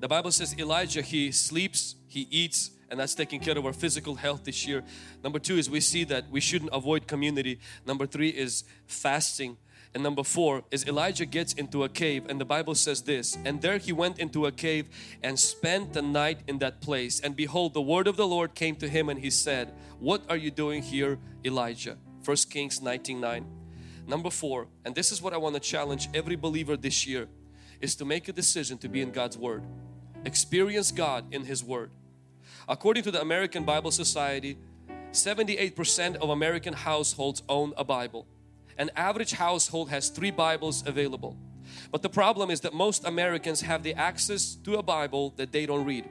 the 0.00 0.08
Bible 0.08 0.32
says 0.32 0.54
Elijah, 0.58 1.02
he 1.02 1.30
sleeps, 1.30 1.94
he 2.08 2.26
eats, 2.30 2.72
and 2.90 3.00
that's 3.00 3.14
taking 3.14 3.40
care 3.40 3.56
of 3.56 3.64
our 3.64 3.72
physical 3.72 4.14
health 4.14 4.44
this 4.44 4.66
year. 4.66 4.82
Number 5.22 5.38
two 5.38 5.56
is 5.56 5.70
we 5.70 5.80
see 5.80 6.04
that 6.04 6.30
we 6.30 6.40
shouldn't 6.40 6.70
avoid 6.72 7.06
community. 7.06 7.60
Number 7.86 8.06
three 8.06 8.30
is 8.30 8.64
fasting. 8.86 9.56
And 9.92 10.02
number 10.02 10.22
four 10.22 10.62
is 10.70 10.86
Elijah 10.86 11.26
gets 11.26 11.52
into 11.54 11.82
a 11.82 11.88
cave 11.88 12.26
and 12.28 12.40
the 12.40 12.44
Bible 12.44 12.76
says 12.76 13.02
this 13.02 13.36
and 13.44 13.60
there 13.60 13.78
he 13.78 13.92
went 13.92 14.20
into 14.20 14.46
a 14.46 14.52
cave 14.52 14.86
and 15.20 15.36
spent 15.36 15.94
the 15.94 16.02
night 16.02 16.40
in 16.46 16.58
that 16.58 16.80
place 16.80 17.18
and 17.18 17.34
behold 17.34 17.74
the 17.74 17.82
word 17.82 18.06
of 18.06 18.16
the 18.16 18.26
Lord 18.26 18.54
came 18.54 18.76
to 18.76 18.88
him 18.88 19.08
and 19.08 19.18
he 19.18 19.30
said 19.30 19.72
what 19.98 20.22
are 20.28 20.36
you 20.36 20.52
doing 20.52 20.80
here 20.80 21.18
Elijah 21.44 21.96
First 22.22 22.50
Kings 22.50 22.80
19.9. 22.80 23.44
Number 24.06 24.30
four, 24.30 24.66
and 24.84 24.94
this 24.94 25.12
is 25.12 25.22
what 25.22 25.32
I 25.32 25.36
want 25.36 25.54
to 25.54 25.60
challenge 25.60 26.08
every 26.12 26.36
believer 26.36 26.76
this 26.76 27.06
year, 27.06 27.28
is 27.80 27.94
to 27.96 28.04
make 28.04 28.28
a 28.28 28.32
decision 28.32 28.76
to 28.78 28.88
be 28.88 29.00
in 29.00 29.10
God's 29.10 29.38
Word. 29.38 29.62
Experience 30.24 30.90
God 30.90 31.32
in 31.32 31.44
His 31.44 31.64
Word. 31.64 31.90
According 32.68 33.02
to 33.04 33.10
the 33.10 33.20
American 33.20 33.64
Bible 33.64 33.90
Society, 33.90 34.58
78% 35.12 36.16
of 36.16 36.30
American 36.30 36.72
households 36.72 37.42
own 37.48 37.72
a 37.76 37.84
Bible. 37.84 38.26
An 38.78 38.90
average 38.96 39.32
household 39.32 39.90
has 39.90 40.08
three 40.08 40.30
Bibles 40.30 40.86
available. 40.86 41.36
But 41.90 42.02
the 42.02 42.08
problem 42.08 42.50
is 42.50 42.60
that 42.60 42.74
most 42.74 43.04
Americans 43.04 43.60
have 43.62 43.82
the 43.82 43.94
access 43.94 44.54
to 44.64 44.76
a 44.76 44.82
Bible 44.82 45.34
that 45.36 45.52
they 45.52 45.66
don't 45.66 45.84
read. 45.84 46.08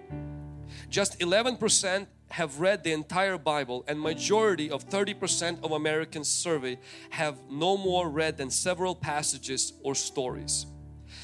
Just 0.89 1.19
11% 1.19 2.07
have 2.31 2.59
read 2.59 2.83
the 2.83 2.91
entire 2.91 3.38
Bible 3.38 3.83
and 3.88 3.99
majority 3.99 4.69
of 4.69 4.88
30% 4.88 5.63
of 5.63 5.71
Americans 5.71 6.27
surveyed 6.27 6.79
have 7.09 7.39
no 7.49 7.75
more 7.75 8.09
read 8.09 8.38
than 8.38 8.49
several 8.51 8.95
passages 8.95 9.73
or 9.83 9.95
stories. 9.95 10.67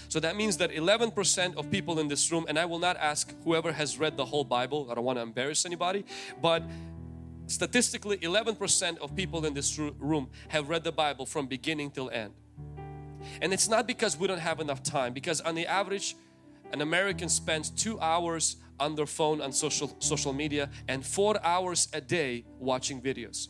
So 0.09 0.19
that 0.19 0.35
means 0.35 0.57
that 0.57 0.71
11% 0.71 1.55
of 1.55 1.69
people 1.71 1.99
in 1.99 2.07
this 2.07 2.31
room, 2.31 2.45
and 2.47 2.57
I 2.57 2.65
will 2.65 2.79
not 2.79 2.97
ask 2.97 3.33
whoever 3.43 3.71
has 3.71 3.97
read 3.97 4.17
the 4.17 4.25
whole 4.25 4.43
Bible, 4.43 4.87
I 4.91 4.95
don't 4.95 5.05
want 5.05 5.17
to 5.17 5.23
embarrass 5.23 5.65
anybody, 5.65 6.05
but 6.41 6.63
statistically 7.47 8.17
11% 8.17 8.97
of 8.99 9.15
people 9.15 9.45
in 9.45 9.53
this 9.53 9.77
room 9.77 10.29
have 10.49 10.69
read 10.69 10.83
the 10.83 10.91
Bible 10.91 11.25
from 11.25 11.47
beginning 11.47 11.91
till 11.91 12.09
end. 12.09 12.33
And 13.41 13.53
it's 13.53 13.67
not 13.67 13.87
because 13.87 14.17
we 14.17 14.27
don't 14.27 14.39
have 14.39 14.59
enough 14.59 14.83
time, 14.83 15.13
because 15.13 15.41
on 15.41 15.55
the 15.55 15.65
average, 15.65 16.15
an 16.71 16.81
American 16.81 17.29
spends 17.29 17.69
two 17.69 17.99
hours 17.99 18.57
on 18.79 18.95
their 18.95 19.05
phone 19.05 19.41
on 19.41 19.51
social 19.51 19.95
social 19.99 20.33
media 20.33 20.69
and 20.87 21.05
four 21.05 21.39
hours 21.43 21.87
a 21.93 22.01
day 22.01 22.43
watching 22.59 23.01
videos. 23.01 23.47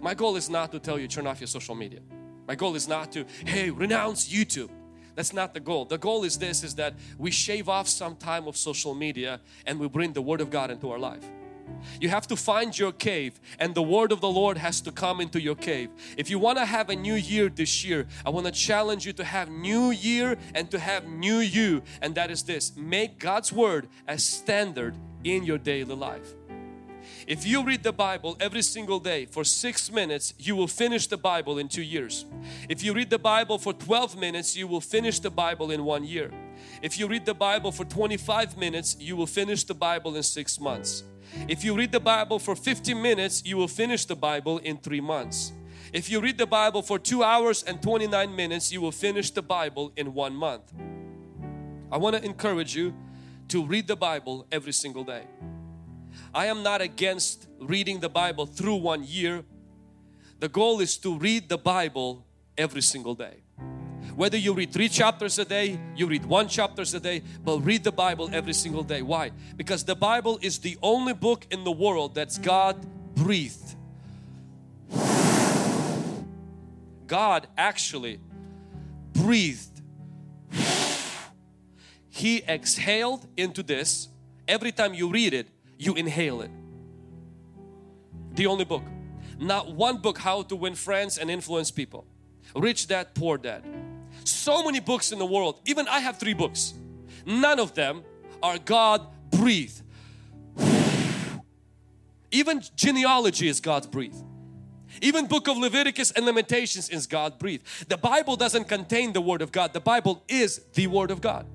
My 0.00 0.14
goal 0.14 0.36
is 0.36 0.48
not 0.48 0.72
to 0.72 0.78
tell 0.78 0.98
you 0.98 1.08
turn 1.08 1.26
off 1.26 1.40
your 1.40 1.48
social 1.48 1.74
media. 1.74 2.00
My 2.46 2.54
goal 2.54 2.74
is 2.74 2.88
not 2.88 3.12
to 3.12 3.26
hey 3.44 3.70
renounce 3.70 4.28
YouTube 4.28 4.70
that's 5.18 5.32
not 5.32 5.52
the 5.52 5.60
goal 5.60 5.84
the 5.84 5.98
goal 5.98 6.22
is 6.22 6.38
this 6.38 6.62
is 6.62 6.76
that 6.76 6.94
we 7.18 7.30
shave 7.32 7.68
off 7.68 7.88
some 7.88 8.14
time 8.14 8.46
of 8.46 8.56
social 8.56 8.94
media 8.94 9.40
and 9.66 9.80
we 9.80 9.88
bring 9.88 10.12
the 10.12 10.22
Word 10.22 10.40
of 10.40 10.48
God 10.48 10.70
into 10.70 10.92
our 10.92 10.98
life 10.98 11.24
you 12.00 12.08
have 12.08 12.26
to 12.28 12.36
find 12.36 12.78
your 12.78 12.92
cave 12.92 13.40
and 13.58 13.74
the 13.74 13.82
word 13.82 14.12
of 14.12 14.20
the 14.20 14.28
Lord 14.28 14.56
has 14.56 14.80
to 14.82 14.92
come 14.92 15.20
into 15.20 15.40
your 15.40 15.54
cave. 15.54 15.90
If 16.16 16.30
you 16.30 16.38
want 16.38 16.58
to 16.58 16.64
have 16.64 16.90
a 16.90 16.96
new 16.96 17.14
year 17.14 17.48
this 17.48 17.84
year, 17.84 18.06
I 18.24 18.30
want 18.30 18.46
to 18.46 18.52
challenge 18.52 19.06
you 19.06 19.12
to 19.14 19.24
have 19.24 19.50
new 19.50 19.90
year 19.90 20.38
and 20.54 20.70
to 20.70 20.78
have 20.78 21.06
new 21.06 21.38
you. 21.38 21.82
And 22.00 22.14
that 22.14 22.30
is 22.30 22.42
this, 22.42 22.76
make 22.76 23.18
God's 23.18 23.52
word 23.52 23.88
as 24.06 24.24
standard 24.24 24.94
in 25.24 25.44
your 25.44 25.58
daily 25.58 25.94
life. 25.94 26.37
If 27.28 27.46
you 27.46 27.62
read 27.62 27.82
the 27.82 27.92
Bible 27.92 28.38
every 28.40 28.62
single 28.62 28.98
day 28.98 29.26
for 29.26 29.44
six 29.44 29.92
minutes, 29.92 30.32
you 30.38 30.56
will 30.56 30.66
finish 30.66 31.08
the 31.08 31.18
Bible 31.18 31.58
in 31.58 31.68
two 31.68 31.82
years. 31.82 32.24
If 32.70 32.82
you 32.82 32.94
read 32.94 33.10
the 33.10 33.18
Bible 33.18 33.58
for 33.58 33.74
12 33.74 34.16
minutes, 34.16 34.56
you 34.56 34.66
will 34.66 34.80
finish 34.80 35.20
the 35.20 35.28
Bible 35.28 35.70
in 35.70 35.84
one 35.84 36.04
year. 36.04 36.30
If 36.80 36.98
you 36.98 37.06
read 37.06 37.26
the 37.26 37.34
Bible 37.34 37.70
for 37.70 37.84
25 37.84 38.56
minutes, 38.56 38.96
you 38.98 39.14
will 39.14 39.26
finish 39.26 39.64
the 39.64 39.74
Bible 39.74 40.16
in 40.16 40.22
six 40.22 40.58
months. 40.58 41.04
If 41.48 41.64
you 41.64 41.76
read 41.76 41.92
the 41.92 42.00
Bible 42.00 42.38
for 42.38 42.56
15 42.56 43.00
minutes, 43.02 43.44
you 43.44 43.58
will 43.58 43.68
finish 43.68 44.06
the 44.06 44.16
Bible 44.16 44.56
in 44.64 44.78
three 44.78 45.02
months. 45.02 45.52
If 45.92 46.08
you 46.08 46.22
read 46.22 46.38
the 46.38 46.46
Bible 46.46 46.80
for 46.80 46.98
two 46.98 47.22
hours 47.22 47.62
and 47.62 47.82
29 47.82 48.34
minutes, 48.34 48.72
you 48.72 48.80
will 48.80 48.90
finish 48.90 49.30
the 49.32 49.42
Bible 49.42 49.92
in 49.98 50.14
one 50.14 50.34
month. 50.34 50.72
I 51.92 51.98
want 51.98 52.16
to 52.16 52.24
encourage 52.24 52.74
you 52.74 52.94
to 53.48 53.66
read 53.66 53.86
the 53.86 53.96
Bible 53.96 54.46
every 54.50 54.72
single 54.72 55.04
day. 55.04 55.24
I 56.34 56.46
am 56.46 56.62
not 56.62 56.80
against 56.80 57.46
reading 57.60 58.00
the 58.00 58.08
Bible 58.08 58.46
through 58.46 58.76
one 58.76 59.04
year. 59.04 59.44
The 60.40 60.48
goal 60.48 60.80
is 60.80 60.96
to 60.98 61.18
read 61.18 61.48
the 61.48 61.58
Bible 61.58 62.24
every 62.56 62.82
single 62.82 63.14
day. 63.14 63.42
Whether 64.14 64.36
you 64.36 64.52
read 64.52 64.72
three 64.72 64.88
chapters 64.88 65.38
a 65.38 65.44
day, 65.44 65.78
you 65.94 66.06
read 66.06 66.24
one 66.26 66.48
chapters 66.48 66.92
a 66.94 67.00
day, 67.00 67.22
but 67.44 67.60
read 67.60 67.84
the 67.84 67.92
Bible 67.92 68.28
every 68.32 68.52
single 68.52 68.82
day. 68.82 69.02
Why? 69.02 69.30
Because 69.56 69.84
the 69.84 69.94
Bible 69.94 70.38
is 70.42 70.58
the 70.58 70.76
only 70.82 71.12
book 71.12 71.46
in 71.50 71.62
the 71.62 71.70
world 71.70 72.14
that's 72.14 72.36
God 72.36 72.84
breathed. 73.14 73.76
God 77.06 77.46
actually 77.56 78.20
breathed. 79.12 79.80
He 82.08 82.42
exhaled 82.42 83.26
into 83.36 83.62
this. 83.62 84.08
Every 84.46 84.72
time 84.72 84.94
you 84.94 85.08
read 85.10 85.34
it, 85.34 85.48
you 85.78 85.94
inhale 85.94 86.42
it. 86.42 86.50
The 88.34 88.46
only 88.46 88.64
book. 88.64 88.82
Not 89.38 89.72
one 89.72 89.98
book 89.98 90.18
how 90.18 90.42
to 90.42 90.56
win 90.56 90.74
friends 90.74 91.18
and 91.18 91.30
influence 91.30 91.70
people. 91.70 92.06
Rich 92.54 92.88
Dad, 92.88 93.14
Poor 93.14 93.38
Dad. 93.38 93.64
So 94.24 94.64
many 94.64 94.80
books 94.80 95.12
in 95.12 95.18
the 95.18 95.26
world. 95.26 95.60
Even 95.64 95.86
I 95.88 96.00
have 96.00 96.18
three 96.18 96.34
books. 96.34 96.74
None 97.24 97.60
of 97.60 97.74
them 97.74 98.02
are 98.42 98.58
God 98.58 99.06
breathed. 99.30 99.82
Even 102.30 102.62
genealogy 102.76 103.48
is 103.48 103.60
God 103.60 103.90
breathed. 103.90 104.22
Even 105.00 105.26
book 105.26 105.48
of 105.48 105.56
Leviticus 105.56 106.10
and 106.12 106.26
Lamentations 106.26 106.88
is 106.88 107.06
God 107.06 107.38
breathed. 107.38 107.64
The 107.88 107.96
Bible 107.96 108.36
doesn't 108.36 108.64
contain 108.64 109.12
the 109.12 109.20
Word 109.20 109.42
of 109.42 109.52
God. 109.52 109.72
The 109.72 109.80
Bible 109.80 110.24
is 110.28 110.60
the 110.74 110.86
Word 110.86 111.10
of 111.10 111.20
God. 111.20 111.46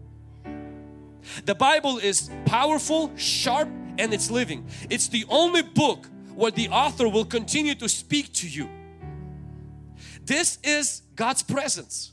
The 1.46 1.56
Bible 1.56 1.98
is 1.98 2.30
powerful, 2.46 3.12
sharp, 3.16 3.70
and 3.98 4.14
it's 4.14 4.30
living. 4.32 4.68
It's 4.90 5.08
the 5.08 5.26
only 5.30 5.62
book 5.62 6.08
where 6.36 6.52
the 6.52 6.70
author 6.70 7.08
will 7.08 7.26
continue 7.26 7.76
to 7.76 7.88
speak 7.88 8.34
to 8.34 8.48
you. 8.48 8.70
This 10.26 10.58
is 10.64 11.02
God's 11.16 11.44
presence. 11.44 12.12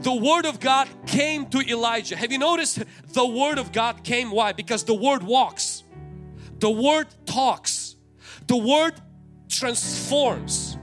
The 0.00 0.12
Word 0.12 0.46
of 0.46 0.60
God 0.60 0.88
came 1.06 1.46
to 1.46 1.60
Elijah. 1.60 2.16
Have 2.16 2.32
you 2.32 2.38
noticed 2.38 2.82
the 3.08 3.26
Word 3.26 3.58
of 3.58 3.72
God 3.72 4.02
came? 4.02 4.30
Why? 4.30 4.52
Because 4.52 4.84
the 4.84 4.94
Word 4.94 5.22
walks, 5.22 5.84
the 6.58 6.70
Word 6.70 7.06
talks, 7.26 7.96
the 8.46 8.56
Word 8.56 8.94
transforms. 9.48 10.76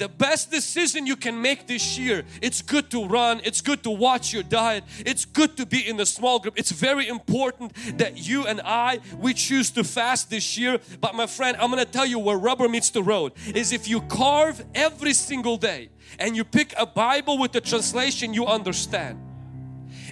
The 0.00 0.08
best 0.08 0.50
decision 0.50 1.06
you 1.06 1.14
can 1.14 1.42
make 1.42 1.66
this 1.66 1.98
year, 1.98 2.24
it's 2.40 2.62
good 2.62 2.90
to 2.90 3.04
run, 3.04 3.42
it's 3.44 3.60
good 3.60 3.82
to 3.82 3.90
watch 3.90 4.32
your 4.32 4.42
diet, 4.42 4.82
it's 5.04 5.26
good 5.26 5.58
to 5.58 5.66
be 5.66 5.86
in 5.86 5.98
the 5.98 6.06
small 6.06 6.38
group. 6.38 6.54
It's 6.56 6.70
very 6.70 7.06
important 7.06 7.74
that 7.98 8.16
you 8.16 8.46
and 8.46 8.62
I, 8.64 9.00
we 9.18 9.34
choose 9.34 9.70
to 9.72 9.84
fast 9.84 10.30
this 10.30 10.56
year. 10.56 10.78
But 11.02 11.14
my 11.14 11.26
friend, 11.26 11.54
I'm 11.60 11.68
gonna 11.68 11.84
tell 11.84 12.06
you 12.06 12.18
where 12.18 12.38
rubber 12.38 12.66
meets 12.66 12.88
the 12.88 13.02
road 13.02 13.32
is 13.54 13.74
if 13.74 13.88
you 13.88 14.00
carve 14.00 14.64
every 14.74 15.12
single 15.12 15.58
day 15.58 15.90
and 16.18 16.34
you 16.34 16.44
pick 16.44 16.72
a 16.78 16.86
Bible 16.86 17.36
with 17.36 17.52
the 17.52 17.60
translation 17.60 18.32
you 18.32 18.46
understand 18.46 19.29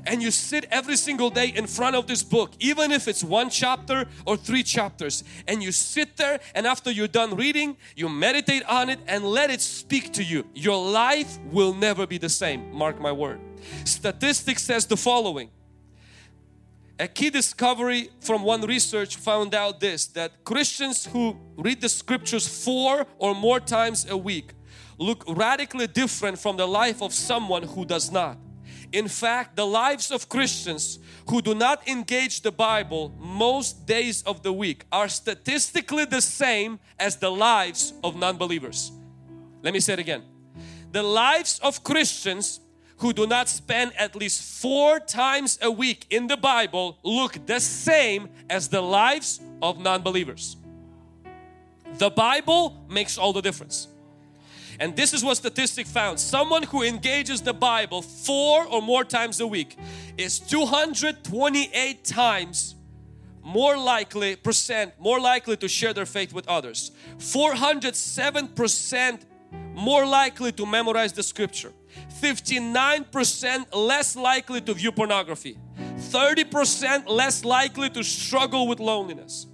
and 0.09 0.23
you 0.23 0.31
sit 0.31 0.67
every 0.71 0.97
single 0.97 1.31
day 1.31 1.49
in 1.49 1.67
front 1.67 1.95
of 1.95 2.07
this 2.07 2.23
book 2.23 2.53
even 2.59 2.91
if 2.91 3.07
it's 3.07 3.23
one 3.23 3.51
chapter 3.51 4.07
or 4.27 4.37
three 4.37 4.63
chapters. 4.63 5.23
And 5.47 5.63
you 5.63 5.71
sit 5.71 6.17
there 6.17 6.41
and 6.55 6.67
after 6.67 6.91
you're 6.91 7.07
done 7.07 7.37
reading 7.37 7.77
you 7.95 8.09
meditate 8.09 8.65
on 8.65 8.89
it 8.89 8.99
and 9.07 9.25
let 9.25 9.51
it 9.51 9.61
speak 9.61 10.13
to 10.15 10.25
you. 10.25 10.47
Your 10.55 10.83
life 10.91 11.39
will 11.53 11.75
never 11.75 12.07
be 12.07 12.19
the 12.19 12.29
same. 12.29 12.73
Mark 12.73 13.01
my 13.01 13.13
word. 13.13 13.39
Statistics 13.85 14.63
says 14.63 14.87
the 14.87 14.97
following. 14.97 15.51
A 16.99 17.07
key 17.07 17.31
discovery 17.31 18.11
from 18.21 18.43
one 18.43 18.63
research 18.63 19.17
found 19.17 19.55
out 19.55 19.79
this 19.79 20.07
that 20.09 20.43
Christians 20.45 21.07
who 21.07 21.37
read 21.57 21.81
the 21.81 21.89
scriptures 21.89 22.49
four 22.65 23.07
or 23.19 23.35
more 23.35 23.61
times 23.61 24.09
a 24.11 24.17
week 24.17 24.55
look 24.99 25.23
radically 25.29 25.87
different 25.87 26.39
from 26.39 26.57
the 26.57 26.67
life 26.67 27.03
of 27.03 27.15
someone 27.15 27.63
who 27.63 27.85
does 27.85 28.11
not. 28.11 28.37
In 28.93 29.09
fact, 29.09 29.57
the 29.57 29.67
lives 29.67 30.11
of 30.11 30.29
Christians 30.29 30.99
who 31.29 31.43
do 31.43 31.55
not 31.55 31.87
engage 31.89 32.41
the 32.41 32.53
Bible 32.53 33.13
most 33.19 33.87
days 33.87 34.23
of 34.23 34.43
the 34.43 34.53
week 34.53 34.85
are 34.91 35.09
statistically 35.09 36.05
the 36.05 36.21
same 36.21 36.79
as 36.99 37.17
the 37.17 37.31
lives 37.31 37.93
of 38.03 38.17
non-believers. 38.17 38.93
Let 39.63 39.75
me 39.75 39.81
say 39.81 39.93
it 39.95 39.99
again. 39.99 40.23
The 40.93 41.03
lives 41.03 41.59
of 41.63 41.85
Christians 41.85 42.61
who 42.99 43.13
do 43.13 43.27
not 43.27 43.49
spend 43.49 43.93
at 43.97 44.17
least 44.17 44.61
four 44.61 44.99
times 45.01 45.59
a 45.63 45.71
week 45.71 46.07
in 46.11 46.27
the 46.27 46.37
Bible 46.37 46.99
look 47.03 47.47
the 47.47 47.61
same 47.61 48.29
as 48.51 48.69
the 48.69 48.81
lives 48.81 49.41
of 49.63 49.79
non-believers. 49.79 50.57
The 51.99 52.11
Bible 52.11 52.85
makes 52.89 53.19
all 53.19 53.33
the 53.33 53.43
difference. 53.43 53.89
And 54.81 54.97
this 54.97 55.13
is 55.13 55.25
what 55.25 55.37
statistic 55.37 55.87
found. 55.87 56.21
Someone 56.21 56.63
who 56.63 56.83
engages 56.83 57.41
the 57.41 57.53
Bible 57.53 58.03
four 58.03 58.65
or 58.67 58.81
more 58.81 59.05
times 59.05 59.41
a 59.41 59.47
week 59.47 59.77
is 60.17 60.39
228 60.39 62.05
times 62.05 62.77
more 63.43 63.79
likely 63.79 64.37
percent 64.37 64.93
more 65.01 65.19
likely 65.19 65.57
to 65.57 65.69
share 65.69 65.95
their 65.95 66.07
faith 66.07 66.33
with 66.33 66.47
others. 66.49 66.93
407 67.19 68.49
percent 68.49 69.25
more 69.73 70.07
likely 70.07 70.53
to 70.53 70.67
memorize 70.67 71.13
the 71.13 71.23
scripture. 71.23 71.73
59 72.21 73.05
percent 73.05 73.75
less 73.75 74.15
likely 74.17 74.61
to 74.61 74.75
view 74.75 74.93
pornography. 74.93 75.59
30 75.99 76.45
percent 76.45 77.09
less 77.09 77.45
likely 77.45 77.91
to 77.91 78.05
struggle 78.05 78.69
with 78.69 78.81
loneliness 78.81 79.47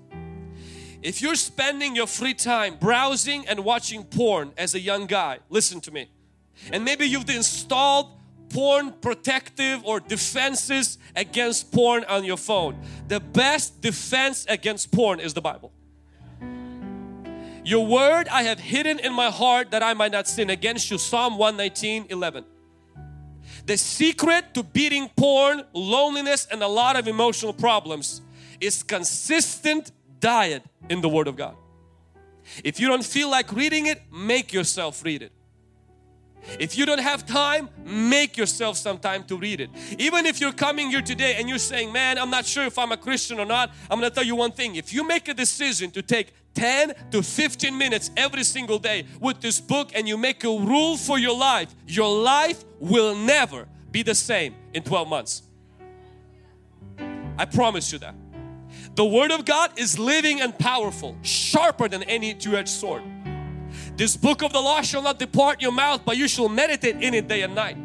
if 1.04 1.20
you're 1.20 1.34
spending 1.34 1.94
your 1.94 2.06
free 2.06 2.32
time 2.32 2.76
browsing 2.80 3.46
and 3.46 3.62
watching 3.62 4.04
porn 4.04 4.52
as 4.56 4.74
a 4.74 4.80
young 4.80 5.06
guy, 5.06 5.38
listen 5.50 5.78
to 5.82 5.90
me. 5.90 6.08
And 6.72 6.82
maybe 6.82 7.04
you've 7.04 7.28
installed 7.28 8.08
porn 8.48 8.90
protective 8.90 9.84
or 9.84 10.00
defenses 10.00 10.96
against 11.14 11.70
porn 11.72 12.04
on 12.04 12.24
your 12.24 12.38
phone. 12.38 12.80
The 13.08 13.20
best 13.20 13.82
defense 13.82 14.46
against 14.48 14.92
porn 14.92 15.20
is 15.20 15.34
the 15.34 15.42
Bible. 15.42 15.72
Your 17.64 17.86
word 17.86 18.26
I 18.28 18.44
have 18.44 18.58
hidden 18.58 18.98
in 18.98 19.12
my 19.12 19.30
heart 19.30 19.72
that 19.72 19.82
I 19.82 19.92
might 19.92 20.12
not 20.12 20.26
sin 20.26 20.48
against 20.48 20.90
you. 20.90 20.96
Psalm 20.96 21.36
119, 21.36 22.06
11. 22.08 22.44
The 23.66 23.76
secret 23.76 24.54
to 24.54 24.62
beating 24.62 25.10
porn, 25.16 25.64
loneliness 25.74 26.46
and 26.50 26.62
a 26.62 26.68
lot 26.68 26.96
of 26.96 27.08
emotional 27.08 27.52
problems 27.52 28.22
is 28.58 28.82
consistent 28.82 29.92
diet 30.24 30.62
in 30.88 31.02
the 31.02 31.08
Word 31.08 31.28
of 31.28 31.36
God. 31.36 31.54
If 32.64 32.80
you 32.80 32.88
don't 32.88 33.04
feel 33.04 33.30
like 33.30 33.52
reading 33.52 33.86
it, 33.86 34.00
make 34.10 34.54
yourself 34.54 35.04
read 35.04 35.20
it. 35.20 35.32
If 36.58 36.78
you 36.78 36.86
don't 36.86 37.00
have 37.00 37.26
time, 37.26 37.68
make 37.84 38.38
yourself 38.38 38.78
some 38.78 38.98
time 38.98 39.24
to 39.24 39.36
read 39.36 39.60
it. 39.60 39.70
Even 39.98 40.24
if 40.24 40.40
you're 40.40 40.52
coming 40.52 40.88
here 40.90 41.02
today 41.02 41.36
and 41.38 41.46
you're 41.46 41.58
saying, 41.58 41.92
man, 41.92 42.18
I'm 42.18 42.30
not 42.30 42.46
sure 42.46 42.64
if 42.64 42.78
I'm 42.78 42.90
a 42.92 42.96
Christian 42.96 43.38
or 43.38 43.44
not, 43.44 43.70
I'm 43.90 43.98
going 43.98 44.10
to 44.10 44.14
tell 44.14 44.24
you 44.24 44.34
one 44.34 44.52
thing. 44.52 44.76
If 44.76 44.94
you 44.94 45.06
make 45.06 45.28
a 45.28 45.34
decision 45.34 45.90
to 45.90 46.00
take 46.00 46.32
10 46.54 46.94
to 47.10 47.22
15 47.22 47.76
minutes 47.76 48.10
every 48.16 48.44
single 48.44 48.78
day 48.78 49.04
with 49.20 49.40
this 49.40 49.60
book 49.60 49.90
and 49.94 50.08
you 50.08 50.16
make 50.16 50.42
a 50.44 50.48
rule 50.48 50.96
for 50.96 51.18
your 51.18 51.36
life, 51.36 51.74
your 51.86 52.10
life 52.22 52.64
will 52.80 53.14
never 53.14 53.66
be 53.90 54.02
the 54.02 54.14
same 54.14 54.54
in 54.72 54.82
12 54.82 55.08
months. 55.08 55.42
I 57.36 57.44
promise 57.44 57.92
you 57.92 57.98
that. 57.98 58.14
The 58.94 59.04
Word 59.04 59.32
of 59.32 59.44
God 59.44 59.72
is 59.76 59.98
living 59.98 60.40
and 60.40 60.56
powerful, 60.56 61.16
sharper 61.22 61.88
than 61.88 62.04
any 62.04 62.32
two-edged 62.32 62.68
sword. 62.68 63.02
This 63.96 64.16
book 64.16 64.42
of 64.42 64.52
the 64.52 64.60
law 64.60 64.82
shall 64.82 65.02
not 65.02 65.18
depart 65.18 65.60
your 65.60 65.72
mouth, 65.72 66.02
but 66.04 66.16
you 66.16 66.28
shall 66.28 66.48
meditate 66.48 67.02
in 67.02 67.12
it 67.12 67.26
day 67.26 67.42
and 67.42 67.56
night. 67.56 67.76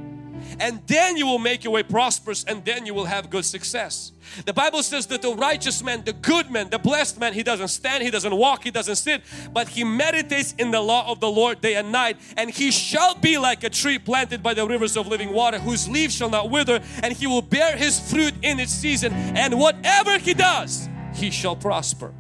And 0.60 0.82
then 0.88 1.18
you 1.18 1.26
will 1.26 1.40
make 1.40 1.64
your 1.64 1.74
way 1.74 1.84
prosperous 1.84 2.44
and 2.44 2.64
then 2.64 2.86
you 2.86 2.94
will 2.94 3.06
have 3.06 3.30
good 3.30 3.46
success. 3.46 4.12
The 4.46 4.54
Bible 4.54 4.84
says 4.84 5.08
that 5.08 5.22
the 5.22 5.34
righteous 5.34 5.84
man, 5.84 6.04
the 6.04 6.14
good 6.14 6.50
man, 6.52 6.70
the 6.70 6.80
blessed 6.80 7.20
man, 7.20 7.34
he 7.34 7.44
doesn't 7.44 7.68
stand, 7.70 8.04
he 8.04 8.12
doesn't 8.12 8.36
walk, 8.36 8.64
he 8.64 8.72
doesn't 8.72 8.96
sit, 8.96 9.22
but 9.54 9.68
he 9.68 9.84
meditates 9.84 10.54
in 10.58 10.72
the 10.72 10.82
law 10.82 11.12
of 11.12 11.20
the 11.20 11.30
Lord 11.30 11.62
day 11.62 11.76
and 11.76 11.92
night. 11.92 12.18
And 12.38 12.50
he 12.50 12.72
shall 12.72 13.16
be 13.16 13.38
like 13.38 13.64
a 13.64 13.70
tree 13.70 14.00
planted 14.00 14.44
by 14.44 14.54
the 14.54 14.68
rivers 14.68 14.96
of 14.98 15.08
living 15.08 15.34
water, 15.34 15.60
whose 15.60 15.90
leaves 15.90 16.16
shall 16.16 16.30
not 16.30 16.50
wither, 16.50 16.82
and 17.04 17.14
he 17.14 17.28
will 17.28 17.42
bear 17.42 17.76
his 17.76 18.00
fruit 18.12 18.34
in 18.42 18.60
its 18.60 18.72
season. 18.72 19.14
And 19.14 19.60
whatever 19.60 20.18
he 20.20 20.34
does, 20.34 20.88
he 21.20 21.32
shall 21.32 21.56
prosper. 21.56 22.14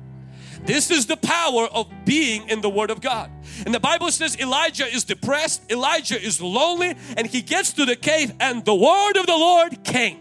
This 0.65 0.91
is 0.91 1.05
the 1.05 1.17
power 1.17 1.67
of 1.67 1.87
being 2.05 2.49
in 2.49 2.61
the 2.61 2.69
Word 2.69 2.91
of 2.91 3.01
God. 3.01 3.31
And 3.65 3.73
the 3.73 3.79
Bible 3.79 4.11
says 4.11 4.37
Elijah 4.39 4.85
is 4.85 5.05
depressed, 5.05 5.71
Elijah 5.71 6.21
is 6.21 6.41
lonely, 6.41 6.95
and 7.17 7.25
he 7.25 7.41
gets 7.41 7.73
to 7.73 7.85
the 7.85 7.95
cave, 7.95 8.33
and 8.39 8.63
the 8.65 8.75
Word 8.75 9.17
of 9.17 9.25
the 9.25 9.37
Lord 9.37 9.83
came. 9.83 10.19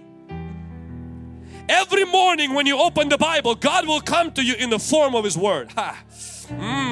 Every 1.68 2.04
morning 2.04 2.54
when 2.54 2.66
you 2.66 2.78
open 2.78 3.10
the 3.10 3.18
Bible, 3.18 3.54
God 3.54 3.86
will 3.86 4.00
come 4.00 4.32
to 4.32 4.42
you 4.42 4.54
in 4.54 4.70
the 4.70 4.78
form 4.78 5.14
of 5.14 5.24
His 5.24 5.36
Word. 5.36 5.70
Ha. 5.72 6.02
Mm. 6.48 6.87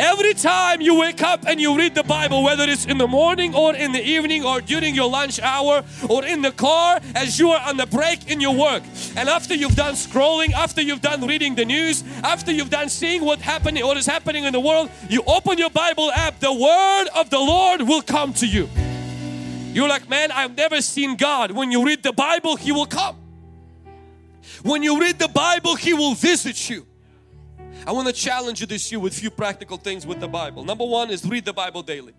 Every 0.00 0.32
time 0.32 0.80
you 0.80 0.98
wake 0.98 1.22
up 1.22 1.46
and 1.46 1.60
you 1.60 1.76
read 1.76 1.94
the 1.94 2.02
Bible, 2.02 2.42
whether 2.42 2.64
it's 2.64 2.86
in 2.86 2.96
the 2.96 3.06
morning 3.06 3.54
or 3.54 3.74
in 3.74 3.92
the 3.92 4.02
evening 4.02 4.46
or 4.46 4.62
during 4.62 4.94
your 4.94 5.10
lunch 5.10 5.38
hour 5.40 5.84
or 6.08 6.24
in 6.24 6.40
the 6.40 6.52
car 6.52 7.00
as 7.14 7.38
you 7.38 7.50
are 7.50 7.60
on 7.68 7.76
the 7.76 7.84
break 7.84 8.30
in 8.30 8.40
your 8.40 8.54
work, 8.54 8.82
and 9.14 9.28
after 9.28 9.54
you've 9.54 9.76
done 9.76 9.92
scrolling, 9.92 10.52
after 10.52 10.80
you've 10.80 11.02
done 11.02 11.26
reading 11.26 11.54
the 11.54 11.66
news, 11.66 12.02
after 12.24 12.50
you've 12.50 12.70
done 12.70 12.88
seeing 12.88 13.22
what 13.22 13.40
happening, 13.40 13.84
what 13.84 13.98
is 13.98 14.06
happening 14.06 14.44
in 14.44 14.54
the 14.54 14.60
world, 14.60 14.88
you 15.10 15.22
open 15.26 15.58
your 15.58 15.68
Bible 15.68 16.10
app, 16.12 16.40
the 16.40 16.50
word 16.50 17.08
of 17.14 17.28
the 17.28 17.38
Lord 17.38 17.82
will 17.82 18.00
come 18.00 18.32
to 18.34 18.46
you. 18.46 18.70
You're 19.74 19.88
like, 19.88 20.08
man, 20.08 20.32
I've 20.32 20.56
never 20.56 20.80
seen 20.80 21.16
God. 21.16 21.50
When 21.50 21.70
you 21.70 21.84
read 21.84 22.02
the 22.02 22.14
Bible, 22.14 22.56
He 22.56 22.72
will 22.72 22.86
come. 22.86 23.16
When 24.62 24.82
you 24.82 24.98
read 24.98 25.18
the 25.18 25.28
Bible, 25.28 25.76
He 25.76 25.92
will 25.92 26.14
visit 26.14 26.70
you. 26.70 26.86
I 27.86 27.92
want 27.92 28.06
to 28.08 28.12
challenge 28.12 28.60
you 28.60 28.66
this 28.66 28.90
year 28.92 29.00
with 29.00 29.14
few 29.14 29.30
practical 29.30 29.76
things 29.76 30.06
with 30.06 30.20
the 30.20 30.28
Bible. 30.28 30.64
Number 30.64 30.84
one 30.84 31.10
is 31.10 31.24
read 31.24 31.44
the 31.44 31.52
Bible 31.52 31.82
daily. 31.82 32.14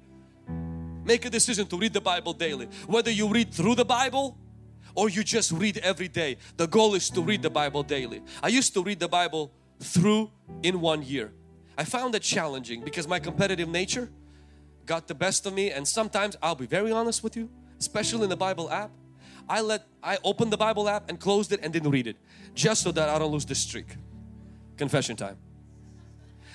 Make 1.06 1.26
a 1.26 1.30
decision 1.30 1.68
to 1.68 1.78
read 1.78 1.94
the 1.94 2.02
Bible 2.02 2.34
daily. 2.34 2.68
Whether 2.88 3.12
you 3.12 3.28
read 3.28 3.54
through 3.54 3.76
the 3.76 3.86
Bible 3.86 4.38
or 4.96 5.10
you 5.10 5.24
just 5.24 5.52
read 5.52 5.78
every 5.80 6.08
day. 6.08 6.38
The 6.58 6.68
goal 6.68 6.96
is 6.96 7.10
to 7.12 7.22
read 7.22 7.42
the 7.42 7.50
Bible 7.50 7.84
daily. 7.84 8.22
I 8.42 8.50
used 8.50 8.74
to 8.74 8.84
read 8.84 9.00
the 9.00 9.08
Bible 9.08 9.52
through 9.80 10.32
in 10.64 10.82
one 10.82 11.04
year. 11.04 11.32
I 11.78 11.84
found 11.86 12.14
that 12.14 12.22
challenging 12.22 12.84
because 12.84 13.08
my 13.08 13.20
competitive 13.20 13.70
nature 13.70 14.10
got 14.86 15.08
the 15.08 15.16
best 15.16 15.46
of 15.46 15.54
me 15.54 15.72
and 15.72 15.88
sometimes 15.88 16.36
I'll 16.42 16.56
be 16.56 16.66
very 16.66 16.92
honest 16.92 17.24
with 17.24 17.38
you, 17.38 17.50
especially 17.80 18.24
in 18.24 18.30
the 18.30 18.38
Bible 18.38 18.70
app, 18.70 18.92
I 19.50 19.62
let 19.62 19.88
I 20.04 20.18
opened 20.24 20.52
the 20.52 20.58
Bible 20.58 20.88
app 20.88 21.10
and 21.10 21.20
closed 21.20 21.52
it 21.52 21.60
and 21.64 21.74
didn't 21.74 21.92
read 21.92 22.08
it 22.08 22.18
just 22.54 22.84
so 22.84 22.92
that 22.92 23.10
I 23.10 23.18
don't 23.20 23.32
lose 23.32 23.46
the 23.46 23.56
streak. 23.56 23.96
Confession 24.78 25.16
time. 25.16 25.38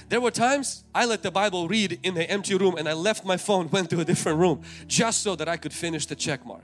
There 0.09 0.21
were 0.21 0.31
times 0.31 0.85
I 0.95 1.05
let 1.05 1.25
the 1.25 1.33
Bible 1.33 1.67
read 1.67 1.99
in 2.05 2.15
the 2.15 2.31
empty 2.31 2.55
room 2.55 2.77
and 2.77 2.89
I 2.89 2.93
left 2.93 3.25
my 3.25 3.37
phone, 3.37 3.69
went 3.73 3.91
to 3.91 4.01
a 4.01 4.05
different 4.05 4.39
room 4.39 4.63
just 4.87 5.23
so 5.23 5.35
that 5.37 5.49
I 5.49 5.57
could 5.57 5.73
finish 5.73 6.07
the 6.07 6.15
check 6.15 6.47
mark. 6.47 6.63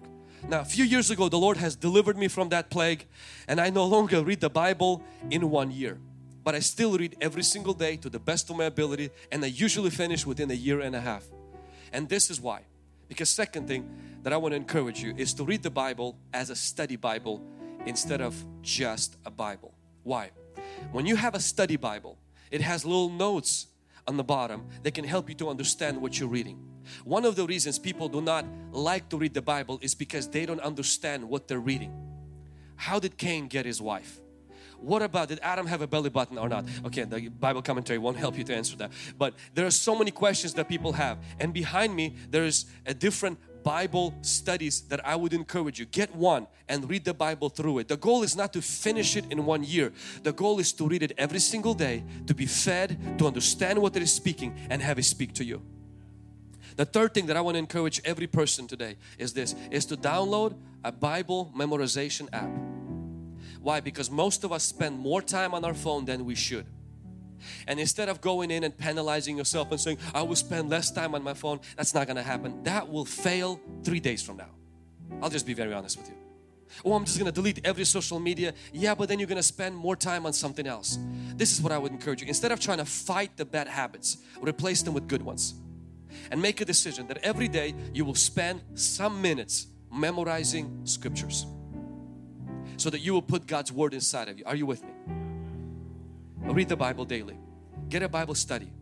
Now, 0.48 0.60
a 0.60 0.64
few 0.64 0.84
years 0.84 1.10
ago, 1.10 1.28
the 1.28 1.38
Lord 1.38 1.56
has 1.56 1.76
delivered 1.76 2.16
me 2.16 2.28
from 2.28 2.48
that 2.50 2.70
plague 2.70 3.06
and 3.48 3.60
I 3.60 3.70
no 3.70 3.84
longer 3.84 4.22
read 4.22 4.40
the 4.40 4.50
Bible 4.50 5.02
in 5.30 5.50
one 5.50 5.70
year. 5.70 5.98
But 6.44 6.54
I 6.54 6.60
still 6.60 6.96
read 6.98 7.16
every 7.20 7.42
single 7.42 7.74
day 7.74 7.96
to 7.96 8.10
the 8.10 8.18
best 8.18 8.50
of 8.50 8.56
my 8.56 8.64
ability 8.64 9.10
and 9.30 9.44
I 9.44 9.48
usually 9.48 9.90
finish 9.90 10.24
within 10.26 10.50
a 10.50 10.54
year 10.54 10.80
and 10.80 10.94
a 10.94 11.00
half. 11.00 11.24
And 11.92 12.08
this 12.08 12.30
is 12.30 12.40
why. 12.40 12.62
Because 13.08 13.28
second 13.28 13.68
thing 13.68 13.88
that 14.22 14.32
I 14.32 14.36
want 14.36 14.52
to 14.52 14.56
encourage 14.56 15.02
you 15.02 15.14
is 15.16 15.34
to 15.34 15.44
read 15.44 15.62
the 15.62 15.70
Bible 15.70 16.16
as 16.32 16.50
a 16.50 16.56
study 16.56 16.96
Bible 16.96 17.42
instead 17.86 18.20
of 18.20 18.34
just 18.62 19.16
a 19.24 19.30
Bible. 19.30 19.74
Why? 20.04 20.30
When 20.92 21.06
you 21.06 21.16
have 21.16 21.34
a 21.34 21.40
study 21.40 21.76
Bible, 21.76 22.18
it 22.52 22.60
has 22.60 22.84
little 22.84 23.10
notes 23.10 23.66
on 24.06 24.16
the 24.16 24.24
bottom 24.24 24.66
that 24.84 24.94
can 24.94 25.04
help 25.04 25.28
you 25.28 25.34
to 25.36 25.48
understand 25.48 26.00
what 26.00 26.20
you're 26.20 26.28
reading. 26.28 26.58
One 27.04 27.24
of 27.24 27.34
the 27.34 27.46
reasons 27.46 27.78
people 27.78 28.08
do 28.08 28.20
not 28.20 28.44
like 28.70 29.08
to 29.08 29.16
read 29.16 29.34
the 29.34 29.42
Bible 29.42 29.78
is 29.82 29.94
because 29.94 30.28
they 30.28 30.46
don't 30.46 30.60
understand 30.60 31.28
what 31.28 31.48
they're 31.48 31.60
reading. 31.60 31.92
How 32.76 32.98
did 32.98 33.16
Cain 33.16 33.48
get 33.48 33.64
his 33.66 33.80
wife? 33.80 34.20
What 34.80 35.00
about 35.02 35.28
did 35.28 35.38
Adam 35.42 35.66
have 35.66 35.80
a 35.80 35.86
belly 35.86 36.10
button 36.10 36.38
or 36.38 36.48
not? 36.48 36.64
Okay, 36.84 37.04
the 37.04 37.28
Bible 37.28 37.62
commentary 37.62 37.98
won't 37.98 38.16
help 38.16 38.36
you 38.36 38.42
to 38.44 38.54
answer 38.54 38.76
that. 38.78 38.90
But 39.16 39.34
there 39.54 39.64
are 39.64 39.70
so 39.70 39.96
many 39.96 40.10
questions 40.10 40.54
that 40.54 40.68
people 40.68 40.92
have, 40.94 41.18
and 41.38 41.52
behind 41.52 41.94
me 41.94 42.16
there 42.30 42.44
is 42.44 42.66
a 42.84 42.92
different 42.92 43.38
Bible 43.62 44.14
studies 44.22 44.82
that 44.82 45.04
I 45.06 45.16
would 45.16 45.32
encourage 45.32 45.78
you. 45.78 45.86
Get 45.86 46.14
one 46.14 46.46
and 46.68 46.88
read 46.88 47.04
the 47.04 47.14
Bible 47.14 47.48
through 47.48 47.78
it. 47.78 47.88
The 47.88 47.96
goal 47.96 48.22
is 48.22 48.36
not 48.36 48.52
to 48.52 48.62
finish 48.62 49.16
it 49.16 49.24
in 49.30 49.44
one 49.44 49.64
year. 49.64 49.92
The 50.22 50.32
goal 50.32 50.58
is 50.58 50.72
to 50.74 50.86
read 50.86 51.02
it 51.02 51.12
every 51.18 51.38
single 51.38 51.74
day, 51.74 52.04
to 52.26 52.34
be 52.34 52.46
fed, 52.46 53.18
to 53.18 53.26
understand 53.26 53.80
what 53.80 53.96
it 53.96 54.02
is 54.02 54.12
speaking 54.12 54.56
and 54.70 54.82
have 54.82 54.98
it 54.98 55.04
speak 55.04 55.32
to 55.34 55.44
you. 55.44 55.62
The 56.76 56.84
third 56.84 57.12
thing 57.14 57.26
that 57.26 57.36
I 57.36 57.40
want 57.40 57.56
to 57.56 57.58
encourage 57.58 58.00
every 58.04 58.26
person 58.26 58.66
today 58.66 58.96
is 59.18 59.32
this, 59.34 59.54
is 59.70 59.84
to 59.86 59.96
download 59.96 60.54
a 60.84 60.90
Bible 60.90 61.52
memorization 61.56 62.28
app. 62.32 62.50
Why? 63.60 63.80
Because 63.80 64.10
most 64.10 64.42
of 64.44 64.52
us 64.52 64.64
spend 64.64 64.98
more 64.98 65.22
time 65.22 65.54
on 65.54 65.64
our 65.64 65.74
phone 65.74 66.04
than 66.04 66.24
we 66.24 66.34
should. 66.34 66.66
And 67.66 67.80
instead 67.80 68.08
of 68.08 68.20
going 68.20 68.50
in 68.50 68.64
and 68.64 68.76
penalizing 68.76 69.36
yourself 69.36 69.70
and 69.70 69.80
saying, 69.80 69.98
I 70.14 70.22
will 70.22 70.36
spend 70.36 70.70
less 70.70 70.90
time 70.90 71.14
on 71.14 71.22
my 71.22 71.34
phone, 71.34 71.60
that's 71.76 71.94
not 71.94 72.06
going 72.06 72.16
to 72.16 72.22
happen. 72.22 72.62
That 72.64 72.88
will 72.88 73.04
fail 73.04 73.60
three 73.82 74.00
days 74.00 74.22
from 74.22 74.36
now. 74.36 74.50
I'll 75.22 75.30
just 75.30 75.46
be 75.46 75.54
very 75.54 75.72
honest 75.72 75.98
with 75.98 76.08
you. 76.08 76.16
Oh, 76.84 76.94
I'm 76.94 77.04
just 77.04 77.18
going 77.18 77.30
to 77.30 77.32
delete 77.32 77.60
every 77.64 77.84
social 77.84 78.18
media. 78.18 78.54
Yeah, 78.72 78.94
but 78.94 79.08
then 79.08 79.18
you're 79.18 79.28
going 79.28 79.36
to 79.36 79.42
spend 79.42 79.76
more 79.76 79.94
time 79.94 80.24
on 80.24 80.32
something 80.32 80.66
else. 80.66 80.98
This 81.36 81.52
is 81.52 81.60
what 81.60 81.72
I 81.72 81.78
would 81.78 81.92
encourage 81.92 82.22
you. 82.22 82.28
Instead 82.28 82.50
of 82.50 82.60
trying 82.60 82.78
to 82.78 82.84
fight 82.84 83.36
the 83.36 83.44
bad 83.44 83.68
habits, 83.68 84.18
replace 84.40 84.82
them 84.82 84.94
with 84.94 85.06
good 85.06 85.22
ones. 85.22 85.54
And 86.30 86.40
make 86.40 86.60
a 86.60 86.64
decision 86.64 87.06
that 87.08 87.18
every 87.18 87.48
day 87.48 87.74
you 87.92 88.04
will 88.04 88.14
spend 88.14 88.62
some 88.74 89.20
minutes 89.20 89.66
memorizing 89.92 90.80
scriptures 90.84 91.46
so 92.76 92.90
that 92.90 93.00
you 93.00 93.12
will 93.12 93.22
put 93.22 93.46
God's 93.46 93.72
word 93.72 93.94
inside 93.94 94.28
of 94.28 94.38
you. 94.38 94.44
Are 94.46 94.56
you 94.56 94.66
with 94.66 94.82
me? 94.82 94.90
Read 96.44 96.68
the 96.68 96.76
Bible 96.76 97.04
daily. 97.04 97.38
Get 97.88 98.02
a 98.02 98.08
Bible 98.08 98.34
study. 98.34 98.72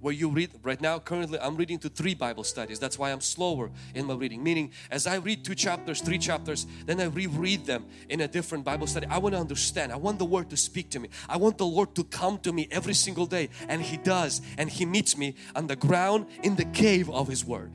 Where 0.00 0.12
you 0.12 0.28
read 0.28 0.50
right 0.62 0.78
now 0.78 0.98
currently 0.98 1.38
I'm 1.40 1.56
reading 1.56 1.78
to 1.78 1.88
three 1.88 2.14
Bible 2.14 2.44
studies. 2.44 2.78
That's 2.78 2.98
why 2.98 3.10
I'm 3.10 3.22
slower 3.22 3.70
in 3.94 4.04
my 4.04 4.14
reading. 4.14 4.42
Meaning 4.42 4.72
as 4.90 5.06
I 5.06 5.16
read 5.16 5.46
two 5.46 5.54
chapters 5.54 6.02
three 6.02 6.18
chapters 6.18 6.66
then 6.84 7.00
I 7.00 7.04
reread 7.04 7.64
them 7.64 7.86
in 8.10 8.20
a 8.20 8.28
different 8.28 8.64
Bible 8.64 8.86
study. 8.86 9.06
I 9.06 9.16
want 9.16 9.34
to 9.34 9.40
understand. 9.40 9.92
I 9.92 9.96
want 9.96 10.18
the 10.18 10.26
word 10.26 10.50
to 10.50 10.58
speak 10.58 10.90
to 10.90 11.00
me. 11.00 11.08
I 11.26 11.38
want 11.38 11.56
the 11.56 11.64
Lord 11.64 11.94
to 11.94 12.04
come 12.04 12.38
to 12.40 12.52
me 12.52 12.68
every 12.70 12.94
single 12.94 13.24
day. 13.24 13.48
And 13.66 13.80
He 13.80 13.96
does. 13.96 14.42
And 14.58 14.68
He 14.68 14.84
meets 14.84 15.16
me 15.16 15.36
on 15.56 15.68
the 15.68 15.76
ground 15.76 16.26
in 16.42 16.56
the 16.56 16.66
cave 16.66 17.08
of 17.08 17.26
His 17.26 17.44
word. 17.44 17.72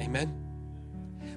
Amen 0.00 0.43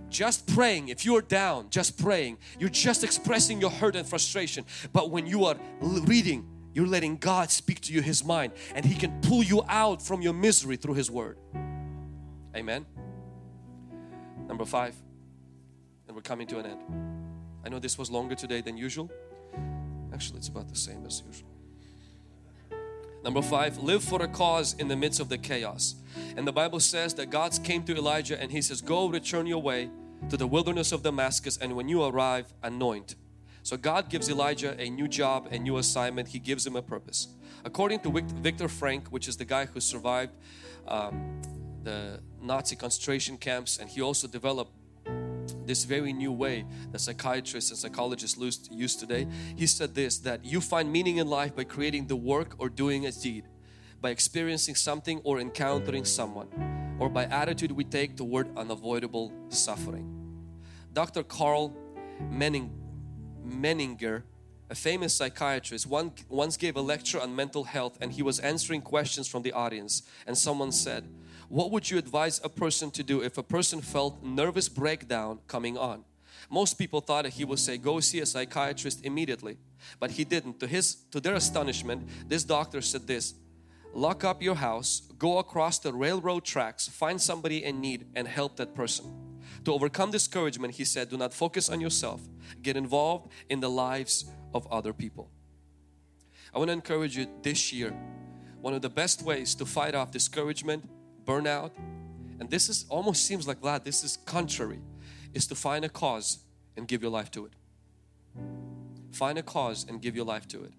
just 0.10 0.47
praying 0.47 0.89
if 0.89 1.05
you're 1.05 1.22
down 1.22 1.70
just 1.70 1.97
praying 1.97 2.38
you're 2.60 2.70
just 2.70 3.03
expressing 3.03 3.60
your 3.60 3.70
hurt 3.70 3.95
and 3.95 4.08
frustration. 4.08 4.66
But 4.93 5.12
when 5.12 5.26
you 5.26 5.45
are 5.45 5.55
reading 5.82 6.47
you're 6.74 6.88
letting 6.88 7.18
God 7.18 7.49
speak 7.49 7.82
to 7.82 7.93
you 7.93 8.01
his 8.01 8.24
mind 8.24 8.53
and 8.76 8.86
he 8.86 8.95
can 8.95 9.20
pull 9.22 9.43
you 9.43 9.64
out 9.68 10.01
from 10.01 10.22
your 10.22 10.34
misery 10.34 10.76
through 10.76 10.93
his 10.93 11.10
word. 11.10 11.38
Amen? 12.55 12.86
Number 14.47 14.66
five 14.66 14.95
and 16.08 16.16
we're 16.16 16.22
coming 16.22 16.47
to 16.47 16.60
an 16.60 16.66
end. 16.66 16.82
I 17.66 17.70
know 17.70 17.80
this 17.80 17.97
was 17.97 18.10
longer 18.10 18.36
today 18.36 18.62
than 18.62 18.78
usual. 18.78 19.10
Actually 20.14 20.38
it's 20.38 20.47
about 20.47 20.70
the 20.70 20.76
same 20.76 21.05
as 21.05 21.24
usual 21.26 21.47
Number 23.24 23.41
five, 23.41 23.78
live 23.78 24.03
for 24.03 24.22
a 24.22 24.28
cause 24.28 24.74
in 24.74 24.88
the 24.88 24.95
midst 24.95 25.20
of 25.20 25.30
the 25.30 25.38
chaos. 25.38 25.95
And 26.36 26.47
the 26.47 26.51
Bible 26.51 26.80
says 26.80 27.13
that 27.15 27.30
God 27.30 27.57
came 27.63 27.84
to 27.84 27.95
Elijah 27.95 28.39
and 28.41 28.51
he 28.51 28.61
says, 28.61 28.82
Go 28.82 29.09
return 29.09 29.47
your 29.47 29.61
way 29.61 29.89
to 30.30 30.38
the 30.38 30.47
wilderness 30.47 30.91
of 30.91 31.03
Damascus, 31.03 31.57
and 31.57 31.76
when 31.76 31.88
you 31.88 32.03
arrive, 32.03 32.53
anoint. 32.63 33.15
So 33.63 33.76
God 33.76 34.09
gives 34.09 34.30
Elijah 34.30 34.76
a 34.80 34.89
new 34.89 35.07
job, 35.07 35.49
a 35.51 35.59
new 35.59 35.78
assignment. 35.78 36.30
He 36.30 36.39
gives 36.39 36.65
him 36.65 36.76
a 36.76 36.82
purpose. 36.82 37.28
According 37.65 37.99
to 38.01 38.11
Viktor 38.11 38.68
Frankl, 38.68 39.07
which 39.09 39.28
is 39.28 39.36
the 39.38 39.45
guy 39.45 39.65
who 39.65 39.80
survived 39.80 40.32
um, 40.88 41.41
the 41.84 42.22
Nazi 42.41 42.76
concentration 42.76 43.38
camps, 43.38 43.78
and 43.78 43.89
he 43.89 44.01
also 44.01 44.28
developed 44.28 44.72
this 45.66 45.84
very 45.84 46.14
new 46.14 46.32
way 46.32 46.66
that 46.91 47.00
psychiatrists 47.00 47.72
and 47.72 47.80
psychologists 47.80 48.38
use 48.72 48.95
today. 48.95 49.28
He 49.56 49.68
said 49.68 49.95
this 49.95 50.20
that 50.20 50.43
you 50.45 50.62
find 50.62 50.91
meaning 50.91 51.18
in 51.18 51.28
life 51.28 51.56
by 51.56 51.64
creating 51.64 52.08
the 52.08 52.16
work 52.16 52.56
or 52.58 52.70
doing 52.70 53.06
a 53.06 53.12
deed, 53.12 53.45
by 54.02 54.10
experiencing 54.10 54.76
something 54.76 55.22
or 55.24 55.39
encountering 55.39 56.06
someone, 56.06 56.48
or 57.00 57.10
by 57.10 57.26
attitude 57.26 57.72
we 57.72 57.84
take 57.84 58.16
toward 58.16 58.56
unavoidable 58.58 59.32
suffering. 59.50 60.14
Dr. 60.93 61.24
Karl 61.24 61.76
Menning, 62.32 62.72
Menninger, 63.45 64.24
a 64.70 64.76
famous 64.76 65.14
psychiatrist, 65.14 65.88
one, 65.88 66.12
once 66.28 66.58
gave 66.58 66.76
a 66.76 66.82
lecture 66.82 67.22
on 67.22 67.36
mental 67.36 67.64
health 67.64 67.98
and 68.02 68.12
he 68.12 68.22
was 68.22 68.39
answering 68.39 68.82
questions 68.82 69.28
from 69.28 69.43
the 69.43 69.54
audience 69.54 70.04
and 70.26 70.38
someone 70.38 70.72
said, 70.72 71.08
what 71.50 71.72
would 71.72 71.89
you 71.89 71.98
advise 71.98 72.41
a 72.43 72.50
person 72.50 72.91
to 72.91 73.04
do 73.04 73.22
if 73.22 73.38
a 73.38 73.43
person 73.43 73.82
felt 73.82 74.22
nervous 74.24 74.68
breakdown 74.68 75.39
coming 75.48 75.78
on? 75.78 76.04
Most 76.50 76.78
people 76.78 77.02
thought 77.02 77.24
that 77.24 77.34
he 77.34 77.45
would 77.45 77.60
say, 77.60 77.78
go 77.78 78.00
see 78.00 78.20
a 78.20 78.26
psychiatrist 78.26 79.06
immediately. 79.06 79.58
But 80.00 80.12
he 80.12 80.24
didn't. 80.24 80.60
To, 80.60 80.68
his, 80.68 80.95
to 81.12 81.20
their 81.20 81.36
astonishment, 81.36 82.08
this 82.28 82.43
doctor 82.43 82.82
said 82.82 83.08
this, 83.08 83.34
lock 83.93 84.24
up 84.24 84.41
your 84.41 84.56
house, 84.56 85.02
go 85.18 85.39
across 85.39 85.80
the 85.80 85.93
railroad 85.93 86.43
tracks, 86.43 86.88
find 86.88 87.22
somebody 87.22 87.64
in 87.64 87.82
need 87.82 88.08
and 88.16 88.28
help 88.28 88.58
that 88.58 88.76
person. 88.76 89.06
To 89.66 89.74
overcome 89.74 90.12
discouragement, 90.12 90.76
he 90.76 90.86
said, 90.86 91.10
do 91.10 91.18
not 91.18 91.34
focus 91.34 91.70
on 91.70 91.82
yourself. 91.82 92.22
Get 92.62 92.78
involved 92.78 93.32
in 93.50 93.60
the 93.60 93.70
lives 93.70 94.26
of 94.54 94.68
other 94.68 94.93
people. 94.93 95.30
I 96.54 96.60
want 96.60 96.70
to 96.70 96.74
encourage 96.74 97.18
you 97.18 97.28
this 97.41 97.74
year, 97.74 97.93
one 98.62 98.74
of 98.74 98.82
the 98.82 98.89
best 98.89 99.22
ways 99.22 99.56
to 99.56 99.66
fight 99.66 99.95
off 99.95 100.12
discouragement 100.12 100.89
burnout. 101.28 101.72
And 102.40 102.50
this 102.50 102.70
is 102.70 102.86
almost 102.90 103.26
seems 103.26 103.48
like 103.48 103.62
that. 103.62 103.84
This 103.84 104.04
is 104.04 104.18
contrary. 104.26 104.80
Is 105.34 105.46
to 105.48 105.56
find 105.56 105.86
a 105.86 105.90
cause 105.90 106.40
and 106.76 106.88
give 106.88 107.02
your 107.02 107.12
life 107.12 107.30
to 107.32 107.46
it. 107.46 107.54
Find 109.12 109.38
a 109.38 109.44
cause 109.44 109.86
and 109.88 110.02
give 110.02 110.16
your 110.16 110.26
life 110.26 110.48
to 110.50 110.64
it. 110.64 110.74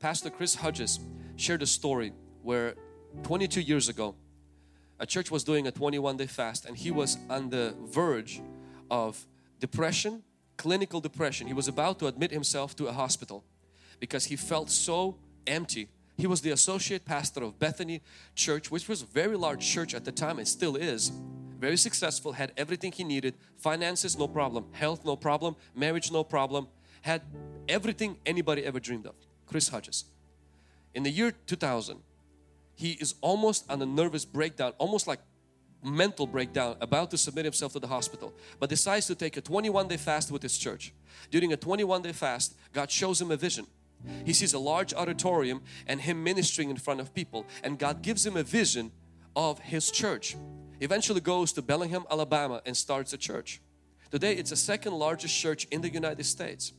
Pastor 0.00 0.30
Chris 0.30 0.54
Hodges 0.54 0.98
shared 1.36 1.62
a 1.62 1.66
story 1.66 2.12
where 2.42 2.74
22 3.22 3.60
years 3.60 3.88
ago 3.88 4.14
a 4.98 5.06
church 5.06 5.30
was 5.30 5.44
doing 5.44 5.66
a 5.66 5.70
21 5.70 6.16
day 6.16 6.26
fast 6.26 6.64
and 6.64 6.76
he 6.76 6.90
was 6.90 7.18
on 7.28 7.50
the 7.50 7.74
verge 7.86 8.40
of 8.90 9.26
depression 9.60 10.22
clinical 10.56 11.00
depression. 11.00 11.46
He 11.46 11.52
was 11.52 11.68
about 11.68 11.98
to 12.00 12.06
admit 12.06 12.30
himself 12.30 12.74
to 12.76 12.86
a 12.86 12.92
hospital 12.92 13.44
because 14.00 14.26
he 14.26 14.36
felt 14.36 14.70
so 14.70 15.16
empty 15.46 15.88
he 16.16 16.26
was 16.26 16.40
the 16.40 16.50
associate 16.50 17.04
pastor 17.04 17.42
of 17.42 17.58
Bethany 17.58 18.00
Church, 18.34 18.70
which 18.70 18.88
was 18.88 19.02
a 19.02 19.06
very 19.06 19.36
large 19.36 19.66
church 19.66 19.94
at 19.94 20.04
the 20.04 20.12
time 20.12 20.38
and 20.38 20.48
still 20.48 20.76
is. 20.76 21.12
Very 21.58 21.76
successful, 21.76 22.32
had 22.32 22.52
everything 22.56 22.92
he 22.92 23.04
needed, 23.04 23.34
finances 23.56 24.18
no 24.18 24.28
problem, 24.28 24.66
health 24.72 25.04
no 25.04 25.16
problem, 25.16 25.56
marriage 25.74 26.10
no 26.10 26.24
problem, 26.24 26.68
had 27.02 27.22
everything 27.68 28.16
anybody 28.24 28.64
ever 28.64 28.80
dreamed 28.80 29.06
of. 29.06 29.14
Chris 29.46 29.68
Hodges. 29.68 30.04
In 30.94 31.02
the 31.02 31.10
year 31.10 31.32
2000, 31.46 31.98
he 32.74 32.92
is 32.92 33.14
almost 33.20 33.70
on 33.70 33.80
a 33.80 33.86
nervous 33.86 34.24
breakdown, 34.24 34.72
almost 34.78 35.06
like 35.06 35.20
mental 35.82 36.26
breakdown, 36.26 36.76
about 36.80 37.10
to 37.10 37.18
submit 37.18 37.44
himself 37.44 37.72
to 37.74 37.78
the 37.78 37.86
hospital, 37.86 38.34
but 38.58 38.68
decides 38.70 39.06
to 39.06 39.14
take 39.14 39.36
a 39.36 39.40
21 39.40 39.88
day 39.88 39.96
fast 39.96 40.30
with 40.30 40.42
his 40.42 40.56
church. 40.56 40.92
During 41.30 41.52
a 41.52 41.56
21 41.56 42.02
day 42.02 42.12
fast, 42.12 42.56
God 42.72 42.90
shows 42.90 43.20
him 43.20 43.30
a 43.30 43.36
vision 43.36 43.66
He 44.24 44.32
sees 44.32 44.54
a 44.54 44.58
large 44.58 44.94
auditorium 44.94 45.62
and 45.86 46.00
him 46.00 46.22
ministering 46.22 46.70
in 46.70 46.76
front 46.76 47.00
of 47.00 47.14
people 47.14 47.46
and 47.62 47.78
God 47.78 48.02
gives 48.02 48.24
him 48.24 48.36
a 48.36 48.42
vision 48.42 48.92
of 49.34 49.58
his 49.58 49.90
church. 49.90 50.36
Eventually 50.80 51.20
goes 51.20 51.52
to 51.54 51.62
Birmingham, 51.62 52.04
Alabama 52.10 52.62
and 52.66 52.76
starts 52.76 53.12
a 53.12 53.18
church. 53.18 53.60
Today 54.10 54.34
it's 54.34 54.50
the 54.50 54.56
second 54.56 54.92
largest 54.92 55.36
church 55.36 55.66
in 55.70 55.80
the 55.80 55.88
United 55.88 56.24
States. 56.24 56.72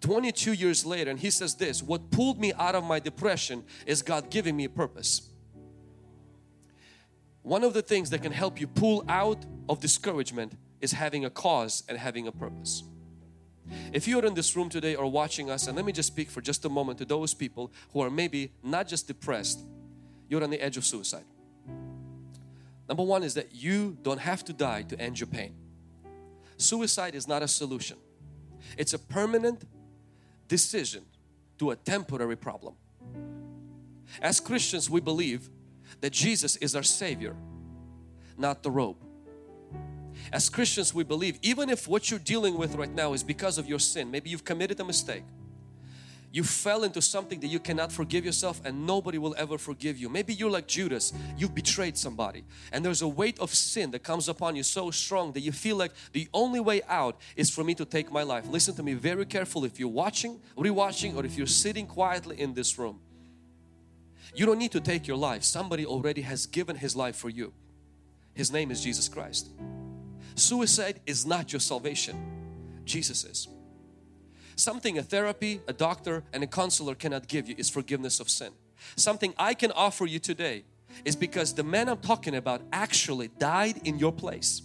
22 0.00 0.52
years 0.52 0.84
later 0.84 1.10
and 1.10 1.18
he 1.18 1.30
says 1.30 1.54
this, 1.56 1.82
what 1.82 2.10
pulled 2.10 2.38
me 2.38 2.52
out 2.54 2.74
of 2.74 2.84
my 2.84 2.98
depression 3.00 3.64
is 3.86 4.02
God 4.02 4.30
giving 4.30 4.56
me 4.56 4.64
a 4.64 4.68
purpose. 4.68 5.30
One 7.42 7.64
of 7.64 7.72
the 7.72 7.82
things 7.82 8.10
that 8.10 8.22
can 8.22 8.32
help 8.32 8.60
you 8.60 8.66
pull 8.66 9.04
out 9.08 9.44
of 9.68 9.80
discouragement 9.80 10.52
is 10.80 10.92
having 10.92 11.24
a 11.24 11.30
cause 11.30 11.82
and 11.88 11.96
having 11.96 12.26
a 12.26 12.32
purpose. 12.32 12.82
If 13.92 14.08
you're 14.08 14.24
in 14.24 14.34
this 14.34 14.56
room 14.56 14.68
today 14.68 14.94
or 14.94 15.10
watching 15.10 15.50
us, 15.50 15.66
and 15.66 15.76
let 15.76 15.84
me 15.84 15.92
just 15.92 16.08
speak 16.08 16.30
for 16.30 16.40
just 16.40 16.64
a 16.64 16.68
moment 16.68 16.98
to 16.98 17.04
those 17.04 17.34
people 17.34 17.70
who 17.92 18.00
are 18.00 18.10
maybe 18.10 18.52
not 18.62 18.88
just 18.88 19.06
depressed, 19.06 19.60
you're 20.28 20.42
on 20.42 20.50
the 20.50 20.60
edge 20.60 20.76
of 20.76 20.84
suicide. 20.84 21.24
Number 22.88 23.02
one 23.02 23.22
is 23.22 23.34
that 23.34 23.54
you 23.54 23.96
don't 24.02 24.20
have 24.20 24.44
to 24.46 24.52
die 24.52 24.82
to 24.82 24.98
end 24.98 25.20
your 25.20 25.26
pain. 25.26 25.54
Suicide 26.56 27.14
is 27.14 27.28
not 27.28 27.42
a 27.42 27.48
solution. 27.48 27.98
It's 28.76 28.94
a 28.94 28.98
permanent 28.98 29.62
decision 30.48 31.04
to 31.58 31.70
a 31.70 31.76
temporary 31.76 32.36
problem. 32.36 32.74
As 34.22 34.40
Christians, 34.40 34.88
we 34.88 35.00
believe 35.00 35.48
that 36.00 36.12
Jesus 36.12 36.56
is 36.56 36.74
our 36.74 36.82
Savior, 36.82 37.36
not 38.36 38.62
the 38.62 38.70
robe. 38.70 38.96
As 40.32 40.48
Christians, 40.48 40.92
we 40.92 41.04
believe 41.04 41.38
even 41.42 41.70
if 41.70 41.88
what 41.88 42.10
you're 42.10 42.20
dealing 42.20 42.56
with 42.56 42.74
right 42.74 42.92
now 42.92 43.12
is 43.12 43.22
because 43.22 43.58
of 43.58 43.66
your 43.66 43.78
sin, 43.78 44.10
maybe 44.10 44.30
you've 44.30 44.44
committed 44.44 44.78
a 44.80 44.84
mistake, 44.84 45.24
you 46.30 46.44
fell 46.44 46.84
into 46.84 47.00
something 47.00 47.40
that 47.40 47.46
you 47.46 47.58
cannot 47.58 47.90
forgive 47.90 48.24
yourself 48.24 48.60
and 48.64 48.86
nobody 48.86 49.16
will 49.16 49.34
ever 49.38 49.56
forgive 49.56 49.96
you. 49.96 50.10
Maybe 50.10 50.34
you're 50.34 50.50
like 50.50 50.68
Judas, 50.68 51.14
you 51.38 51.48
betrayed 51.48 51.96
somebody 51.96 52.44
and 52.70 52.84
there's 52.84 53.00
a 53.00 53.08
weight 53.08 53.38
of 53.38 53.54
sin 53.54 53.90
that 53.92 54.02
comes 54.02 54.28
upon 54.28 54.54
you 54.54 54.62
so 54.62 54.90
strong 54.90 55.32
that 55.32 55.40
you 55.40 55.52
feel 55.52 55.76
like 55.76 55.92
the 56.12 56.28
only 56.34 56.60
way 56.60 56.82
out 56.88 57.16
is 57.34 57.48
for 57.50 57.64
me 57.64 57.74
to 57.76 57.86
take 57.86 58.12
my 58.12 58.22
life. 58.22 58.46
Listen 58.46 58.74
to 58.74 58.82
me 58.82 58.92
very 58.92 59.24
carefully 59.24 59.68
if 59.68 59.80
you're 59.80 59.88
watching, 59.88 60.38
rewatching 60.56 61.16
or 61.16 61.24
if 61.24 61.38
you're 61.38 61.46
sitting 61.46 61.86
quietly 61.86 62.38
in 62.38 62.52
this 62.52 62.78
room. 62.78 63.00
You 64.34 64.44
don't 64.44 64.58
need 64.58 64.72
to 64.72 64.80
take 64.80 65.06
your 65.06 65.16
life. 65.16 65.42
Somebody 65.42 65.86
already 65.86 66.20
has 66.22 66.46
given 66.46 66.76
His 66.76 66.94
life 66.94 67.16
for 67.16 67.30
you. 67.30 67.54
His 68.34 68.52
name 68.52 68.70
is 68.70 68.82
Jesus 68.84 69.08
Christ. 69.08 69.48
Suicide 70.38 71.00
is 71.06 71.26
not 71.26 71.52
your 71.52 71.60
salvation. 71.60 72.16
Jesus 72.84 73.24
is. 73.24 73.48
Something 74.56 74.98
a 74.98 75.02
therapy, 75.02 75.60
a 75.68 75.72
doctor 75.72 76.24
and 76.32 76.42
a 76.42 76.46
counselor 76.46 76.94
cannot 76.94 77.28
give 77.28 77.48
you 77.48 77.54
is 77.58 77.70
forgiveness 77.70 78.18
of 78.20 78.28
sin. 78.28 78.52
Something 78.96 79.34
I 79.38 79.54
can 79.54 79.72
offer 79.72 80.06
you 80.06 80.18
today 80.18 80.64
is 81.04 81.14
because 81.16 81.54
the 81.54 81.62
man 81.62 81.88
I'm 81.88 81.98
talking 81.98 82.34
about 82.34 82.62
actually 82.72 83.28
died 83.38 83.80
in 83.84 83.98
your 83.98 84.12
place. 84.12 84.62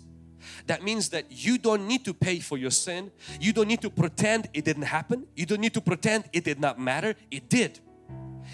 That 0.68 0.84
means 0.84 1.10
that 1.10 1.26
you 1.30 1.58
don't 1.58 1.88
need 1.88 2.06
to 2.06 2.14
pay 2.14 2.40
for 2.40 2.58
your 2.58 2.72
sin. 2.72 3.12
You 3.40 3.54
don't 3.54 3.68
need 3.68 3.82
to 3.82 3.90
pretend 3.90 4.50
it 4.54 4.66
didn't 4.66 4.84
happen. 4.84 5.28
You 5.36 5.46
don't 5.46 5.62
need 5.62 5.74
to 5.74 5.82
pretend 5.82 6.26
it 6.34 6.44
did 6.44 6.60
not 6.60 6.80
matter. 6.80 7.16
It 7.32 7.50
did. 7.50 7.80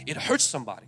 It 0.06 0.18
hurt 0.18 0.42
somebody. 0.42 0.88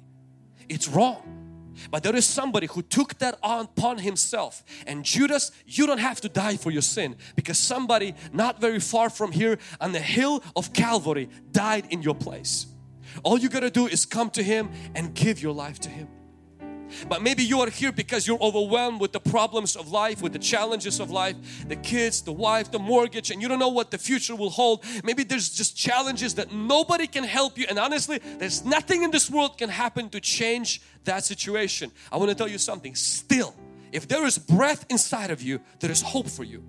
It's 0.69 0.87
wrong. 0.87 1.40
But 1.89 2.03
there 2.03 2.15
is 2.15 2.25
somebody 2.25 2.67
who 2.67 2.81
took 2.81 3.17
that 3.19 3.37
on 3.41 3.65
upon 3.65 3.97
himself. 3.97 4.63
And 4.85 5.03
Judas, 5.03 5.51
you 5.65 5.87
don't 5.87 5.99
have 5.99 6.21
to 6.21 6.29
die 6.29 6.57
for 6.57 6.71
your 6.71 6.81
sin 6.81 7.15
because 7.35 7.57
somebody 7.57 8.15
not 8.31 8.61
very 8.61 8.79
far 8.79 9.09
from 9.09 9.31
here 9.31 9.57
on 9.79 9.91
the 9.91 9.99
hill 9.99 10.43
of 10.55 10.73
Calvary 10.73 11.29
died 11.51 11.85
in 11.89 12.01
your 12.01 12.15
place. 12.15 12.67
All 13.23 13.37
you 13.37 13.49
got 13.49 13.61
to 13.61 13.69
do 13.69 13.87
is 13.87 14.05
come 14.05 14.29
to 14.31 14.43
Him 14.43 14.69
and 14.95 15.13
give 15.13 15.41
your 15.41 15.53
life 15.53 15.79
to 15.81 15.89
Him. 15.89 16.07
But 17.07 17.21
maybe 17.21 17.43
you 17.43 17.61
are 17.61 17.69
here 17.69 17.91
because 17.91 18.27
you're 18.27 18.41
overwhelmed 18.41 19.01
with 19.01 19.11
the 19.11 19.19
problems 19.19 19.75
of 19.75 19.91
life, 19.91 20.21
with 20.21 20.33
the 20.33 20.39
challenges 20.39 20.99
of 20.99 21.11
life, 21.11 21.35
the 21.67 21.75
kids, 21.75 22.21
the 22.21 22.31
wife, 22.31 22.71
the 22.71 22.79
mortgage, 22.79 23.31
and 23.31 23.41
you 23.41 23.47
don't 23.47 23.59
know 23.59 23.69
what 23.69 23.91
the 23.91 23.97
future 23.97 24.35
will 24.35 24.49
hold. 24.49 24.83
Maybe 25.03 25.23
there's 25.23 25.49
just 25.49 25.75
challenges 25.75 26.35
that 26.35 26.51
nobody 26.51 27.07
can 27.07 27.23
help 27.23 27.57
you. 27.57 27.65
And 27.69 27.79
honestly, 27.79 28.19
there's 28.37 28.63
nothing 28.65 29.03
in 29.03 29.11
this 29.11 29.29
world 29.29 29.57
can 29.57 29.69
happen 29.69 30.09
to 30.09 30.19
change 30.19 30.81
that 31.03 31.23
situation. 31.25 31.91
I 32.11 32.17
want 32.17 32.29
to 32.29 32.35
tell 32.35 32.47
you 32.47 32.57
something. 32.57 32.95
Still, 32.95 33.55
if 33.91 34.07
there 34.07 34.25
is 34.25 34.37
breath 34.37 34.85
inside 34.89 35.31
of 35.31 35.41
you, 35.41 35.59
there 35.79 35.91
is 35.91 36.01
hope 36.01 36.29
for 36.29 36.43
you. 36.43 36.63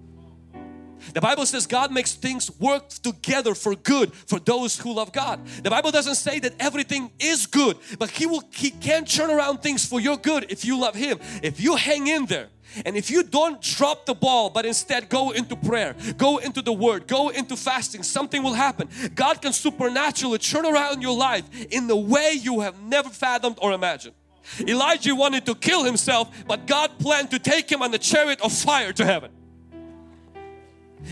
The 1.14 1.20
Bible 1.20 1.46
says 1.46 1.66
God 1.66 1.92
makes 1.92 2.14
things 2.14 2.50
work 2.60 2.88
together 2.88 3.54
for 3.54 3.74
good 3.74 4.14
for 4.14 4.38
those 4.38 4.78
who 4.78 4.94
love 4.94 5.12
God. 5.12 5.44
The 5.62 5.70
Bible 5.70 5.90
doesn't 5.90 6.16
say 6.16 6.38
that 6.40 6.54
everything 6.60 7.10
is 7.18 7.46
good, 7.46 7.76
but 7.98 8.10
He 8.10 8.26
will 8.26 8.42
He 8.52 8.70
can 8.70 9.04
turn 9.04 9.30
around 9.30 9.58
things 9.58 9.84
for 9.84 10.00
your 10.00 10.16
good 10.16 10.46
if 10.50 10.64
you 10.64 10.78
love 10.78 10.94
Him. 10.94 11.18
If 11.42 11.60
you 11.60 11.76
hang 11.76 12.06
in 12.06 12.26
there 12.26 12.48
and 12.84 12.96
if 12.96 13.10
you 13.10 13.22
don't 13.22 13.60
drop 13.60 14.06
the 14.06 14.14
ball 14.14 14.50
but 14.50 14.64
instead 14.64 15.08
go 15.08 15.30
into 15.30 15.56
prayer, 15.56 15.94
go 16.16 16.38
into 16.38 16.62
the 16.62 16.72
word, 16.72 17.06
go 17.06 17.28
into 17.28 17.56
fasting, 17.56 18.02
something 18.02 18.42
will 18.42 18.54
happen. 18.54 18.88
God 19.14 19.42
can 19.42 19.52
supernaturally 19.52 20.38
turn 20.38 20.66
around 20.66 21.02
your 21.02 21.16
life 21.16 21.44
in 21.70 21.86
the 21.86 21.96
way 21.96 22.32
you 22.40 22.60
have 22.60 22.80
never 22.82 23.10
fathomed 23.10 23.58
or 23.60 23.72
imagined. 23.72 24.14
Elijah 24.60 25.14
wanted 25.14 25.46
to 25.46 25.54
kill 25.54 25.84
himself, 25.84 26.28
but 26.46 26.66
God 26.66 26.98
planned 26.98 27.30
to 27.30 27.38
take 27.38 27.70
him 27.70 27.82
on 27.82 27.90
the 27.90 27.98
chariot 27.98 28.40
of 28.40 28.52
fire 28.52 28.92
to 28.92 29.04
heaven. 29.04 29.30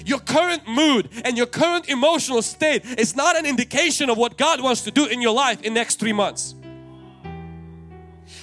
Your 0.05 0.19
current 0.19 0.67
mood 0.67 1.09
and 1.25 1.37
your 1.37 1.47
current 1.47 1.89
emotional 1.89 2.43
state 2.43 2.85
is 2.99 3.17
not 3.17 3.37
an 3.39 3.47
indication 3.47 4.11
of 4.11 4.19
what 4.19 4.37
God 4.37 4.61
wants 4.61 4.83
to 4.83 4.91
do 4.91 5.07
in 5.07 5.21
your 5.21 5.35
life 5.35 5.63
in 5.63 5.75
next 5.75 6.01
three 6.01 6.13
months. 6.13 6.55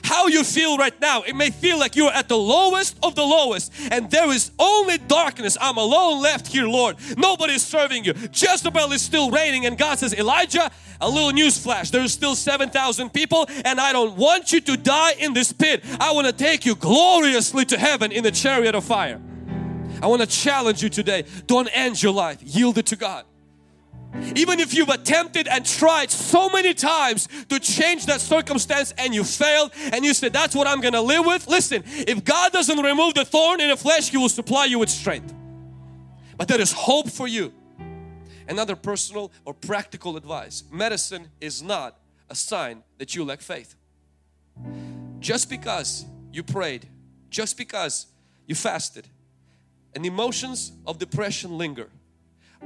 How 0.07 0.27
you 0.27 0.45
feel 0.45 0.77
right 0.77 0.97
now, 1.01 1.23
it 1.23 1.35
may 1.35 1.49
feel 1.49 1.77
like 1.77 1.97
you're 1.97 2.11
at 2.13 2.29
the 2.29 2.37
lowest 2.37 2.97
of 3.03 3.15
the 3.15 3.23
lowest 3.23 3.73
and 3.91 4.09
there 4.09 4.31
is 4.31 4.51
only 4.57 4.97
darkness. 4.99 5.57
I'm 5.59 5.75
alone 5.75 6.21
left 6.21 6.47
here, 6.47 6.65
Lord. 6.65 6.95
Nobody's 7.17 7.61
serving 7.61 8.05
you. 8.05 8.13
Jezebel 8.31 8.93
is 8.93 9.01
still 9.01 9.31
reigning 9.31 9.65
and 9.65 9.77
God 9.77 9.99
says, 9.99 10.13
Elijah, 10.13 10.71
a 11.01 11.09
little 11.09 11.31
news 11.31 11.57
flash. 11.57 11.89
There's 11.89 12.13
still 12.13 12.35
7,000 12.35 13.11
people 13.11 13.47
and 13.65 13.81
I 13.81 13.91
don't 13.91 14.15
want 14.15 14.53
you 14.53 14.61
to 14.61 14.77
die 14.77 15.11
in 15.19 15.33
this 15.33 15.51
pit. 15.51 15.83
I 15.99 16.13
want 16.13 16.27
to 16.27 16.33
take 16.33 16.65
you 16.65 16.75
gloriously 16.75 17.65
to 17.65 17.77
heaven 17.77 18.13
in 18.13 18.23
the 18.23 18.31
chariot 18.31 18.75
of 18.75 18.85
fire. 18.85 19.19
I 20.01 20.07
want 20.07 20.21
to 20.21 20.27
challenge 20.27 20.83
you 20.83 20.89
today. 20.89 21.25
Don't 21.45 21.69
end 21.73 22.01
your 22.01 22.13
life. 22.13 22.39
Yield 22.41 22.77
it 22.77 22.87
to 22.87 22.95
God. 22.95 23.25
Even 24.35 24.59
if 24.59 24.73
you've 24.73 24.89
attempted 24.89 25.47
and 25.47 25.65
tried 25.65 26.09
so 26.09 26.49
many 26.49 26.73
times 26.73 27.27
to 27.49 27.59
change 27.59 28.05
that 28.05 28.21
circumstance 28.21 28.93
and 28.97 29.13
you 29.13 29.23
failed 29.23 29.71
and 29.91 30.03
you 30.03 30.13
said, 30.13 30.33
That's 30.33 30.55
what 30.55 30.65
I'm 30.65 30.81
going 30.81 30.93
to 30.93 31.01
live 31.01 31.25
with. 31.25 31.47
Listen, 31.47 31.83
if 31.85 32.23
God 32.23 32.51
doesn't 32.51 32.79
remove 32.79 33.13
the 33.13 33.25
thorn 33.25 33.61
in 33.61 33.69
the 33.69 33.77
flesh, 33.77 34.09
He 34.09 34.17
will 34.17 34.29
supply 34.29 34.65
you 34.65 34.79
with 34.79 34.89
strength. 34.89 35.33
But 36.37 36.47
there 36.47 36.61
is 36.61 36.71
hope 36.71 37.09
for 37.09 37.27
you. 37.27 37.53
Another 38.47 38.75
personal 38.75 39.31
or 39.43 39.53
practical 39.53 40.15
advice 40.15 40.63
medicine 40.71 41.27
is 41.41 41.61
not 41.61 41.99
a 42.29 42.35
sign 42.35 42.83
that 42.97 43.13
you 43.13 43.25
lack 43.25 43.41
faith. 43.41 43.75
Just 45.19 45.49
because 45.49 46.05
you 46.31 46.43
prayed, 46.43 46.87
just 47.29 47.57
because 47.57 48.07
you 48.45 48.55
fasted, 48.55 49.07
and 49.97 50.05
emotions 50.05 50.73
of 50.85 50.99
depression 50.99 51.57
linger, 51.57 51.89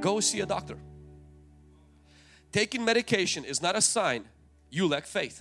go 0.00 0.20
see 0.20 0.40
a 0.40 0.44
doctor. 0.44 0.76
Taking 2.52 2.84
medication 2.84 3.42
is 3.46 3.62
not 3.62 3.74
a 3.74 3.80
sign 3.80 4.26
you 4.68 4.86
lack 4.86 5.06
faith. 5.06 5.40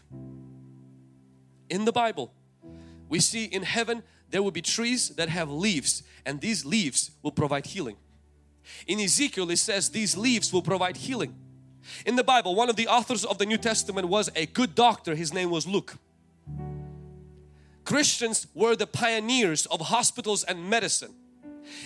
In 1.70 1.84
the 1.84 1.92
Bible, 1.92 2.32
we 3.10 3.20
see 3.20 3.44
in 3.44 3.64
heaven 3.64 4.04
there 4.30 4.42
will 4.42 4.52
be 4.52 4.62
trees 4.62 5.10
that 5.18 5.28
have 5.28 5.52
leaves 5.52 6.04
and 6.26 6.40
these 6.40 6.64
leaves 6.64 7.12
will 7.24 7.34
provide 7.34 7.66
healing. 7.66 7.98
In 8.88 8.98
Ezekiel 8.98 9.52
it 9.52 9.58
says 9.58 9.90
these 9.90 10.16
leaves 10.16 10.54
will 10.54 10.62
provide 10.62 10.96
healing. 10.96 11.36
In 12.06 12.16
the 12.16 12.24
Bible, 12.24 12.56
one 12.56 12.70
of 12.70 12.78
the 12.78 12.88
authors 12.88 13.26
of 13.26 13.38
the 13.38 13.46
New 13.46 13.58
Testament 13.58 14.08
was 14.08 14.30
a 14.34 14.46
good 14.46 14.76
doctor. 14.76 15.14
His 15.14 15.34
name 15.34 15.50
was 15.50 15.68
Luke. 15.68 15.98
Christians 17.84 18.48
were 18.54 18.78
the 18.78 18.88
pioneers 18.88 19.66
of 19.66 19.82
hospitals 19.82 20.46
and 20.46 20.70
medicine. 20.70 21.16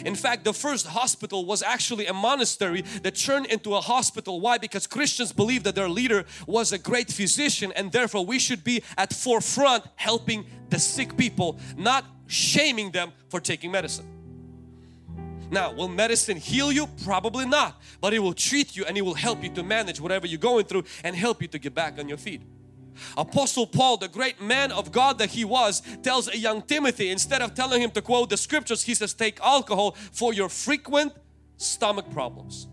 In 0.05 0.15
fact, 0.15 0.43
the 0.43 0.53
first 0.53 0.87
hospital 0.87 1.45
was 1.45 1.61
actually 1.61 2.07
a 2.07 2.13
monastery 2.13 2.81
that 3.03 3.15
turned 3.15 3.47
into 3.47 3.75
a 3.75 3.81
hospital. 3.81 4.41
Why? 4.41 4.57
Because 4.57 4.87
Christians 4.87 5.31
believed 5.31 5.65
that 5.65 5.75
their 5.75 5.89
leader 5.89 6.25
was 6.47 6.71
a 6.71 6.77
great 6.77 7.11
physician 7.11 7.71
and 7.75 7.91
therefore 7.91 8.25
we 8.25 8.39
should 8.39 8.63
be 8.63 8.83
at 8.97 9.13
forefront 9.13 9.83
helping 9.95 10.45
the 10.69 10.79
sick 10.79 11.15
people, 11.17 11.59
not 11.77 12.05
shaming 12.27 12.91
them 12.91 13.11
for 13.29 13.39
taking 13.39 13.71
medicine. 13.71 14.05
Now, 15.51 15.73
will 15.73 15.87
medicine 15.87 16.37
heal 16.37 16.71
you? 16.71 16.87
Probably 17.03 17.45
not, 17.45 17.81
but 18.01 18.13
it 18.13 18.19
will 18.19 18.33
treat 18.33 18.75
you 18.75 18.85
and 18.85 18.97
it 18.97 19.01
will 19.01 19.13
help 19.13 19.43
you 19.43 19.49
to 19.49 19.63
manage 19.63 20.01
whatever 20.01 20.25
you're 20.25 20.39
going 20.39 20.65
through 20.65 20.85
and 21.03 21.15
help 21.15 21.41
you 21.41 21.47
to 21.49 21.59
get 21.59 21.73
back 21.73 21.99
on 21.99 22.09
your 22.09 22.17
feet. 22.17 22.41
Apostle 23.17 23.67
Paul, 23.67 23.97
the 23.97 24.07
great 24.07 24.41
man 24.41 24.71
of 24.71 24.91
God 24.91 25.17
that 25.19 25.29
he 25.31 25.45
was, 25.45 25.81
tells 26.03 26.27
a 26.27 26.37
young 26.37 26.61
Timothy, 26.61 27.09
instead 27.09 27.41
of 27.41 27.53
telling 27.53 27.81
him 27.81 27.91
to 27.91 28.01
quote 28.01 28.29
the 28.29 28.37
scriptures, 28.37 28.83
he 28.83 28.93
says, 28.93 29.13
take 29.13 29.39
alcohol 29.41 29.91
for 30.11 30.33
your 30.33 30.49
frequent 30.49 31.13
stomach 31.57 32.09
problems. 32.11 32.67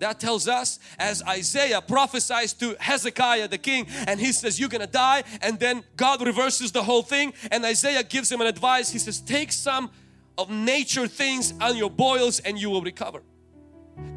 That 0.00 0.18
tells 0.18 0.48
us 0.48 0.78
as 0.98 1.22
Isaiah 1.22 1.82
prophesies 1.82 2.54
to 2.54 2.74
Hezekiah 2.80 3.48
the 3.48 3.58
king 3.58 3.86
and 4.06 4.18
he 4.18 4.32
says 4.32 4.58
you're 4.58 4.70
gonna 4.70 4.86
die 4.86 5.24
and 5.42 5.58
then 5.58 5.84
God 5.94 6.24
reverses 6.26 6.72
the 6.72 6.82
whole 6.82 7.02
thing 7.02 7.34
and 7.50 7.62
Isaiah 7.64 8.02
gives 8.02 8.32
him 8.32 8.40
an 8.40 8.46
advice. 8.46 8.90
He 8.90 8.98
says 8.98 9.20
take 9.20 9.52
some 9.52 9.90
of 10.38 10.48
nature 10.48 11.06
things 11.06 11.52
on 11.60 11.76
your 11.76 11.90
boils 11.90 12.40
and 12.40 12.58
you 12.58 12.70
will 12.70 12.80
recover. 12.80 13.22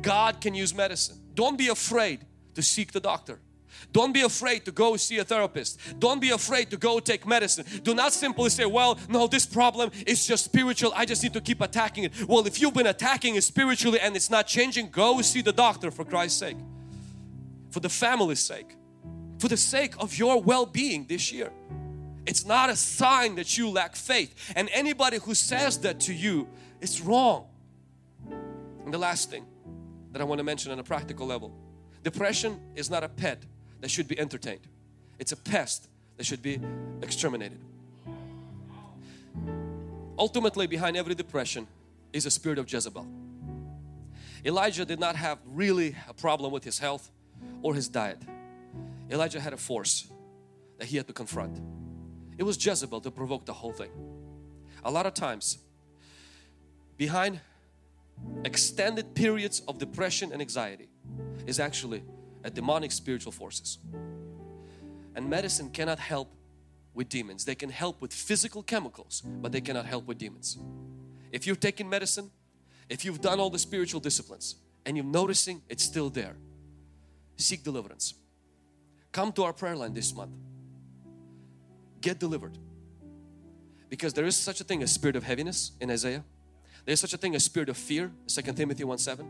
God 0.01 0.39
can 0.39 0.55
use 0.55 0.73
medicine. 0.73 1.19
Don't 1.33 1.57
be 1.57 1.67
afraid 1.67 2.25
to 2.55 2.61
seek 2.61 2.93
the 2.93 3.01
doctor. 3.01 3.41
Don't 3.91 4.13
be 4.13 4.21
afraid 4.21 4.65
to 4.65 4.71
go 4.71 4.97
see 4.97 5.17
a 5.17 5.23
therapist. 5.23 5.79
Don't 5.99 6.19
be 6.19 6.31
afraid 6.31 6.69
to 6.71 6.77
go 6.77 6.99
take 6.99 7.27
medicine. 7.27 7.65
Do 7.83 7.93
not 7.93 8.13
simply 8.13 8.49
say, 8.49 8.65
well, 8.65 8.97
no, 9.09 9.27
this 9.27 9.45
problem 9.45 9.91
is 10.05 10.25
just 10.25 10.45
spiritual. 10.45 10.91
I 10.95 11.05
just 11.05 11.23
need 11.23 11.33
to 11.33 11.41
keep 11.41 11.61
attacking 11.61 12.05
it. 12.05 12.27
Well, 12.27 12.45
if 12.47 12.61
you've 12.61 12.73
been 12.73 12.87
attacking 12.87 13.35
it 13.35 13.43
spiritually 13.43 13.99
and 13.99 14.15
it's 14.15 14.29
not 14.29 14.47
changing, 14.47 14.89
go 14.89 15.21
see 15.21 15.41
the 15.41 15.53
doctor 15.53 15.91
for 15.91 16.05
Christ's 16.05 16.39
sake. 16.39 16.57
For 17.71 17.79
the 17.79 17.89
family's 17.89 18.39
sake. 18.39 18.75
For 19.39 19.47
the 19.47 19.57
sake 19.57 19.95
of 19.99 20.17
your 20.17 20.41
well-being 20.41 21.05
this 21.07 21.31
year. 21.31 21.51
It's 22.25 22.45
not 22.45 22.69
a 22.69 22.75
sign 22.75 23.35
that 23.35 23.57
you 23.57 23.69
lack 23.69 23.95
faith. 23.95 24.53
And 24.55 24.69
anybody 24.71 25.17
who 25.17 25.35
says 25.35 25.79
that 25.79 25.99
to 26.01 26.13
you, 26.13 26.47
it's 26.79 27.01
wrong. 27.01 27.47
And 28.85 28.93
the 28.93 28.97
last 28.97 29.29
thing 29.29 29.45
that 30.11 30.21
I 30.21 30.25
want 30.25 30.39
to 30.39 30.43
mention 30.43 30.71
on 30.71 30.79
a 30.79 30.83
practical 30.83 31.27
level. 31.27 31.53
Depression 32.03 32.59
is 32.75 32.89
not 32.89 33.03
a 33.03 33.09
pet 33.09 33.43
that 33.83 33.91
should 33.91 34.07
be 34.07 34.17
entertained. 34.17 34.65
It's 35.19 35.33
a 35.33 35.35
pest 35.35 35.89
that 36.15 36.25
should 36.25 36.41
be 36.41 36.57
exterminated. 37.01 37.59
Ultimately, 40.17 40.67
behind 40.67 40.95
every 40.95 41.15
depression 41.15 41.67
is 42.13 42.25
a 42.25 42.31
spirit 42.31 42.59
of 42.59 42.71
Jezebel. 42.71 43.05
Elijah 44.45 44.85
did 44.85 45.01
not 45.01 45.17
have 45.17 45.39
really 45.45 45.97
a 46.07 46.13
problem 46.13 46.53
with 46.53 46.63
his 46.63 46.79
health 46.79 47.11
or 47.61 47.75
his 47.75 47.89
diet. 47.89 48.19
Elijah 49.11 49.41
had 49.41 49.51
a 49.51 49.57
force 49.57 50.07
that 50.77 50.85
he 50.85 50.95
had 50.95 51.07
to 51.07 51.13
confront. 51.13 51.59
It 52.37 52.43
was 52.43 52.65
Jezebel 52.65 53.01
to 53.01 53.11
provoke 53.11 53.43
the 53.43 53.51
whole 53.51 53.73
thing. 53.73 53.91
A 54.85 54.91
lot 54.91 55.05
of 55.05 55.13
times, 55.13 55.57
behind 56.95 57.41
extended 58.45 59.13
periods 59.13 59.59
of 59.67 59.77
depression 59.77 60.31
and 60.31 60.41
anxiety 60.41 60.87
is 61.45 61.59
actually 61.59 62.01
at 62.43 62.53
demonic 62.53 62.91
spiritual 62.91 63.31
forces. 63.31 63.77
And 65.15 65.29
medicine 65.29 65.69
cannot 65.69 65.99
help 65.99 66.33
with 66.93 67.09
demons. 67.09 67.45
They 67.45 67.55
can 67.55 67.69
help 67.69 68.01
with 68.01 68.13
physical 68.13 68.63
chemicals, 68.63 69.21
but 69.25 69.51
they 69.51 69.61
cannot 69.61 69.85
help 69.85 70.05
with 70.05 70.17
demons. 70.17 70.57
If 71.31 71.47
you've 71.47 71.59
taken 71.59 71.89
medicine, 71.89 72.31
if 72.89 73.03
you've 73.05 73.21
done 73.21 73.39
all 73.39 73.49
the 73.49 73.59
spiritual 73.59 73.99
disciplines 73.99 74.55
and 74.85 74.95
you're 74.95 75.05
noticing 75.05 75.61
it's 75.69 75.83
still 75.83 76.09
there, 76.09 76.35
seek 77.37 77.63
deliverance. 77.63 78.13
Come 79.11 79.31
to 79.33 79.43
our 79.43 79.53
prayer 79.53 79.75
line 79.75 79.93
this 79.93 80.13
month. 80.13 80.31
Get 82.01 82.19
delivered. 82.19 82.57
Because 83.89 84.13
there 84.13 84.25
is 84.25 84.35
such 84.35 84.59
a 84.59 84.63
thing 84.63 84.83
as 84.83 84.91
spirit 84.91 85.15
of 85.15 85.23
heaviness 85.23 85.71
in 85.79 85.89
Isaiah. 85.91 86.23
There 86.85 86.93
is 86.93 86.99
such 86.99 87.13
a 87.13 87.17
thing 87.17 87.33
as 87.35 87.43
spirit 87.43 87.69
of 87.69 87.77
fear, 87.77 88.11
2 88.27 88.41
Timothy 88.53 88.83
1 88.83 88.97
7. 88.97 89.25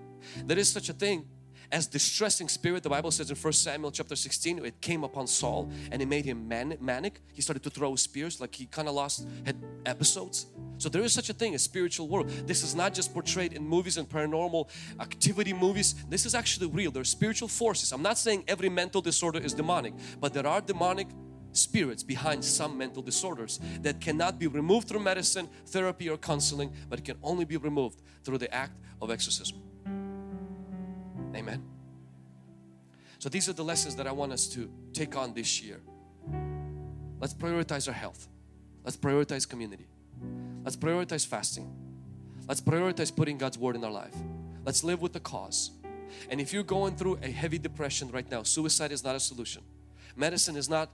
There 0.46 0.58
is 0.58 0.70
such 0.70 0.90
a 0.90 0.94
thing 0.94 1.28
as 1.72 1.88
distressing 1.88 2.48
spirit 2.48 2.84
the 2.84 2.90
Bible 2.90 3.12
says 3.12 3.30
in 3.30 3.36
1 3.36 3.54
Samuel 3.54 3.92
chapter 3.92 4.16
16 4.16 4.66
it 4.66 4.82
came 4.82 5.04
upon 5.04 5.28
Saul 5.28 5.72
and 5.92 6.02
it 6.02 6.08
made 6.08 6.26
him 6.26 6.48
manic. 6.48 7.22
He 7.34 7.42
started 7.42 7.64
to 7.64 7.70
throw 7.70 7.96
spears 7.96 8.40
like 8.42 8.56
he 8.56 8.66
kind 8.66 8.88
of 8.88 8.96
lost 8.96 9.28
had 9.46 9.56
episodes. 9.86 10.48
So 10.78 10.90
there 10.90 11.02
is 11.02 11.14
such 11.14 11.30
a 11.30 11.34
thing 11.34 11.54
as 11.54 11.62
spiritual 11.62 12.08
world. 12.08 12.30
This 12.30 12.64
is 12.64 12.76
not 12.76 12.94
just 12.94 13.14
portrayed 13.14 13.54
in 13.54 13.64
movies 13.64 13.98
and 13.98 14.10
paranormal 14.10 14.70
activity 15.00 15.54
movies. 15.54 15.96
This 16.10 16.26
is 16.26 16.36
actually 16.36 16.68
real. 16.68 16.92
There 16.92 17.02
are 17.02 17.06
spiritual 17.06 17.48
forces. 17.48 17.92
I'm 17.92 18.02
not 18.02 18.18
saying 18.18 18.44
every 18.48 18.70
mental 18.70 19.02
disorder 19.02 19.40
is 19.40 19.54
demonic 19.54 19.94
but 20.20 20.34
there 20.34 20.48
are 20.48 20.62
demonic 20.62 21.08
spirits 21.54 22.04
behind 22.04 22.44
some 22.44 22.78
mental 22.78 23.02
disorders 23.02 23.60
that 23.82 24.02
cannot 24.02 24.40
be 24.40 24.48
removed 24.48 24.88
through 24.88 25.00
medicine, 25.00 25.48
therapy 25.68 26.10
or 26.10 26.18
counseling 26.18 26.74
but 26.90 27.04
can 27.06 27.18
only 27.24 27.46
be 27.46 27.58
removed 27.58 28.02
through 28.24 28.38
the 28.38 28.54
act 28.54 28.80
of 29.02 29.12
exorcism. 29.12 29.58
Amen. 31.36 31.64
So 33.20 33.30
these 33.30 33.48
are 33.48 33.54
the 33.54 33.64
lessons 33.64 33.96
that 33.96 34.08
I 34.08 34.12
want 34.12 34.34
us 34.34 34.48
to 34.50 34.70
take 34.92 35.16
on 35.16 35.34
this 35.34 35.62
year. 35.62 35.80
Let's 37.20 37.34
prioritize 37.34 37.88
our 37.88 37.94
health. 37.94 38.28
Let's 38.84 38.98
prioritize 38.98 39.48
community. 39.48 39.88
Let's 40.64 40.76
prioritize 40.76 41.26
fasting. 41.26 41.74
Let's 42.48 42.62
prioritize 42.62 43.16
putting 43.16 43.38
God's 43.38 43.58
word 43.58 43.76
in 43.76 43.84
our 43.84 43.92
life. 43.92 44.16
Let's 44.66 44.84
live 44.84 45.02
with 45.02 45.14
the 45.14 45.20
cause. 45.20 45.72
And 46.30 46.42
if 46.42 46.54
you're 46.54 46.64
going 46.64 46.96
through 46.96 47.20
a 47.24 47.32
heavy 47.32 47.58
depression 47.58 48.12
right 48.12 48.30
now, 48.30 48.44
suicide 48.44 48.92
is 48.92 49.04
not 49.04 49.16
a 49.16 49.20
solution. 49.20 49.64
Medicine 50.16 50.56
is 50.56 50.70
not 50.70 50.90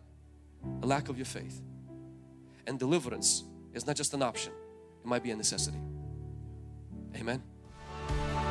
a 0.81 0.85
lack 0.85 1.09
of 1.09 1.17
your 1.17 1.25
faith. 1.25 1.61
And 2.67 2.77
deliverance 2.77 3.43
is 3.73 3.87
not 3.87 3.95
just 3.95 4.13
an 4.13 4.21
option, 4.21 4.53
it 5.03 5.07
might 5.07 5.23
be 5.23 5.31
a 5.31 5.35
necessity. 5.35 5.79
Amen. 7.15 7.41